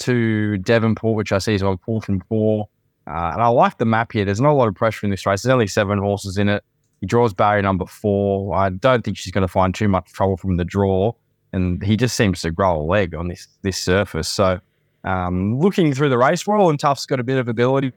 to 0.00 0.58
Devonport, 0.58 1.16
which 1.16 1.32
I 1.32 1.38
see 1.38 1.54
is 1.54 1.62
on 1.62 1.78
four 1.78 2.02
from 2.02 2.20
four. 2.28 2.68
Uh, 3.06 3.30
and 3.32 3.40
I 3.40 3.48
like 3.48 3.78
the 3.78 3.86
map 3.86 4.12
here. 4.12 4.26
There's 4.26 4.40
not 4.40 4.50
a 4.50 4.52
lot 4.52 4.68
of 4.68 4.74
pressure 4.74 5.06
in 5.06 5.10
this 5.10 5.24
race. 5.24 5.42
There's 5.42 5.52
only 5.52 5.66
seven 5.66 5.98
horses 5.98 6.36
in 6.36 6.50
it. 6.50 6.62
He 7.00 7.06
draws 7.06 7.32
barrier 7.32 7.62
number 7.62 7.86
four. 7.86 8.54
I 8.54 8.68
don't 8.68 9.02
think 9.02 9.16
she's 9.16 9.32
going 9.32 9.46
to 9.46 9.48
find 9.48 9.74
too 9.74 9.88
much 9.88 10.12
trouble 10.12 10.36
from 10.36 10.56
the 10.56 10.64
draw. 10.64 11.12
And 11.52 11.82
he 11.82 11.96
just 11.96 12.16
seems 12.16 12.42
to 12.42 12.50
grow 12.50 12.80
a 12.80 12.82
leg 12.82 13.14
on 13.14 13.28
this 13.28 13.48
this 13.62 13.78
surface. 13.78 14.28
So 14.28 14.60
um, 15.04 15.58
looking 15.58 15.94
through 15.94 16.10
the 16.10 16.18
race, 16.18 16.46
Royal 16.46 16.70
and 16.70 16.78
Tough's 16.78 17.06
got 17.06 17.20
a 17.20 17.24
bit 17.24 17.38
of 17.38 17.48
ability. 17.48 17.92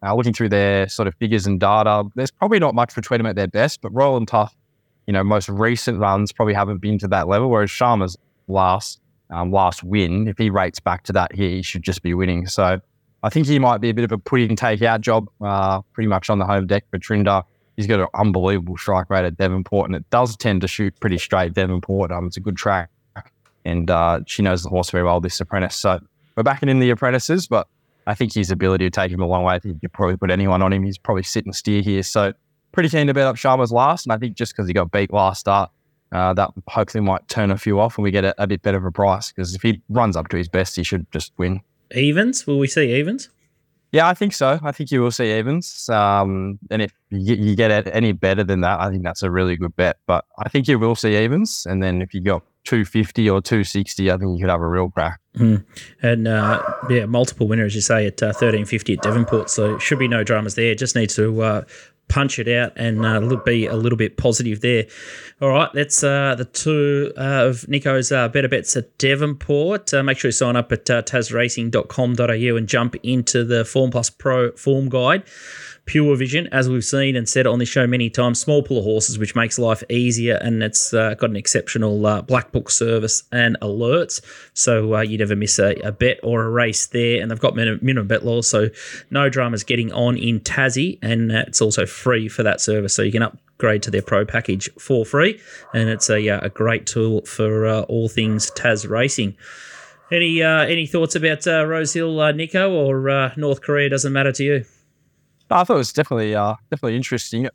Uh, 0.00 0.14
looking 0.14 0.32
through 0.32 0.48
their 0.48 0.88
sort 0.88 1.08
of 1.08 1.14
figures 1.16 1.46
and 1.46 1.58
data, 1.58 2.04
there's 2.14 2.30
probably 2.30 2.60
not 2.60 2.74
much 2.74 2.94
between 2.94 3.18
them 3.18 3.26
at 3.26 3.34
their 3.34 3.48
best, 3.48 3.80
but 3.80 3.92
Royal 3.92 4.16
and 4.16 4.28
Tough, 4.28 4.54
you 5.08 5.12
know, 5.12 5.24
most 5.24 5.48
recent 5.48 5.98
runs 5.98 6.30
probably 6.30 6.54
haven't 6.54 6.78
been 6.78 6.98
to 6.98 7.08
that 7.08 7.26
level, 7.26 7.50
whereas 7.50 7.70
Sharma's 7.70 8.16
last 8.46 9.00
um, 9.30 9.50
last 9.50 9.82
win, 9.82 10.28
if 10.28 10.38
he 10.38 10.50
rates 10.50 10.80
back 10.80 11.02
to 11.04 11.12
that, 11.12 11.34
he 11.34 11.62
should 11.62 11.82
just 11.82 12.02
be 12.02 12.14
winning. 12.14 12.46
So 12.46 12.80
I 13.22 13.28
think 13.28 13.46
he 13.46 13.58
might 13.58 13.78
be 13.78 13.90
a 13.90 13.94
bit 13.94 14.04
of 14.04 14.12
a 14.12 14.18
put 14.18 14.40
in 14.40 14.56
take 14.56 14.82
out 14.82 15.00
job, 15.00 15.28
uh, 15.40 15.82
pretty 15.92 16.08
much 16.08 16.30
on 16.30 16.38
the 16.38 16.46
home 16.46 16.66
deck 16.66 16.84
for 16.90 16.98
Trinder. 16.98 17.42
He's 17.78 17.86
got 17.86 18.00
an 18.00 18.08
unbelievable 18.12 18.76
strike 18.76 19.08
rate 19.08 19.24
at 19.24 19.36
Devonport, 19.36 19.88
and 19.88 19.94
it 19.94 20.10
does 20.10 20.36
tend 20.36 20.62
to 20.62 20.66
shoot 20.66 20.98
pretty 20.98 21.16
straight. 21.16 21.54
Devonport, 21.54 22.10
um, 22.10 22.26
it's 22.26 22.36
a 22.36 22.40
good 22.40 22.56
track, 22.56 22.90
and 23.64 23.88
uh, 23.88 24.18
she 24.26 24.42
knows 24.42 24.64
the 24.64 24.68
horse 24.68 24.90
very 24.90 25.04
well. 25.04 25.20
This 25.20 25.40
apprentice, 25.40 25.76
so 25.76 26.00
we're 26.36 26.42
backing 26.42 26.68
in 26.68 26.80
the 26.80 26.90
apprentices, 26.90 27.46
but 27.46 27.68
I 28.04 28.16
think 28.16 28.34
his 28.34 28.50
ability 28.50 28.86
to 28.86 28.90
take 28.90 29.12
him 29.12 29.20
a 29.20 29.28
long 29.28 29.44
way. 29.44 29.54
I 29.54 29.60
think 29.60 29.78
you 29.80 29.88
probably 29.88 30.16
put 30.16 30.32
anyone 30.32 30.60
on 30.60 30.72
him. 30.72 30.82
He's 30.82 30.98
probably 30.98 31.22
sit 31.22 31.44
and 31.44 31.54
steer 31.54 31.80
here, 31.80 32.02
so 32.02 32.32
pretty 32.72 32.88
keen 32.88 33.06
to 33.06 33.14
bet 33.14 33.28
up 33.28 33.36
Sharma's 33.36 33.70
last, 33.70 34.06
and 34.06 34.12
I 34.12 34.18
think 34.18 34.34
just 34.34 34.56
because 34.56 34.66
he 34.66 34.74
got 34.74 34.90
beat 34.90 35.12
last 35.12 35.38
start, 35.38 35.70
uh, 36.10 36.34
that 36.34 36.50
hopefully 36.66 37.04
might 37.04 37.28
turn 37.28 37.52
a 37.52 37.56
few 37.56 37.78
off, 37.78 37.96
and 37.96 38.02
we 38.02 38.10
get 38.10 38.24
a, 38.24 38.34
a 38.42 38.48
bit 38.48 38.60
better 38.62 38.78
of 38.78 38.86
a 38.86 38.90
price. 38.90 39.30
Because 39.30 39.54
if 39.54 39.62
he 39.62 39.80
runs 39.88 40.16
up 40.16 40.26
to 40.30 40.36
his 40.36 40.48
best, 40.48 40.74
he 40.74 40.82
should 40.82 41.08
just 41.12 41.32
win. 41.38 41.60
Evens? 41.94 42.44
Will 42.44 42.58
we 42.58 42.66
see 42.66 42.92
evens? 42.92 43.28
Yeah, 43.90 44.06
I 44.06 44.14
think 44.14 44.34
so. 44.34 44.58
I 44.62 44.72
think 44.72 44.90
you 44.90 45.00
will 45.00 45.10
see 45.10 45.32
evens. 45.38 45.88
Um, 45.88 46.58
and 46.70 46.82
if 46.82 46.92
you, 47.10 47.34
you 47.34 47.56
get 47.56 47.70
it 47.70 47.88
any 47.92 48.12
better 48.12 48.44
than 48.44 48.60
that, 48.60 48.80
I 48.80 48.90
think 48.90 49.02
that's 49.02 49.22
a 49.22 49.30
really 49.30 49.56
good 49.56 49.74
bet. 49.76 49.98
But 50.06 50.26
I 50.38 50.48
think 50.48 50.68
you 50.68 50.78
will 50.78 50.94
see 50.94 51.16
evens. 51.16 51.66
And 51.68 51.82
then 51.82 52.02
if 52.02 52.12
you 52.12 52.20
got 52.20 52.42
250 52.64 53.30
or 53.30 53.40
260, 53.40 54.10
I 54.10 54.16
think 54.18 54.38
you 54.38 54.44
could 54.44 54.50
have 54.50 54.60
a 54.60 54.68
real 54.68 54.90
crack. 54.90 55.20
And 56.02 56.28
uh, 56.28 56.62
yeah, 56.90 57.06
multiple 57.06 57.48
winners, 57.48 57.74
you 57.74 57.80
say, 57.80 58.06
at 58.06 58.22
uh, 58.22 58.26
1350 58.26 58.92
at 58.92 59.02
Devonport. 59.02 59.48
So 59.48 59.78
should 59.78 59.98
be 59.98 60.08
no 60.08 60.22
dramas 60.22 60.54
there. 60.54 60.74
Just 60.74 60.94
needs 60.94 61.16
to 61.16 61.40
uh, 61.40 61.62
punch 62.08 62.38
it 62.38 62.48
out 62.48 62.72
and 62.76 63.04
uh, 63.04 63.36
be 63.44 63.66
a 63.66 63.76
little 63.76 63.96
bit 63.96 64.16
positive 64.16 64.60
there. 64.60 64.86
All 65.40 65.50
right, 65.50 65.70
that's 65.72 66.02
uh, 66.02 66.34
the 66.34 66.44
two 66.44 67.12
uh, 67.16 67.46
of 67.46 67.68
Nicko's 67.68 68.10
uh, 68.10 68.28
better 68.28 68.48
bets 68.48 68.76
at 68.76 68.96
Devonport. 68.98 69.94
Uh, 69.94 70.02
make 70.02 70.18
sure 70.18 70.28
you 70.28 70.32
sign 70.32 70.56
up 70.56 70.72
at 70.72 70.88
uh, 70.90 71.02
tasracing.com.au 71.02 72.56
and 72.56 72.68
jump 72.68 72.96
into 73.02 73.44
the 73.44 73.64
Form 73.64 73.90
Plus 73.90 74.10
Pro 74.10 74.52
form 74.52 74.88
guide. 74.88 75.22
Pure 75.88 76.16
Vision, 76.16 76.48
as 76.52 76.68
we've 76.68 76.84
seen 76.84 77.16
and 77.16 77.26
said 77.26 77.46
on 77.46 77.58
this 77.58 77.68
show 77.70 77.86
many 77.86 78.10
times, 78.10 78.38
small 78.38 78.62
pool 78.62 78.78
of 78.78 78.84
horses, 78.84 79.18
which 79.18 79.34
makes 79.34 79.58
life 79.58 79.82
easier, 79.88 80.36
and 80.36 80.62
it's 80.62 80.92
uh, 80.92 81.14
got 81.14 81.30
an 81.30 81.36
exceptional 81.36 82.04
uh, 82.04 82.20
black 82.20 82.52
book 82.52 82.70
service 82.70 83.22
and 83.32 83.56
alerts, 83.62 84.20
so 84.52 84.96
uh, 84.96 85.00
you 85.00 85.16
never 85.16 85.34
miss 85.34 85.58
a, 85.58 85.74
a, 85.76 85.90
bet 85.90 86.20
or 86.22 86.44
a 86.44 86.50
race 86.50 86.86
there. 86.88 87.22
And 87.22 87.30
they've 87.30 87.40
got 87.40 87.56
minimum, 87.56 87.80
minimum 87.82 88.06
bet 88.06 88.22
laws, 88.22 88.50
so 88.50 88.68
no 89.10 89.30
dramas 89.30 89.64
getting 89.64 89.90
on 89.94 90.18
in 90.18 90.40
Tassie, 90.40 90.98
and 91.00 91.32
it's 91.32 91.62
also 91.62 91.86
free 91.86 92.28
for 92.28 92.42
that 92.42 92.60
service, 92.60 92.94
so 92.94 93.00
you 93.00 93.10
can 93.10 93.22
upgrade 93.22 93.82
to 93.84 93.90
their 93.90 94.02
pro 94.02 94.26
package 94.26 94.68
for 94.78 95.06
free, 95.06 95.40
and 95.72 95.88
it's 95.88 96.10
a, 96.10 96.28
uh, 96.28 96.40
a 96.42 96.50
great 96.50 96.86
tool 96.86 97.22
for 97.22 97.66
uh, 97.66 97.80
all 97.82 98.10
things 98.10 98.50
Tas 98.50 98.86
racing. 98.86 99.36
Any 100.12 100.42
uh, 100.42 100.64
any 100.64 100.86
thoughts 100.86 101.14
about 101.14 101.46
Rosehill, 101.46 102.34
Nicko, 102.34 102.70
or 102.72 103.32
North 103.38 103.62
Korea? 103.62 103.88
Doesn't 103.88 104.12
matter 104.12 104.32
to 104.32 104.44
you. 104.44 104.64
I 105.50 105.64
thought 105.64 105.74
it 105.74 105.78
was 105.78 105.92
definitely 105.92 106.34
uh, 106.34 106.54
definitely 106.70 106.96
interesting. 106.96 107.48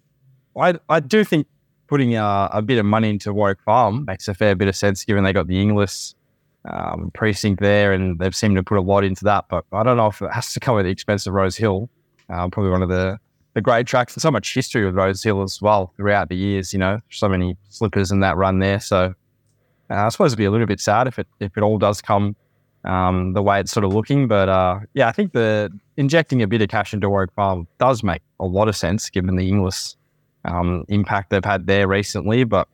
I 0.59 0.75
I 0.89 0.99
do 0.99 1.23
think 1.23 1.47
putting 1.87 2.15
uh, 2.15 2.49
a 2.51 2.61
bit 2.61 2.79
of 2.79 2.85
money 2.85 3.09
into 3.09 3.33
Warwick 3.33 3.61
Farm 3.61 4.05
makes 4.05 4.27
a 4.27 4.33
fair 4.33 4.55
bit 4.55 4.67
of 4.67 4.75
sense, 4.75 5.03
given 5.05 5.23
they 5.23 5.33
got 5.33 5.47
the 5.47 5.61
Inglis 5.61 6.15
um, 6.65 7.11
precinct 7.13 7.61
there, 7.61 7.93
and 7.93 8.19
they've 8.19 8.35
seemed 8.35 8.55
to 8.55 8.63
put 8.63 8.77
a 8.77 8.81
lot 8.81 9.03
into 9.03 9.23
that. 9.25 9.45
But 9.49 9.65
I 9.71 9.83
don't 9.83 9.97
know 9.97 10.07
if 10.07 10.21
it 10.21 10.31
has 10.31 10.53
to 10.53 10.59
come 10.59 10.77
at 10.79 10.83
the 10.83 10.89
expense 10.89 11.27
of 11.27 11.33
Rose 11.33 11.57
Hill. 11.57 11.89
Uh, 12.29 12.47
probably 12.49 12.71
one 12.71 12.81
of 12.81 12.89
the 12.89 13.19
the 13.53 13.61
great 13.61 13.85
tracks, 13.85 14.15
and 14.15 14.21
so 14.21 14.31
much 14.31 14.53
history 14.53 14.85
with 14.85 14.95
Rose 14.95 15.21
Hill 15.21 15.43
as 15.43 15.61
well 15.61 15.93
throughout 15.97 16.29
the 16.29 16.35
years. 16.35 16.73
You 16.73 16.79
know, 16.79 16.99
so 17.09 17.29
many 17.29 17.57
slippers 17.69 18.11
in 18.11 18.21
that 18.21 18.37
run 18.37 18.59
there. 18.59 18.79
So 18.79 19.13
uh, 19.89 19.93
I 19.93 20.09
suppose 20.09 20.31
it'd 20.31 20.37
be 20.37 20.45
a 20.45 20.51
little 20.51 20.67
bit 20.67 20.79
sad 20.79 21.07
if 21.07 21.19
it 21.19 21.27
if 21.39 21.55
it 21.57 21.63
all 21.63 21.77
does 21.77 22.01
come 22.01 22.35
um, 22.85 23.33
the 23.33 23.41
way 23.41 23.59
it's 23.59 23.71
sort 23.71 23.83
of 23.83 23.93
looking. 23.93 24.27
But 24.27 24.49
uh, 24.49 24.79
yeah, 24.93 25.07
I 25.07 25.11
think 25.11 25.33
the 25.33 25.71
injecting 25.97 26.41
a 26.41 26.47
bit 26.47 26.61
of 26.61 26.69
cash 26.69 26.93
into 26.93 27.09
Warwick 27.09 27.31
Farm 27.33 27.67
does 27.79 28.03
make 28.03 28.21
a 28.39 28.45
lot 28.45 28.67
of 28.67 28.75
sense 28.75 29.09
given 29.09 29.35
the 29.35 29.47
Inglis 29.47 29.95
um, 30.45 30.85
impact 30.89 31.29
they've 31.29 31.43
had 31.43 31.67
there 31.67 31.87
recently. 31.87 32.43
But 32.43 32.67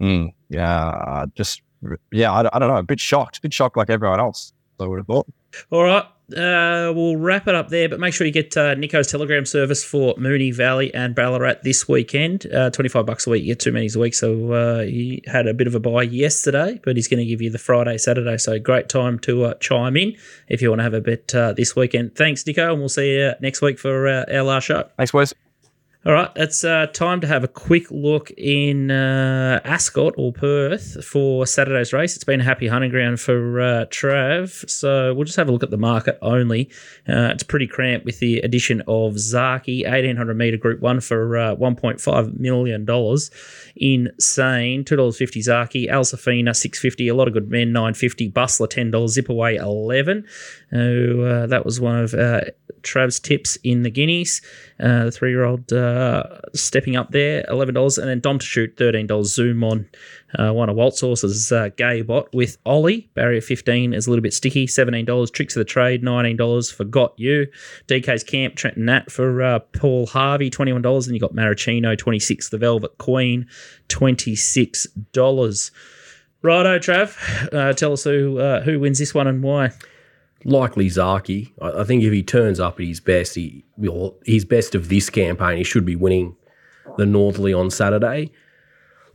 mm, 0.00 0.32
yeah, 0.48 1.24
just 1.34 1.62
yeah, 2.12 2.32
I, 2.32 2.40
I, 2.54 2.58
don't 2.58 2.68
know, 2.68 2.76
a 2.76 2.82
bit 2.82 3.00
shocked, 3.00 3.38
a 3.38 3.40
bit 3.40 3.52
shocked 3.52 3.76
like 3.76 3.90
everyone 3.90 4.20
else. 4.20 4.52
I 4.80 4.86
would 4.86 4.98
have 4.98 5.06
thought. 5.06 5.26
All 5.70 5.82
right, 5.82 6.04
uh, 6.36 6.92
we'll 6.94 7.16
wrap 7.16 7.48
it 7.48 7.54
up 7.54 7.68
there, 7.68 7.88
but 7.88 7.98
make 7.98 8.12
sure 8.12 8.26
you 8.26 8.32
get 8.32 8.56
uh, 8.56 8.74
Nicko's 8.74 9.06
Telegram 9.06 9.46
service 9.46 9.82
for 9.82 10.14
Moonee 10.16 10.54
Valley 10.54 10.92
and 10.92 11.14
Ballarat 11.14 11.62
this 11.62 11.88
weekend. 11.88 12.46
Uh, 12.52 12.70
25 12.70 13.06
bucks 13.06 13.26
a 13.26 13.30
week, 13.30 13.42
you 13.42 13.48
get 13.48 13.60
two 13.60 13.72
minis 13.72 13.96
a 13.96 13.98
week. 13.98 14.14
So 14.14 14.52
uh, 14.52 14.82
he 14.82 15.22
had 15.26 15.46
a 15.46 15.54
bit 15.54 15.66
of 15.66 15.74
a 15.74 15.80
buy 15.80 16.02
yesterday, 16.02 16.80
but 16.84 16.96
he's 16.96 17.08
going 17.08 17.20
to 17.20 17.26
give 17.26 17.40
you 17.40 17.50
the 17.50 17.58
Friday, 17.58 17.96
Saturday. 17.96 18.36
So 18.36 18.58
great 18.58 18.88
time 18.88 19.18
to 19.20 19.44
uh, 19.44 19.54
chime 19.54 19.96
in 19.96 20.16
if 20.48 20.60
you 20.60 20.68
want 20.68 20.80
to 20.80 20.84
have 20.84 20.94
a 20.94 21.00
bet 21.00 21.34
uh, 21.34 21.52
this 21.54 21.74
weekend. 21.74 22.14
Thanks, 22.14 22.46
Nicko, 22.46 22.72
and 22.72 22.80
we'll 22.80 22.88
see 22.88 23.16
you 23.16 23.32
next 23.40 23.62
week 23.62 23.78
for 23.78 24.08
our 24.08 24.42
last 24.42 24.64
show. 24.64 24.88
Thanks, 24.96 25.12
boys. 25.12 25.47
All 26.06 26.12
right, 26.12 26.30
it's 26.36 26.62
uh, 26.62 26.86
time 26.86 27.20
to 27.22 27.26
have 27.26 27.42
a 27.42 27.48
quick 27.48 27.90
look 27.90 28.30
in 28.36 28.88
uh, 28.88 29.60
Ascot 29.64 30.14
or 30.16 30.32
Perth 30.32 31.04
for 31.04 31.44
Saturday's 31.44 31.92
race. 31.92 32.14
It's 32.14 32.22
been 32.22 32.40
a 32.40 32.44
happy 32.44 32.68
hunting 32.68 32.92
ground 32.92 33.18
for 33.18 33.60
uh, 33.60 33.84
Trav, 33.86 34.70
so 34.70 35.12
we'll 35.12 35.24
just 35.24 35.36
have 35.36 35.48
a 35.48 35.52
look 35.52 35.64
at 35.64 35.70
the 35.70 35.76
market 35.76 36.16
only. 36.22 36.70
Uh, 37.08 37.30
it's 37.32 37.42
pretty 37.42 37.66
cramped 37.66 38.06
with 38.06 38.20
the 38.20 38.38
addition 38.38 38.80
of 38.82 39.14
Zaaki, 39.14 39.82
1800 39.82 40.34
metre 40.36 40.56
Group 40.56 40.80
1 40.80 41.00
for 41.00 41.36
uh, 41.36 41.56
$1.5 41.56 42.38
million. 42.38 42.86
Insane. 43.74 44.84
$2.50 44.84 45.42
Zaaki, 45.42 45.88
Al 45.88 46.04
Safina, 46.04 46.54
650 46.54 47.08
a 47.08 47.14
lot 47.14 47.26
of 47.26 47.34
good 47.34 47.50
men, 47.50 47.72
950 47.72 48.28
Bustler, 48.28 48.68
$10, 48.68 49.08
Zip 49.08 49.28
Away, 49.28 49.56
11 49.56 50.24
uh, 50.72 51.46
That 51.48 51.62
was 51.64 51.80
one 51.80 51.96
of 51.96 52.14
Trav's 52.82 53.18
tips 53.18 53.56
in 53.64 53.82
the 53.82 53.90
Guineas. 53.90 54.40
The 54.78 55.10
three-year-old 55.10 55.72
uh, 55.72 56.24
stepping 56.54 56.96
up 56.96 57.10
there, 57.10 57.44
eleven 57.48 57.74
dollars, 57.74 57.98
and 57.98 58.08
then 58.08 58.20
Dom 58.20 58.38
to 58.38 58.46
shoot, 58.46 58.76
thirteen 58.76 59.06
dollars. 59.06 59.34
Zoom 59.34 59.64
on 59.64 59.88
uh, 60.38 60.52
one 60.52 60.68
of 60.68 60.76
Walt 60.76 60.96
Source's 60.96 61.50
uh, 61.50 61.70
gay 61.76 62.02
bot 62.02 62.32
with 62.32 62.58
Ollie 62.64 63.10
barrier 63.14 63.40
fifteen 63.40 63.92
is 63.92 64.06
a 64.06 64.10
little 64.10 64.22
bit 64.22 64.34
sticky, 64.34 64.66
seventeen 64.66 65.04
dollars. 65.04 65.30
Tricks 65.30 65.56
of 65.56 65.60
the 65.60 65.64
trade, 65.64 66.02
nineteen 66.02 66.36
dollars 66.36 66.70
Forgot 66.70 67.14
You. 67.16 67.46
DK's 67.88 68.22
Camp 68.22 68.54
Trenton 68.54 68.84
Nat 68.84 69.10
for 69.10 69.42
uh, 69.42 69.58
Paul 69.58 70.06
Harvey, 70.06 70.50
twenty 70.50 70.72
one 70.72 70.82
dollars. 70.82 71.06
And 71.06 71.14
you 71.14 71.20
got 71.20 71.34
Maricino, 71.34 71.96
twenty 71.98 72.20
six. 72.20 72.50
The 72.50 72.58
Velvet 72.58 72.98
Queen, 72.98 73.46
twenty 73.88 74.36
six 74.36 74.86
dollars. 75.12 75.70
Righto, 76.40 76.78
Trav. 76.78 77.52
Uh, 77.52 77.72
tell 77.72 77.92
us 77.92 78.04
who 78.04 78.38
uh, 78.38 78.62
who 78.62 78.78
wins 78.78 79.00
this 79.00 79.12
one 79.12 79.26
and 79.26 79.42
why 79.42 79.72
likely 80.44 80.86
Zaaki. 80.86 81.52
I, 81.60 81.80
I, 81.80 81.84
think 81.84 82.02
if 82.02 82.12
he 82.12 82.22
turns 82.22 82.60
up 82.60 82.80
at 82.80 82.86
his 82.86 83.00
best, 83.00 83.34
he 83.34 83.64
will 83.76 84.18
his 84.24 84.44
best 84.44 84.74
of 84.74 84.88
this 84.88 85.10
campaign, 85.10 85.58
he 85.58 85.64
should 85.64 85.84
be 85.84 85.96
winning 85.96 86.36
the 86.96 87.06
Northerly 87.06 87.52
on 87.52 87.70
Saturday. 87.70 88.30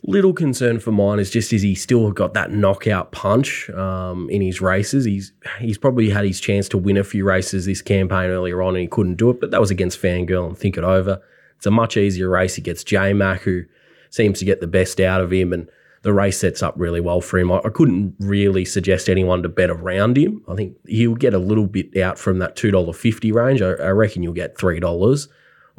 Little 0.05 0.33
concern 0.33 0.79
for 0.79 0.91
mine 0.91 1.19
is 1.19 1.29
just 1.29 1.53
is 1.53 1.61
he 1.61 1.75
still 1.75 2.11
got 2.11 2.33
that 2.33 2.51
knockout 2.51 3.13
punch 3.13 3.69
um, 3.69 4.29
in 4.29 4.41
his 4.41 4.59
races. 4.59 5.05
He's 5.05 5.31
he's 5.59 5.77
probably 5.77 6.09
had 6.09 6.25
his 6.25 6.41
chance 6.41 6.67
to 6.69 6.77
win 6.77 6.97
a 6.97 7.05
few 7.05 7.23
races 7.23 7.65
this 7.65 7.81
campaign 7.81 8.29
earlier 8.29 8.61
on 8.61 8.75
and 8.75 8.81
he 8.81 8.87
couldn't 8.87 9.15
do 9.15 9.29
it, 9.29 9.39
but 9.39 9.51
that 9.51 9.61
was 9.61 9.71
against 9.71 10.01
Fangirl 10.01 10.47
and 10.47 10.57
Think 10.57 10.77
It 10.77 10.83
Over. 10.83 11.21
It's 11.55 11.65
a 11.65 11.71
much 11.71 11.95
easier 11.95 12.27
race. 12.27 12.55
He 12.55 12.61
gets 12.61 12.83
J 12.83 13.13
Mac, 13.13 13.41
who 13.41 13.63
seems 14.09 14.39
to 14.39 14.45
get 14.45 14.59
the 14.59 14.67
best 14.67 14.99
out 14.99 15.21
of 15.21 15.31
him, 15.31 15.53
and 15.53 15.69
the 16.03 16.13
race 16.13 16.37
sets 16.37 16.61
up 16.61 16.75
really 16.77 16.99
well 16.99 17.21
for 17.21 17.39
him. 17.39 17.51
I, 17.51 17.61
I, 17.65 17.69
couldn't 17.69 18.15
really 18.19 18.65
suggest 18.65 19.09
anyone 19.09 19.41
to 19.43 19.49
bet 19.49 19.69
around 19.69 20.17
him. 20.17 20.43
I 20.47 20.55
think 20.55 20.77
he'll 20.87 21.15
get 21.15 21.33
a 21.33 21.39
little 21.39 21.65
bit 21.65 21.97
out 21.97 22.19
from 22.19 22.39
that 22.39 22.55
$2.50 22.55 23.33
range. 23.33 23.61
I, 23.61 23.71
I 23.71 23.89
reckon 23.89 24.21
you'll 24.21 24.33
get 24.33 24.55
$3 24.55 25.27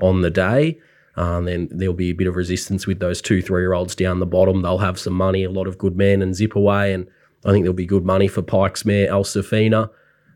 on 0.03 0.23
the 0.23 0.31
day. 0.31 0.81
and 1.17 1.47
then 1.47 1.69
there'll 1.71 1.95
be 1.95 2.11
a 2.11 2.15
bit 2.15 2.27
of 2.27 2.37
resistance 2.37 2.87
with 2.87 2.99
those 3.01 3.23
two 3.23 3.43
three 3.43 3.63
year 3.63 3.75
olds 3.75 3.95
down 3.95 4.19
the 4.19 4.27
bottom. 4.27 4.63
They'll 4.63 4.79
have 4.79 4.99
some 4.99 5.15
money, 5.15 5.45
a 5.45 5.51
lot 5.51 5.67
of 5.67 5.79
good 5.79 5.97
men 5.97 6.23
and 6.23 6.35
zip 6.35 6.57
away. 6.57 6.93
And 6.93 7.07
I 7.45 7.53
think 7.53 7.65
there'll 7.65 7.75
be 7.75 7.87
good 7.87 8.05
money 8.05 8.27
for 8.27 8.43
Pike's 8.43 8.85
Mare, 8.85 9.11
Al 9.11 9.25
Safina. 9.25 9.91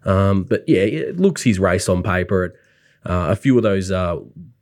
Um, 0.04 0.44
but 0.44 0.64
yeah, 0.68 0.82
it 0.82 1.18
looks 1.18 1.42
his 1.42 1.58
race 1.58 1.88
on 1.88 2.02
paper. 2.02 2.54
Uh, 3.04 3.28
a 3.30 3.36
few 3.36 3.56
of 3.56 3.62
those 3.62 3.90
uh, 3.90 4.18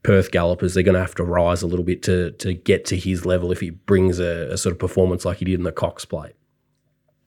Perth 0.06 0.30
gallopers, 0.30 0.74
they're 0.74 0.84
going 0.84 0.94
to 0.94 1.00
have 1.00 1.16
to 1.16 1.24
rise 1.24 1.62
a 1.62 1.66
little 1.66 1.84
bit 1.84 2.00
to 2.04 2.30
to 2.30 2.54
get 2.54 2.84
to 2.84 2.96
his 2.96 3.26
level 3.26 3.50
if 3.50 3.58
he 3.58 3.70
brings 3.70 4.20
a, 4.20 4.52
a 4.52 4.56
sort 4.56 4.72
of 4.72 4.78
performance 4.78 5.24
like 5.24 5.38
he 5.38 5.44
did 5.44 5.54
in 5.54 5.64
the 5.64 5.72
Cox 5.72 6.04
Plate. 6.04 6.34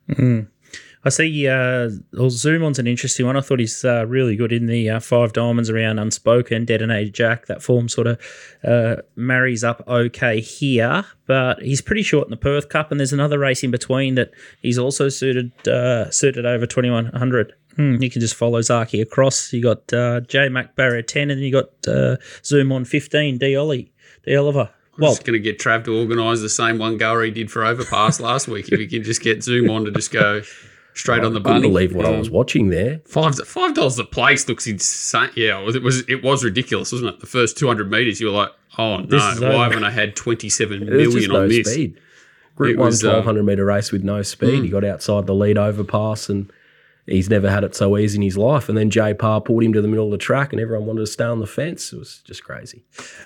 Mm. 0.08 0.48
I 1.06 1.10
see. 1.10 1.48
Uh, 1.48 1.92
well, 2.12 2.30
Zoom 2.30 2.64
on's 2.64 2.78
an 2.78 2.88
interesting 2.88 3.26
one. 3.26 3.38
I 3.38 3.42
thought 3.42 3.60
he's 3.60 3.86
uh, 3.86 4.06
really 4.06 4.36
good 4.36 4.52
in 4.52 4.66
the 4.66 4.90
uh, 4.90 5.00
five 5.00 5.32
diamonds 5.32 5.70
around 5.70 5.98
Unspoken, 5.98 6.66
Detonator 6.66 7.10
Jack. 7.10 7.46
That 7.46 7.64
form 7.64 7.88
sort 7.88 8.08
of 8.08 8.20
uh, 8.66 8.98
marries 9.16 9.64
up 9.64 9.82
okay 9.88 10.42
here, 10.42 11.06
but 11.26 11.62
he's 11.62 11.82
pretty 11.82 12.04
short 12.04 12.28
in 12.28 12.32
the 12.32 12.38
Perth 12.38 12.68
Cup, 12.68 12.92
and 12.92 13.00
there's 13.00 13.14
another 13.14 13.40
race 13.40 13.64
in 13.64 13.72
between 13.72 14.16
that 14.16 14.32
he's 14.62 14.78
also 14.78 15.08
suited 15.08 15.52
uh, 15.68 16.12
suited 16.12 16.46
over 16.46 16.66
twenty 16.66 16.90
one 16.90 17.06
hundred. 17.06 17.54
Hmm. 17.78 17.96
You 18.02 18.10
can 18.10 18.20
just 18.20 18.36
follow 18.36 18.60
Zaaki 18.60 19.02
across. 19.02 19.54
You 19.54 19.64
got 19.64 19.94
uh, 19.94 20.20
J 20.22 20.50
Mac 20.50 20.76
Barrier 20.76 21.02
10, 21.02 21.30
and 21.30 21.40
then 21.40 21.46
you 21.46 21.52
got 21.54 21.70
uh, 21.88 22.18
Zoom 22.44 22.74
on 22.74 22.84
15, 22.84 23.38
D 23.38 23.56
Ollie, 23.56 23.94
D 24.26 24.36
Oliver. 24.36 24.70
Well, 24.98 25.12
just 25.12 25.24
going 25.24 25.34
to 25.34 25.40
get 25.40 25.60
Trav 25.60 25.86
to 25.86 25.98
organise 25.98 26.42
the 26.42 26.50
same 26.50 26.78
one 26.78 26.98
goer 26.98 27.30
did 27.30 27.50
for 27.50 27.64
Overpass 27.64 28.20
last 28.20 28.50
week. 28.50 28.70
If 28.70 28.80
you 28.82 28.88
can 28.90 29.04
just 29.04 29.22
get 29.22 29.44
Zoom 29.44 29.70
on 29.70 29.86
to 29.86 29.92
just 29.92 30.12
go 30.12 30.42
straight 30.94 31.24
on 31.24 31.34
the 31.34 31.40
bunny. 31.40 31.56
I 31.56 31.60
couldn't 31.60 31.72
believe 31.72 31.96
what 31.96 32.06
um, 32.06 32.16
I 32.16 32.18
was 32.18 32.30
watching 32.30 32.70
there. 32.70 33.02
Five 33.06 33.36
five 33.48 33.74
dollars 33.74 34.00
a 34.00 34.04
place 34.04 34.48
looks 34.48 34.68
insane. 34.68 35.30
Yeah, 35.36 35.60
it 35.60 35.66
was, 35.66 35.76
it 35.76 35.84
was 35.84 36.10
it 36.10 36.24
was 36.24 36.44
ridiculous, 36.44 36.92
wasn't 36.92 37.16
it? 37.16 37.20
The 37.20 37.28
first 37.28 37.58
two 37.58 37.68
hundred 37.68 37.90
meters, 37.90 38.20
you 38.20 38.28
were 38.28 38.34
like, 38.34 38.52
oh 38.78 38.98
no, 38.98 39.18
why 39.40 39.64
haven't 39.66 39.84
I 39.84 39.92
had 39.92 40.16
twenty 40.16 40.50
seven 40.50 40.86
million 40.86 41.32
on 41.32 41.42
no 41.42 41.48
this? 41.48 41.72
Speed. 41.72 42.00
Group 42.56 42.74
it 42.74 42.78
one, 42.78 42.88
was, 42.88 43.02
1200 43.02 43.40
uh, 43.40 43.44
meter 43.44 43.64
race 43.64 43.90
with 43.90 44.04
no 44.04 44.22
speed. 44.22 44.60
Mm. 44.60 44.64
He 44.66 44.70
got 44.70 44.84
outside 44.84 45.28
the 45.28 45.34
lead 45.34 45.58
overpass 45.58 46.28
and 46.28 46.52
he's 47.10 47.30
never 47.30 47.50
had 47.50 47.64
it 47.64 47.76
so 47.76 47.98
easy 47.98 48.18
in 48.18 48.22
his 48.22 48.38
life. 48.38 48.70
And 48.70 48.78
then 48.78 48.90
Jay 48.90 49.14
Parr 49.14 49.42
pulled 49.42 49.64
him 49.64 49.74
to 49.74 49.82
the 49.82 49.88
middle 49.88 50.06
of 50.06 50.12
the 50.12 50.18
track 50.18 50.54
and 50.54 50.62
everyone 50.62 50.86
wanted 50.86 51.02
to 51.02 51.08
stay 51.08 51.24
on 51.24 51.40
the 51.40 51.48
fence. 51.48 51.92
It 51.94 52.00
was 52.00 52.22
just 52.26 52.44
crazy. 52.44 52.84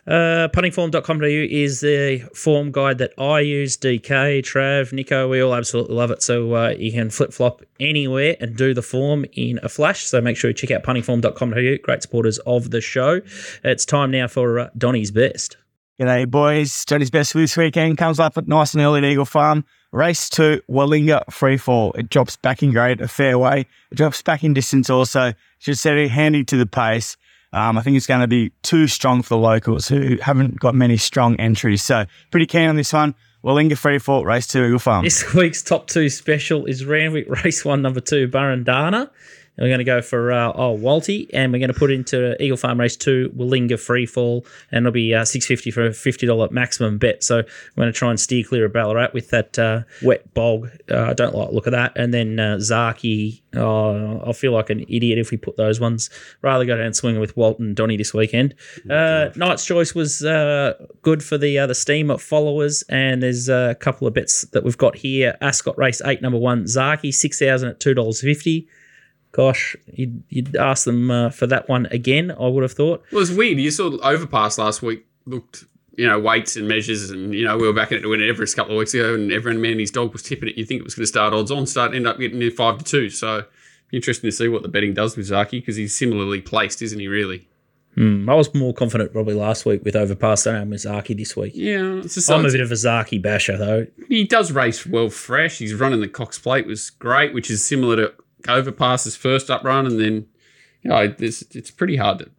Uh, 0.07 0.49
puntingform.com.au 0.53 1.25
is 1.25 1.81
the 1.81 2.19
form 2.35 2.71
guide 2.71 2.97
that 2.99 3.13
I 3.17 3.39
use. 3.41 3.77
DK, 3.77 4.41
Trav, 4.41 4.93
Nicko, 4.93 5.29
we 5.29 5.41
all 5.41 5.53
absolutely 5.53 5.95
love 5.95 6.11
it. 6.11 6.23
So 6.23 6.55
uh, 6.55 6.69
you 6.77 6.91
can 6.91 7.09
flip 7.09 7.33
flop 7.33 7.61
anywhere 7.79 8.35
and 8.39 8.55
do 8.55 8.73
the 8.73 8.81
form 8.81 9.25
in 9.33 9.59
a 9.63 9.69
flash. 9.69 10.05
So 10.05 10.21
make 10.21 10.37
sure 10.37 10.49
you 10.49 10.53
check 10.53 10.71
out 10.71 10.83
puntingform.com.au. 10.83 11.77
Great 11.83 12.01
supporters 12.01 12.39
of 12.39 12.71
the 12.71 12.81
show. 12.81 13.21
It's 13.63 13.85
time 13.85 14.11
now 14.11 14.27
for 14.27 14.59
uh, 14.59 14.69
Donny's 14.77 15.11
Best. 15.11 15.57
G'day, 15.99 16.29
boys. 16.29 16.85
Donny's 16.85 17.11
Best 17.11 17.33
for 17.33 17.37
this 17.37 17.55
weekend 17.55 17.97
comes 17.97 18.19
up 18.19 18.37
at 18.37 18.47
nice 18.47 18.73
and 18.73 18.81
early 18.81 18.99
at 18.99 19.05
Eagle 19.05 19.25
Farm. 19.25 19.63
Race 19.93 20.27
two, 20.27 20.59
Wallinga 20.67 21.31
free 21.31 21.55
fall. 21.55 21.93
It 21.93 22.09
drops 22.09 22.35
back 22.35 22.63
in 22.63 22.71
grade 22.71 22.99
a 22.99 23.07
fair 23.07 23.37
way. 23.37 23.67
It 23.91 23.95
drops 23.95 24.23
back 24.23 24.43
in 24.43 24.55
distance 24.55 24.89
also. 24.89 25.33
Should 25.59 25.77
set 25.77 25.97
it 25.97 26.09
handy 26.09 26.43
to 26.45 26.57
the 26.57 26.65
pace. 26.65 27.15
Um, 27.53 27.77
I 27.77 27.83
think 27.83 27.95
it's 27.95 28.07
going 28.07 28.21
to 28.21 28.27
be 28.27 28.51
too 28.63 28.87
strong 28.87 29.21
for 29.21 29.29
the 29.29 29.37
locals 29.37 29.87
who 29.87 30.17
haven't 30.17 30.59
got 30.59 30.73
many 30.73 30.97
strong 30.97 31.35
entries. 31.35 31.83
So 31.83 32.05
pretty 32.31 32.47
keen 32.47 32.69
on 32.69 32.75
this 32.75 32.91
one. 32.91 33.13
Wallinga 33.43 33.77
free 33.77 33.99
fall, 33.99 34.25
race 34.25 34.47
two, 34.47 34.65
Eagle 34.65 34.79
Farm. 34.79 35.03
This 35.03 35.31
week's 35.35 35.61
top 35.61 35.85
two 35.85 36.09
special 36.09 36.65
is 36.65 36.83
Randwick 36.85 37.29
Race 37.43 37.63
One, 37.63 37.83
number 37.83 37.99
two, 37.99 38.27
Burundana. 39.57 39.61
we're 39.61 39.67
going 39.67 39.79
to 39.79 39.83
go 39.83 40.01
for 40.01 40.31
uh, 40.31 40.51
oh 40.55 40.77
Walty, 40.77 41.29
and 41.33 41.51
we're 41.51 41.59
going 41.59 41.71
to 41.71 41.77
put 41.77 41.91
into 41.91 42.41
Eagle 42.41 42.57
Farm 42.57 42.79
Race 42.79 42.95
Two 42.95 43.31
Willinga 43.35 43.73
Freefall, 43.73 44.45
and 44.71 44.85
it'll 44.85 44.93
be 44.93 45.13
uh, 45.13 45.25
six 45.25 45.45
fifty 45.45 45.71
for 45.71 45.85
a 45.87 45.93
fifty 45.93 46.25
dollar 46.25 46.49
maximum 46.51 46.97
bet. 46.97 47.23
So 47.23 47.37
we're 47.37 47.83
going 47.83 47.93
to 47.93 47.97
try 47.97 48.09
and 48.09 48.19
steer 48.19 48.43
clear 48.43 48.65
of 48.65 48.73
Ballarat 48.73 49.09
with 49.13 49.29
that 49.29 49.57
uh, 49.59 49.81
wet 50.01 50.33
bog. 50.33 50.69
Uh, 50.89 51.03
I 51.03 51.13
don't 51.13 51.35
like 51.35 51.49
the 51.49 51.55
look 51.55 51.67
of 51.67 51.71
that. 51.71 51.93
And 51.95 52.13
then 52.13 52.39
uh, 52.39 52.57
Zaaki, 52.57 53.41
oh, 53.55 54.27
I 54.27 54.33
feel 54.33 54.51
like 54.51 54.69
an 54.69 54.81
idiot 54.89 55.19
if 55.19 55.31
we 55.31 55.37
put 55.37 55.57
those 55.57 55.79
ones. 55.79 56.09
Rather 56.41 56.65
go 56.65 56.75
down 56.75 56.87
and 56.87 56.95
swing 56.95 57.19
with 57.19 57.37
Walton 57.37 57.67
and 57.67 57.75
Donny 57.75 57.97
this 57.97 58.13
weekend. 58.13 58.55
Uh, 58.89 59.29
Knight's 59.35 59.65
Choice 59.65 59.93
was 59.93 60.23
uh, 60.23 60.73
good 61.01 61.23
for 61.23 61.37
the 61.37 61.59
uh, 61.59 61.67
the 61.67 61.75
steam 61.75 62.15
followers, 62.17 62.83
and 62.89 63.23
there's 63.23 63.49
a 63.49 63.75
couple 63.79 64.07
of 64.07 64.13
bets 64.13 64.43
that 64.51 64.63
we've 64.63 64.77
got 64.77 64.95
here. 64.95 65.37
Ascot 65.41 65.77
Race 65.77 66.01
Eight, 66.05 66.21
number 66.21 66.39
one, 66.39 66.63
Zaaki 66.63 67.13
six 67.13 67.39
thousand 67.39 67.69
at 67.69 67.79
two 67.79 67.93
dollars 67.93 68.21
fifty. 68.21 68.67
Gosh, 69.33 69.75
you'd, 69.91 70.23
you'd 70.29 70.55
ask 70.55 70.85
them 70.85 71.09
uh, 71.11 71.29
for 71.31 71.47
that 71.47 71.67
one 71.67 71.87
again. 71.87 72.31
I 72.31 72.47
would 72.47 72.61
have 72.63 72.73
thought. 72.73 73.03
Well, 73.11 73.21
it's 73.21 73.31
weird. 73.31 73.57
You 73.59 73.71
saw 73.71 73.89
Overpass 74.01 74.59
last 74.59 74.81
week 74.83 75.05
looked, 75.25 75.65
you 75.95 76.07
know, 76.07 76.19
weights 76.19 76.55
and 76.55 76.67
measures, 76.67 77.09
and 77.09 77.33
you 77.33 77.43
know 77.43 77.57
we 77.57 77.65
were 77.67 77.73
backing 77.73 77.97
it 77.97 78.01
to 78.01 78.09
win 78.09 78.21
it 78.21 78.29
Everest 78.29 78.53
a 78.53 78.55
couple 78.55 78.73
of 78.75 78.79
weeks 78.79 78.93
ago, 78.93 79.15
and 79.15 79.31
everyone 79.31 79.59
man 79.61 79.71
and 79.71 79.79
his 79.79 79.91
dog 79.91 80.13
was 80.13 80.21
tipping 80.23 80.49
it. 80.49 80.55
You 80.57 80.65
think 80.65 80.79
it 80.79 80.83
was 80.83 80.93
going 80.95 81.03
to 81.03 81.07
start 81.07 81.33
odds 81.33 81.49
on, 81.51 81.65
start 81.65 81.95
end 81.95 82.05
up 82.07 82.19
getting 82.19 82.39
near 82.39 82.51
five 82.51 82.77
to 82.77 82.83
two. 82.83 83.09
So 83.09 83.45
interesting 83.91 84.27
to 84.27 84.31
see 84.31 84.47
what 84.47 84.61
the 84.61 84.69
betting 84.69 84.93
does 84.93 85.17
with 85.17 85.27
Zaaki 85.27 85.51
because 85.61 85.75
he's 85.77 85.95
similarly 85.95 86.39
placed, 86.39 86.81
isn't 86.83 86.99
he? 86.99 87.07
Really? 87.07 87.47
Hmm, 87.95 88.27
I 88.27 88.33
was 88.33 88.53
more 88.55 88.73
confident 88.73 89.13
probably 89.13 89.35
last 89.35 89.67
week 89.67 89.83
with 89.83 89.95
Overpass 89.95 90.45
than 90.45 90.55
I 90.55 90.61
am 90.61 90.71
with 90.71 90.81
Zaaki 90.81 91.15
this 91.15 91.35
week. 91.35 91.53
Yeah, 91.55 91.97
it's 92.03 92.15
just 92.15 92.29
I'm 92.31 92.43
a 92.43 92.49
bit 92.49 92.61
of 92.61 92.71
a 92.71 92.75
Zaaki 92.75 93.21
basher 93.21 93.55
though. 93.57 93.85
he 94.09 94.23
does 94.25 94.51
race 94.51 94.85
well 94.85 95.09
fresh. 95.09 95.59
He's 95.59 95.75
running 95.75 96.01
the 96.01 96.07
Cox 96.07 96.39
Plate 96.39 96.65
was 96.65 96.89
great, 96.89 97.33
which 97.33 97.51
is 97.51 97.63
similar 97.65 97.95
to 97.95 98.13
Overpass's 98.47 99.15
first 99.15 99.49
up 99.49 99.63
run, 99.63 99.85
and 99.85 99.99
then 99.99 100.27
you 100.81 100.89
know, 100.89 101.13
it's 101.17 101.41
it's 101.55 101.71
pretty 101.71 101.95
hard 101.97 102.19
to. 102.19 102.29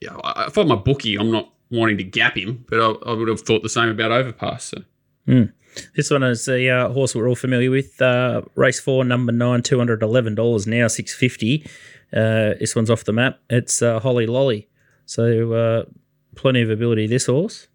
Yeah, 0.00 0.16
I- 0.24 0.46
if 0.46 0.56
I'm 0.56 0.70
a 0.70 0.76
bookie, 0.76 1.16
I'm 1.16 1.30
not 1.30 1.52
wanting 1.70 1.98
to 1.98 2.04
gap 2.04 2.36
him, 2.36 2.64
but 2.68 2.80
I, 2.80 3.10
I 3.10 3.14
would 3.14 3.28
have 3.28 3.40
thought 3.40 3.62
the 3.62 3.68
same 3.68 3.88
about 3.88 4.10
Overpass. 4.12 4.64
So. 4.64 4.82
This 5.94 6.10
one 6.10 6.24
is 6.24 6.48
a 6.48 6.68
uh, 6.68 6.88
horse 6.92 7.14
we're 7.14 7.28
all 7.28 7.36
familiar 7.36 7.70
with. 7.70 8.00
Uh, 8.02 8.42
race 8.56 8.80
four, 8.80 9.04
number 9.04 9.30
nine, 9.32 9.62
two 9.62 9.78
hundred 9.78 10.02
eleven 10.02 10.34
dollars 10.34 10.66
now, 10.66 10.88
six 10.88 11.14
fifty. 11.14 11.64
Uh, 12.12 12.54
this 12.58 12.74
one's 12.74 12.90
off 12.90 13.04
the 13.04 13.12
map. 13.12 13.38
It's 13.48 13.80
uh, 13.80 14.00
Holly 14.00 14.26
Lolly, 14.26 14.68
so 15.06 15.52
uh, 15.52 15.84
plenty 16.34 16.62
of 16.62 16.70
ability. 16.70 17.06
This 17.06 17.26
horse, 17.26 17.68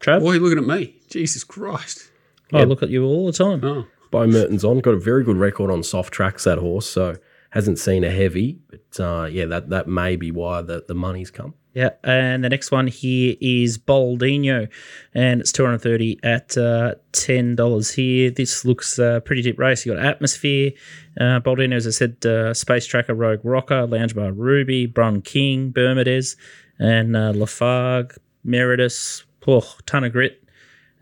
Trav. 0.00 0.20
Boy, 0.20 0.36
looking 0.36 0.58
at 0.58 0.66
me, 0.66 1.00
Jesus 1.08 1.42
Christ! 1.42 2.10
I 2.52 2.64
look 2.64 2.82
at 2.82 2.90
you 2.90 3.04
all 3.06 3.26
the 3.26 3.32
time. 3.32 3.64
Oh, 3.64 3.86
Beau 4.10 4.26
Mertens 4.26 4.64
on. 4.64 4.80
Got 4.80 4.94
a 4.94 4.98
very 4.98 5.24
good 5.24 5.36
record 5.36 5.70
on 5.70 5.82
soft 5.82 6.12
tracks, 6.12 6.44
that 6.44 6.58
horse. 6.58 6.86
So 6.86 7.16
hasn't 7.50 7.78
seen 7.78 8.04
a 8.04 8.10
heavy. 8.10 8.58
But 8.68 9.00
uh, 9.00 9.24
yeah, 9.26 9.46
that, 9.46 9.70
that 9.70 9.88
may 9.88 10.16
be 10.16 10.30
why 10.30 10.62
the, 10.62 10.84
the 10.86 10.94
money's 10.94 11.30
come. 11.30 11.54
Yeah, 11.72 11.90
and 12.02 12.42
the 12.42 12.48
next 12.48 12.72
one 12.72 12.88
here 12.88 13.36
is 13.40 13.78
Boldino, 13.78 14.68
and 15.14 15.40
it's 15.40 15.52
two 15.52 15.64
hundred 15.64 15.82
thirty 15.82 16.18
at 16.24 16.58
uh, 16.58 16.96
ten 17.12 17.54
dollars 17.54 17.92
here. 17.92 18.28
This 18.28 18.64
looks 18.64 18.98
uh, 18.98 19.20
pretty 19.20 19.42
deep 19.42 19.56
race. 19.56 19.86
You 19.86 19.94
got 19.94 20.04
Atmosphere, 20.04 20.72
uh, 21.20 21.38
Boldino, 21.38 21.76
as 21.76 21.86
I 21.86 21.90
said, 21.90 22.26
uh, 22.26 22.54
Space 22.54 22.86
Tracker, 22.86 23.14
Rogue 23.14 23.44
Rocker, 23.44 23.86
Lounge 23.86 24.16
Bar 24.16 24.32
Ruby, 24.32 24.86
Brun 24.86 25.22
King, 25.22 25.70
Bermudez, 25.70 26.36
and 26.80 27.14
uh, 27.14 27.32
Lafargue, 27.32 28.18
Meritus. 28.44 29.22
Oh, 29.46 29.76
ton 29.86 30.02
of 30.02 30.10
grit. 30.10 30.39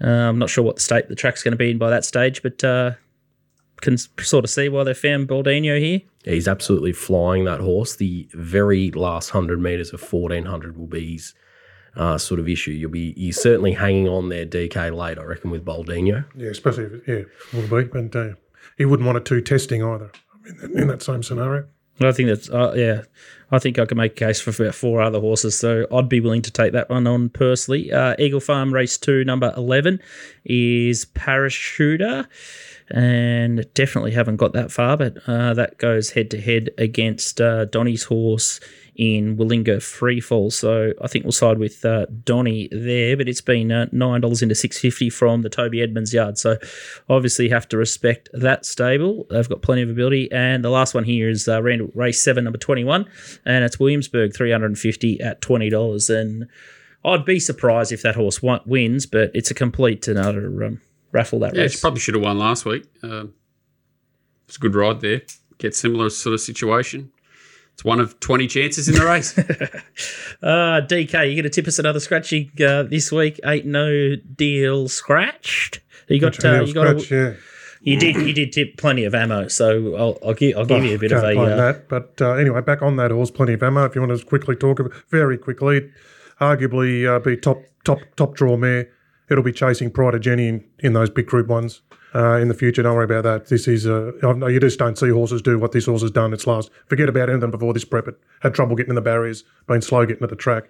Uh, 0.02 0.08
I'm 0.08 0.38
not 0.38 0.50
sure 0.50 0.64
what 0.64 0.76
the 0.76 0.82
state 0.82 1.08
the 1.08 1.14
track's 1.14 1.42
going 1.42 1.52
to 1.52 1.58
be 1.58 1.70
in 1.70 1.78
by 1.78 1.90
that 1.90 2.04
stage, 2.04 2.42
but 2.42 2.62
uh, 2.62 2.92
can 3.80 3.96
sort 3.96 4.44
of 4.44 4.50
see 4.50 4.68
why 4.68 4.84
they 4.84 4.94
found 4.94 5.28
Baldino 5.28 5.78
here. 5.78 6.00
Yeah, 6.24 6.34
he's 6.34 6.48
absolutely 6.48 6.92
flying 6.92 7.44
that 7.44 7.60
horse. 7.60 7.96
The 7.96 8.28
very 8.32 8.90
last 8.90 9.30
hundred 9.30 9.60
meters 9.60 9.92
of 9.92 10.00
fourteen 10.00 10.44
hundred 10.44 10.76
will 10.76 10.86
be 10.86 11.12
his 11.14 11.34
uh, 11.96 12.18
sort 12.18 12.40
of 12.40 12.48
issue. 12.48 12.72
You'll 12.72 12.90
be 12.90 13.14
you're 13.16 13.32
certainly 13.32 13.72
hanging 13.72 14.08
on 14.08 14.28
there, 14.28 14.46
DK 14.46 14.94
late, 14.96 15.18
I 15.18 15.22
reckon, 15.22 15.50
with 15.50 15.64
Baldino. 15.64 16.24
Yeah, 16.36 16.50
especially 16.50 16.84
if, 16.84 17.08
yeah, 17.08 17.58
would 17.58 17.70
be. 17.70 17.84
But 17.84 18.16
uh, 18.16 18.34
he 18.76 18.84
wouldn't 18.84 19.06
want 19.06 19.18
it 19.18 19.24
too 19.24 19.40
testing 19.40 19.82
either 19.82 20.10
in 20.46 20.56
that, 20.58 20.70
in 20.82 20.88
that 20.88 21.02
same 21.02 21.22
scenario. 21.22 21.66
I 22.00 22.12
think 22.12 22.28
that's 22.28 22.48
uh, 22.48 22.74
yeah. 22.76 23.02
I 23.50 23.58
think 23.58 23.78
I 23.78 23.86
can 23.86 23.96
make 23.96 24.12
a 24.12 24.26
case 24.26 24.40
for 24.40 24.50
about 24.50 24.74
four 24.74 25.00
other 25.00 25.20
horses, 25.20 25.58
so 25.58 25.86
I'd 25.92 26.08
be 26.08 26.20
willing 26.20 26.42
to 26.42 26.50
take 26.50 26.72
that 26.72 26.90
one 26.90 27.06
on 27.06 27.30
personally. 27.30 27.92
Uh, 27.92 28.14
Eagle 28.18 28.40
Farm 28.40 28.72
Race 28.72 28.98
Two, 28.98 29.24
number 29.24 29.52
eleven, 29.56 30.00
is 30.44 31.06
Parachuter, 31.06 32.26
and 32.90 33.64
definitely 33.74 34.12
haven't 34.12 34.36
got 34.36 34.52
that 34.52 34.70
far, 34.70 34.96
but 34.96 35.16
uh, 35.26 35.54
that 35.54 35.78
goes 35.78 36.10
head 36.10 36.30
to 36.32 36.40
head 36.40 36.70
against 36.76 37.40
uh, 37.40 37.64
Donny's 37.64 38.04
horse 38.04 38.60
in 38.98 39.36
Willinga 39.36 39.76
Freefall. 39.76 40.52
So 40.52 40.92
I 41.00 41.06
think 41.06 41.24
we'll 41.24 41.32
side 41.32 41.58
with 41.58 41.84
uh, 41.84 42.06
Donny 42.24 42.68
there, 42.72 43.16
but 43.16 43.28
it's 43.28 43.40
been 43.40 43.70
uh, 43.70 43.86
nine 43.92 44.20
dollars 44.20 44.42
into 44.42 44.54
six 44.54 44.78
fifty 44.78 45.08
from 45.08 45.42
the 45.42 45.48
Toby 45.48 45.80
Edmonds 45.80 46.12
yard. 46.12 46.36
So 46.36 46.58
obviously 47.08 47.48
have 47.48 47.68
to 47.68 47.76
respect 47.76 48.28
that 48.32 48.66
stable. 48.66 49.26
They've 49.30 49.48
got 49.48 49.62
plenty 49.62 49.82
of 49.82 49.88
ability. 49.88 50.30
And 50.32 50.64
the 50.64 50.70
last 50.70 50.94
one 50.94 51.04
here 51.04 51.30
is 51.30 51.48
uh, 51.48 51.62
Randwick 51.62 51.92
Race 51.94 52.22
Seven, 52.22 52.44
number 52.44 52.58
twenty-one, 52.58 53.08
and 53.46 53.64
it's 53.64 53.78
Williamsburg 53.78 54.34
three 54.34 54.50
hundred 54.50 54.66
and 54.66 54.78
fifty 54.78 55.20
at 55.20 55.40
twenty 55.40 55.70
dollars. 55.70 56.10
And 56.10 56.48
I'd 57.04 57.24
be 57.24 57.38
surprised 57.38 57.92
if 57.92 58.02
that 58.02 58.16
horse 58.16 58.42
wins, 58.42 59.06
but 59.06 59.30
it's 59.32 59.52
a 59.52 59.54
complete 59.54 60.08
and 60.08 60.18
utter 60.18 60.64
um, 60.64 60.80
raffle 61.12 61.38
that 61.38 61.54
yeah, 61.54 61.62
race. 61.62 61.74
she 61.74 61.80
probably 61.80 62.00
should 62.00 62.16
have 62.16 62.24
won 62.24 62.38
last 62.38 62.64
week. 62.64 62.84
Um, 63.04 63.34
it's 64.48 64.56
a 64.56 64.60
good 64.60 64.74
ride 64.74 65.00
there. 65.00 65.22
Get 65.58 65.76
similar 65.76 66.10
sort 66.10 66.34
of 66.34 66.40
situation. 66.40 67.12
It's 67.78 67.84
one 67.84 68.00
of 68.00 68.18
twenty 68.18 68.48
chances 68.48 68.88
in 68.88 68.96
the 68.96 69.06
race. 69.06 69.38
Uh, 70.40 70.80
DK, 70.86 71.12
you're 71.12 71.34
going 71.34 71.42
to 71.42 71.50
tip 71.50 71.66
us 71.66 71.80
another 71.80 71.98
scratchy 71.98 72.52
uh, 72.64 72.84
this 72.84 73.10
week? 73.10 73.40
Ain't 73.44 73.66
no 73.66 74.14
deal 74.14 74.86
scratched. 74.86 75.80
You 76.06 76.20
got, 76.20 76.44
uh, 76.44 76.62
you 76.62 76.72
got, 76.72 77.00
Scratch, 77.00 77.10
yeah. 77.10 77.34
you 77.80 77.98
did, 77.98 78.14
you 78.24 78.32
did 78.32 78.52
tip 78.52 78.76
plenty 78.76 79.02
of 79.02 79.16
ammo. 79.16 79.48
So 79.48 79.96
I'll, 79.96 80.18
I'll 80.24 80.34
give, 80.34 80.56
I'll 80.56 80.64
give 80.64 80.84
you 80.84 80.94
a 80.94 80.98
bit 80.98 81.10
of 81.10 81.24
a. 81.24 81.36
Uh, 81.36 81.56
that. 81.56 81.88
But 81.88 82.20
uh, 82.20 82.34
anyway, 82.34 82.60
back 82.60 82.82
on 82.82 82.94
that 82.96 83.10
horse, 83.10 83.32
plenty 83.32 83.54
of 83.54 83.62
ammo. 83.64 83.84
If 83.84 83.96
you 83.96 84.00
want 84.00 84.16
to 84.16 84.24
quickly 84.24 84.54
talk 84.54 84.78
of 84.78 84.86
it, 84.86 84.92
very 85.10 85.36
quickly, 85.36 85.90
arguably 86.40 87.04
uh, 87.04 87.18
be 87.18 87.36
top 87.36 87.58
top 87.82 87.98
top 88.14 88.36
draw 88.36 88.56
mare. 88.56 88.88
It'll 89.28 89.42
be 89.42 89.52
chasing 89.52 89.90
Pride 89.90 90.14
of 90.14 90.20
Jenny 90.20 90.46
in, 90.46 90.64
in 90.78 90.92
those 90.92 91.10
big 91.10 91.26
group 91.26 91.48
ones 91.48 91.82
uh, 92.14 92.36
in 92.36 92.48
the 92.48 92.54
future. 92.54 92.82
Don't 92.82 92.94
worry 92.94 93.04
about 93.04 93.24
that. 93.24 93.46
This 93.46 93.68
is 93.68 93.86
uh, 93.86 94.12
I 94.22 94.32
know 94.32 94.46
you 94.46 94.60
just 94.60 94.78
don't 94.78 94.98
see 94.98 95.10
horses 95.10 95.42
do 95.42 95.58
what 95.58 95.72
this 95.72 95.86
horse 95.86 96.02
has 96.02 96.10
done. 96.10 96.32
Its 96.32 96.46
last. 96.46 96.70
Forget 96.86 97.08
about 97.08 97.30
anything 97.30 97.50
before 97.50 97.72
this 97.72 97.84
prep. 97.84 98.08
It 98.08 98.18
had 98.40 98.54
trouble 98.54 98.76
getting 98.76 98.90
in 98.90 98.94
the 98.96 99.00
barriers, 99.00 99.44
been 99.66 99.82
slow 99.82 100.06
getting 100.06 100.22
at 100.22 100.30
the 100.30 100.36
track. 100.36 100.64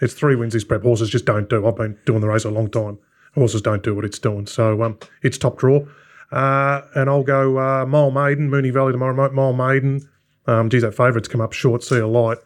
It's 0.00 0.14
three 0.14 0.34
wins 0.34 0.52
this 0.52 0.64
prep. 0.64 0.82
Horses 0.82 1.10
just 1.10 1.24
don't 1.24 1.48
do. 1.48 1.66
I've 1.66 1.76
been 1.76 1.98
doing 2.06 2.20
the 2.20 2.28
race 2.28 2.44
a 2.44 2.50
long 2.50 2.68
time. 2.70 2.98
Horses 3.34 3.62
don't 3.62 3.82
do 3.82 3.94
what 3.94 4.04
it's 4.04 4.18
doing. 4.18 4.46
So 4.46 4.82
um, 4.82 4.98
it's 5.22 5.38
top 5.38 5.58
draw. 5.58 5.86
Uh, 6.30 6.82
and 6.94 7.08
I'll 7.08 7.22
go 7.22 7.58
uh, 7.58 7.86
Mole 7.86 8.10
Maiden, 8.10 8.50
Moonee 8.50 8.72
Valley 8.72 8.92
tomorrow. 8.92 9.14
Mo- 9.14 9.30
Mole 9.30 9.52
Maiden. 9.52 10.08
Um, 10.46 10.70
geez, 10.70 10.82
that 10.82 10.94
favourite's 10.94 11.28
come 11.28 11.40
up 11.40 11.52
short. 11.52 11.84
See 11.84 11.98
a 11.98 12.06
light. 12.06 12.38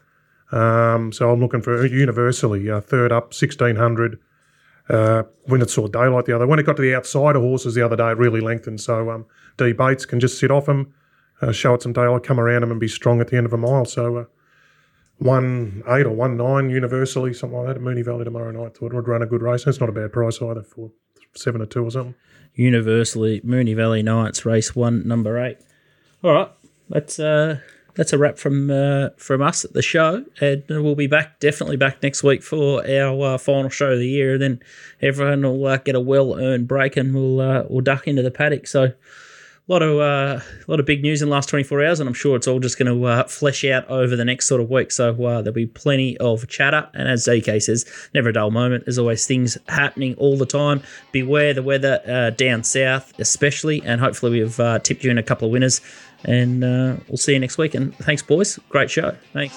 Um, 0.53 1.13
so 1.13 1.31
I'm 1.31 1.41
looking 1.41 1.63
for 1.63 1.87
universally 1.87 2.71
uh, 2.71 2.81
third 2.81 3.11
up, 3.11 3.33
sixteen 3.33 3.77
hundred. 3.77 4.19
Uh, 4.89 5.25
when 5.47 5.61
it 5.61 5.69
saw 5.69 5.89
daylight 5.89 6.27
the 6.27 6.33
other, 6.33 6.47
when 6.47 6.61
it 6.61 6.67
got 6.67 6.77
to 6.77 6.83
the 6.83 6.95
outside 6.95 7.35
of 7.35 7.43
horses 7.43 7.75
the 7.75 7.85
other 7.85 7.97
day, 7.97 8.11
it 8.11 8.19
really 8.19 8.41
lengthened. 8.41 8.81
So 8.81 9.11
um, 9.11 9.27
D 9.57 9.73
Bates 9.73 10.07
can 10.07 10.21
just 10.21 10.39
sit 10.39 10.53
off 10.53 10.69
him, 10.69 10.95
uh, 11.43 11.51
show 11.51 11.75
it 11.75 11.83
some 11.83 11.93
daylight, 11.93 12.23
come 12.23 12.39
around 12.39 12.63
him, 12.63 12.71
and 12.71 12.79
be 12.79 12.87
strong 12.87 13.21
at 13.21 13.27
the 13.27 13.37
end 13.37 13.47
of 13.47 13.53
a 13.53 13.57
mile. 13.57 13.85
So 13.85 14.17
uh, 14.17 14.25
one 15.19 15.83
eight 15.89 16.07
or 16.07 16.11
one 16.11 16.37
nine 16.37 16.71
universally, 16.71 17.35
something 17.35 17.59
like 17.59 17.67
that. 17.67 17.77
At 17.77 17.83
Moonee 17.83 18.05
Valley 18.05 18.25
tomorrow 18.25 18.53
night. 18.53 18.77
Thought 18.77 18.93
it 18.93 18.95
would 18.95 19.09
run 19.09 19.23
a 19.23 19.27
good 19.27 19.43
race. 19.43 19.65
And 19.65 19.73
it's 19.73 19.81
not 19.81 19.89
a 19.89 19.93
bad 19.93 20.13
price 20.13 20.41
either 20.41 20.63
for 20.63 20.93
seven 21.35 21.61
or 21.61 21.67
two 21.67 21.85
or 21.85 21.91
something. 21.91 22.15
Universally 22.55 23.41
Moonee 23.41 23.75
Valley 23.75 24.03
Knights 24.03 24.47
race 24.47 24.77
one 24.77 25.07
number 25.07 25.37
eight. 25.45 25.59
All 26.23 26.33
right, 26.33 26.51
that's 26.89 27.19
uh 27.19 27.59
that's 27.97 28.13
a 28.13 28.19
wrap 28.19 28.39
from 28.39 28.71
uh, 28.71 29.09
from 29.17 29.43
us 29.43 29.65
at 29.65 29.73
the 29.73 29.83
show, 29.83 30.25
and 30.41 30.63
we'll 30.69 30.95
be 30.95 31.07
back 31.07 31.41
definitely 31.41 31.77
back 31.77 32.03
next 32.03 32.23
week 32.23 32.43
for 32.43 32.87
our 32.89 33.35
uh, 33.35 33.39
final 33.39 33.71
show 33.71 33.93
of 33.93 33.99
the 33.99 34.09
year. 34.09 34.35
And 34.35 34.43
then 34.43 34.61
everyone 35.01 35.43
will 35.43 35.67
uh, 35.67 35.79
get 35.79 35.95
a 35.95 36.01
well 36.01 36.39
earned 36.39 36.69
break, 36.69 36.97
and 36.97 37.15
we'll 37.15 37.41
uh, 37.41 37.65
we'll 37.69 37.81
duck 37.81 38.07
into 38.07 38.23
the 38.23 38.31
paddock. 38.31 38.67
So. 38.67 38.93
A 39.69 39.73
lot 39.73 39.83
of 39.83 39.99
uh, 39.99 40.39
a 40.39 40.71
lot 40.71 40.79
of 40.79 40.87
big 40.87 41.03
news 41.03 41.23
in 41.23 41.29
the 41.29 41.35
last 41.35 41.49
24 41.49 41.85
hours, 41.85 41.99
and 41.99 42.09
I'm 42.09 42.15
sure 42.15 42.37
it's 42.37 42.47
all 42.47 42.61
just 42.61 42.79
going 42.79 42.87
to 42.87 43.05
uh, 43.05 43.25
flesh 43.25 43.65
out 43.65 43.85
over 43.91 44.15
the 44.15 44.25
next 44.25 44.47
sort 44.47 44.61
of 44.61 44.71
week. 44.71 44.93
So 44.93 45.11
uh, 45.11 45.43
there'll 45.43 45.53
be 45.53 45.67
plenty 45.67 46.17
of 46.19 46.47
chatter. 46.47 46.89
And 46.95 47.09
as 47.09 47.25
DK 47.25 47.61
says, 47.61 47.85
never 48.15 48.29
a 48.29 48.33
dull 48.33 48.53
moment. 48.53 48.85
There's 48.85 48.97
always 48.97 49.27
things 49.27 49.59
happening 49.67 50.15
all 50.19 50.37
the 50.37 50.47
time. 50.47 50.85
Beware 51.11 51.53
the 51.53 51.65
weather 51.65 52.01
uh, 52.07 52.31
down 52.31 52.63
south, 52.63 53.13
especially, 53.19 53.83
and 53.85 54.01
hopefully 54.01 54.41
we've 54.41 54.61
uh, 54.61 54.79
tipped 54.79 55.03
you 55.03 55.11
in 55.11 55.19
a 55.19 55.23
couple 55.25 55.47
of 55.47 55.53
winners. 55.53 55.81
And 56.25 56.65
uh, 56.65 56.97
we'll 57.09 57.19
see 57.19 57.35
you 57.35 57.39
next 57.39 57.59
week. 57.59 57.75
And 57.75 57.95
thanks, 57.97 58.23
boys. 58.23 58.59
Great 58.69 58.91
show. 58.91 59.17
Thanks. 59.33 59.57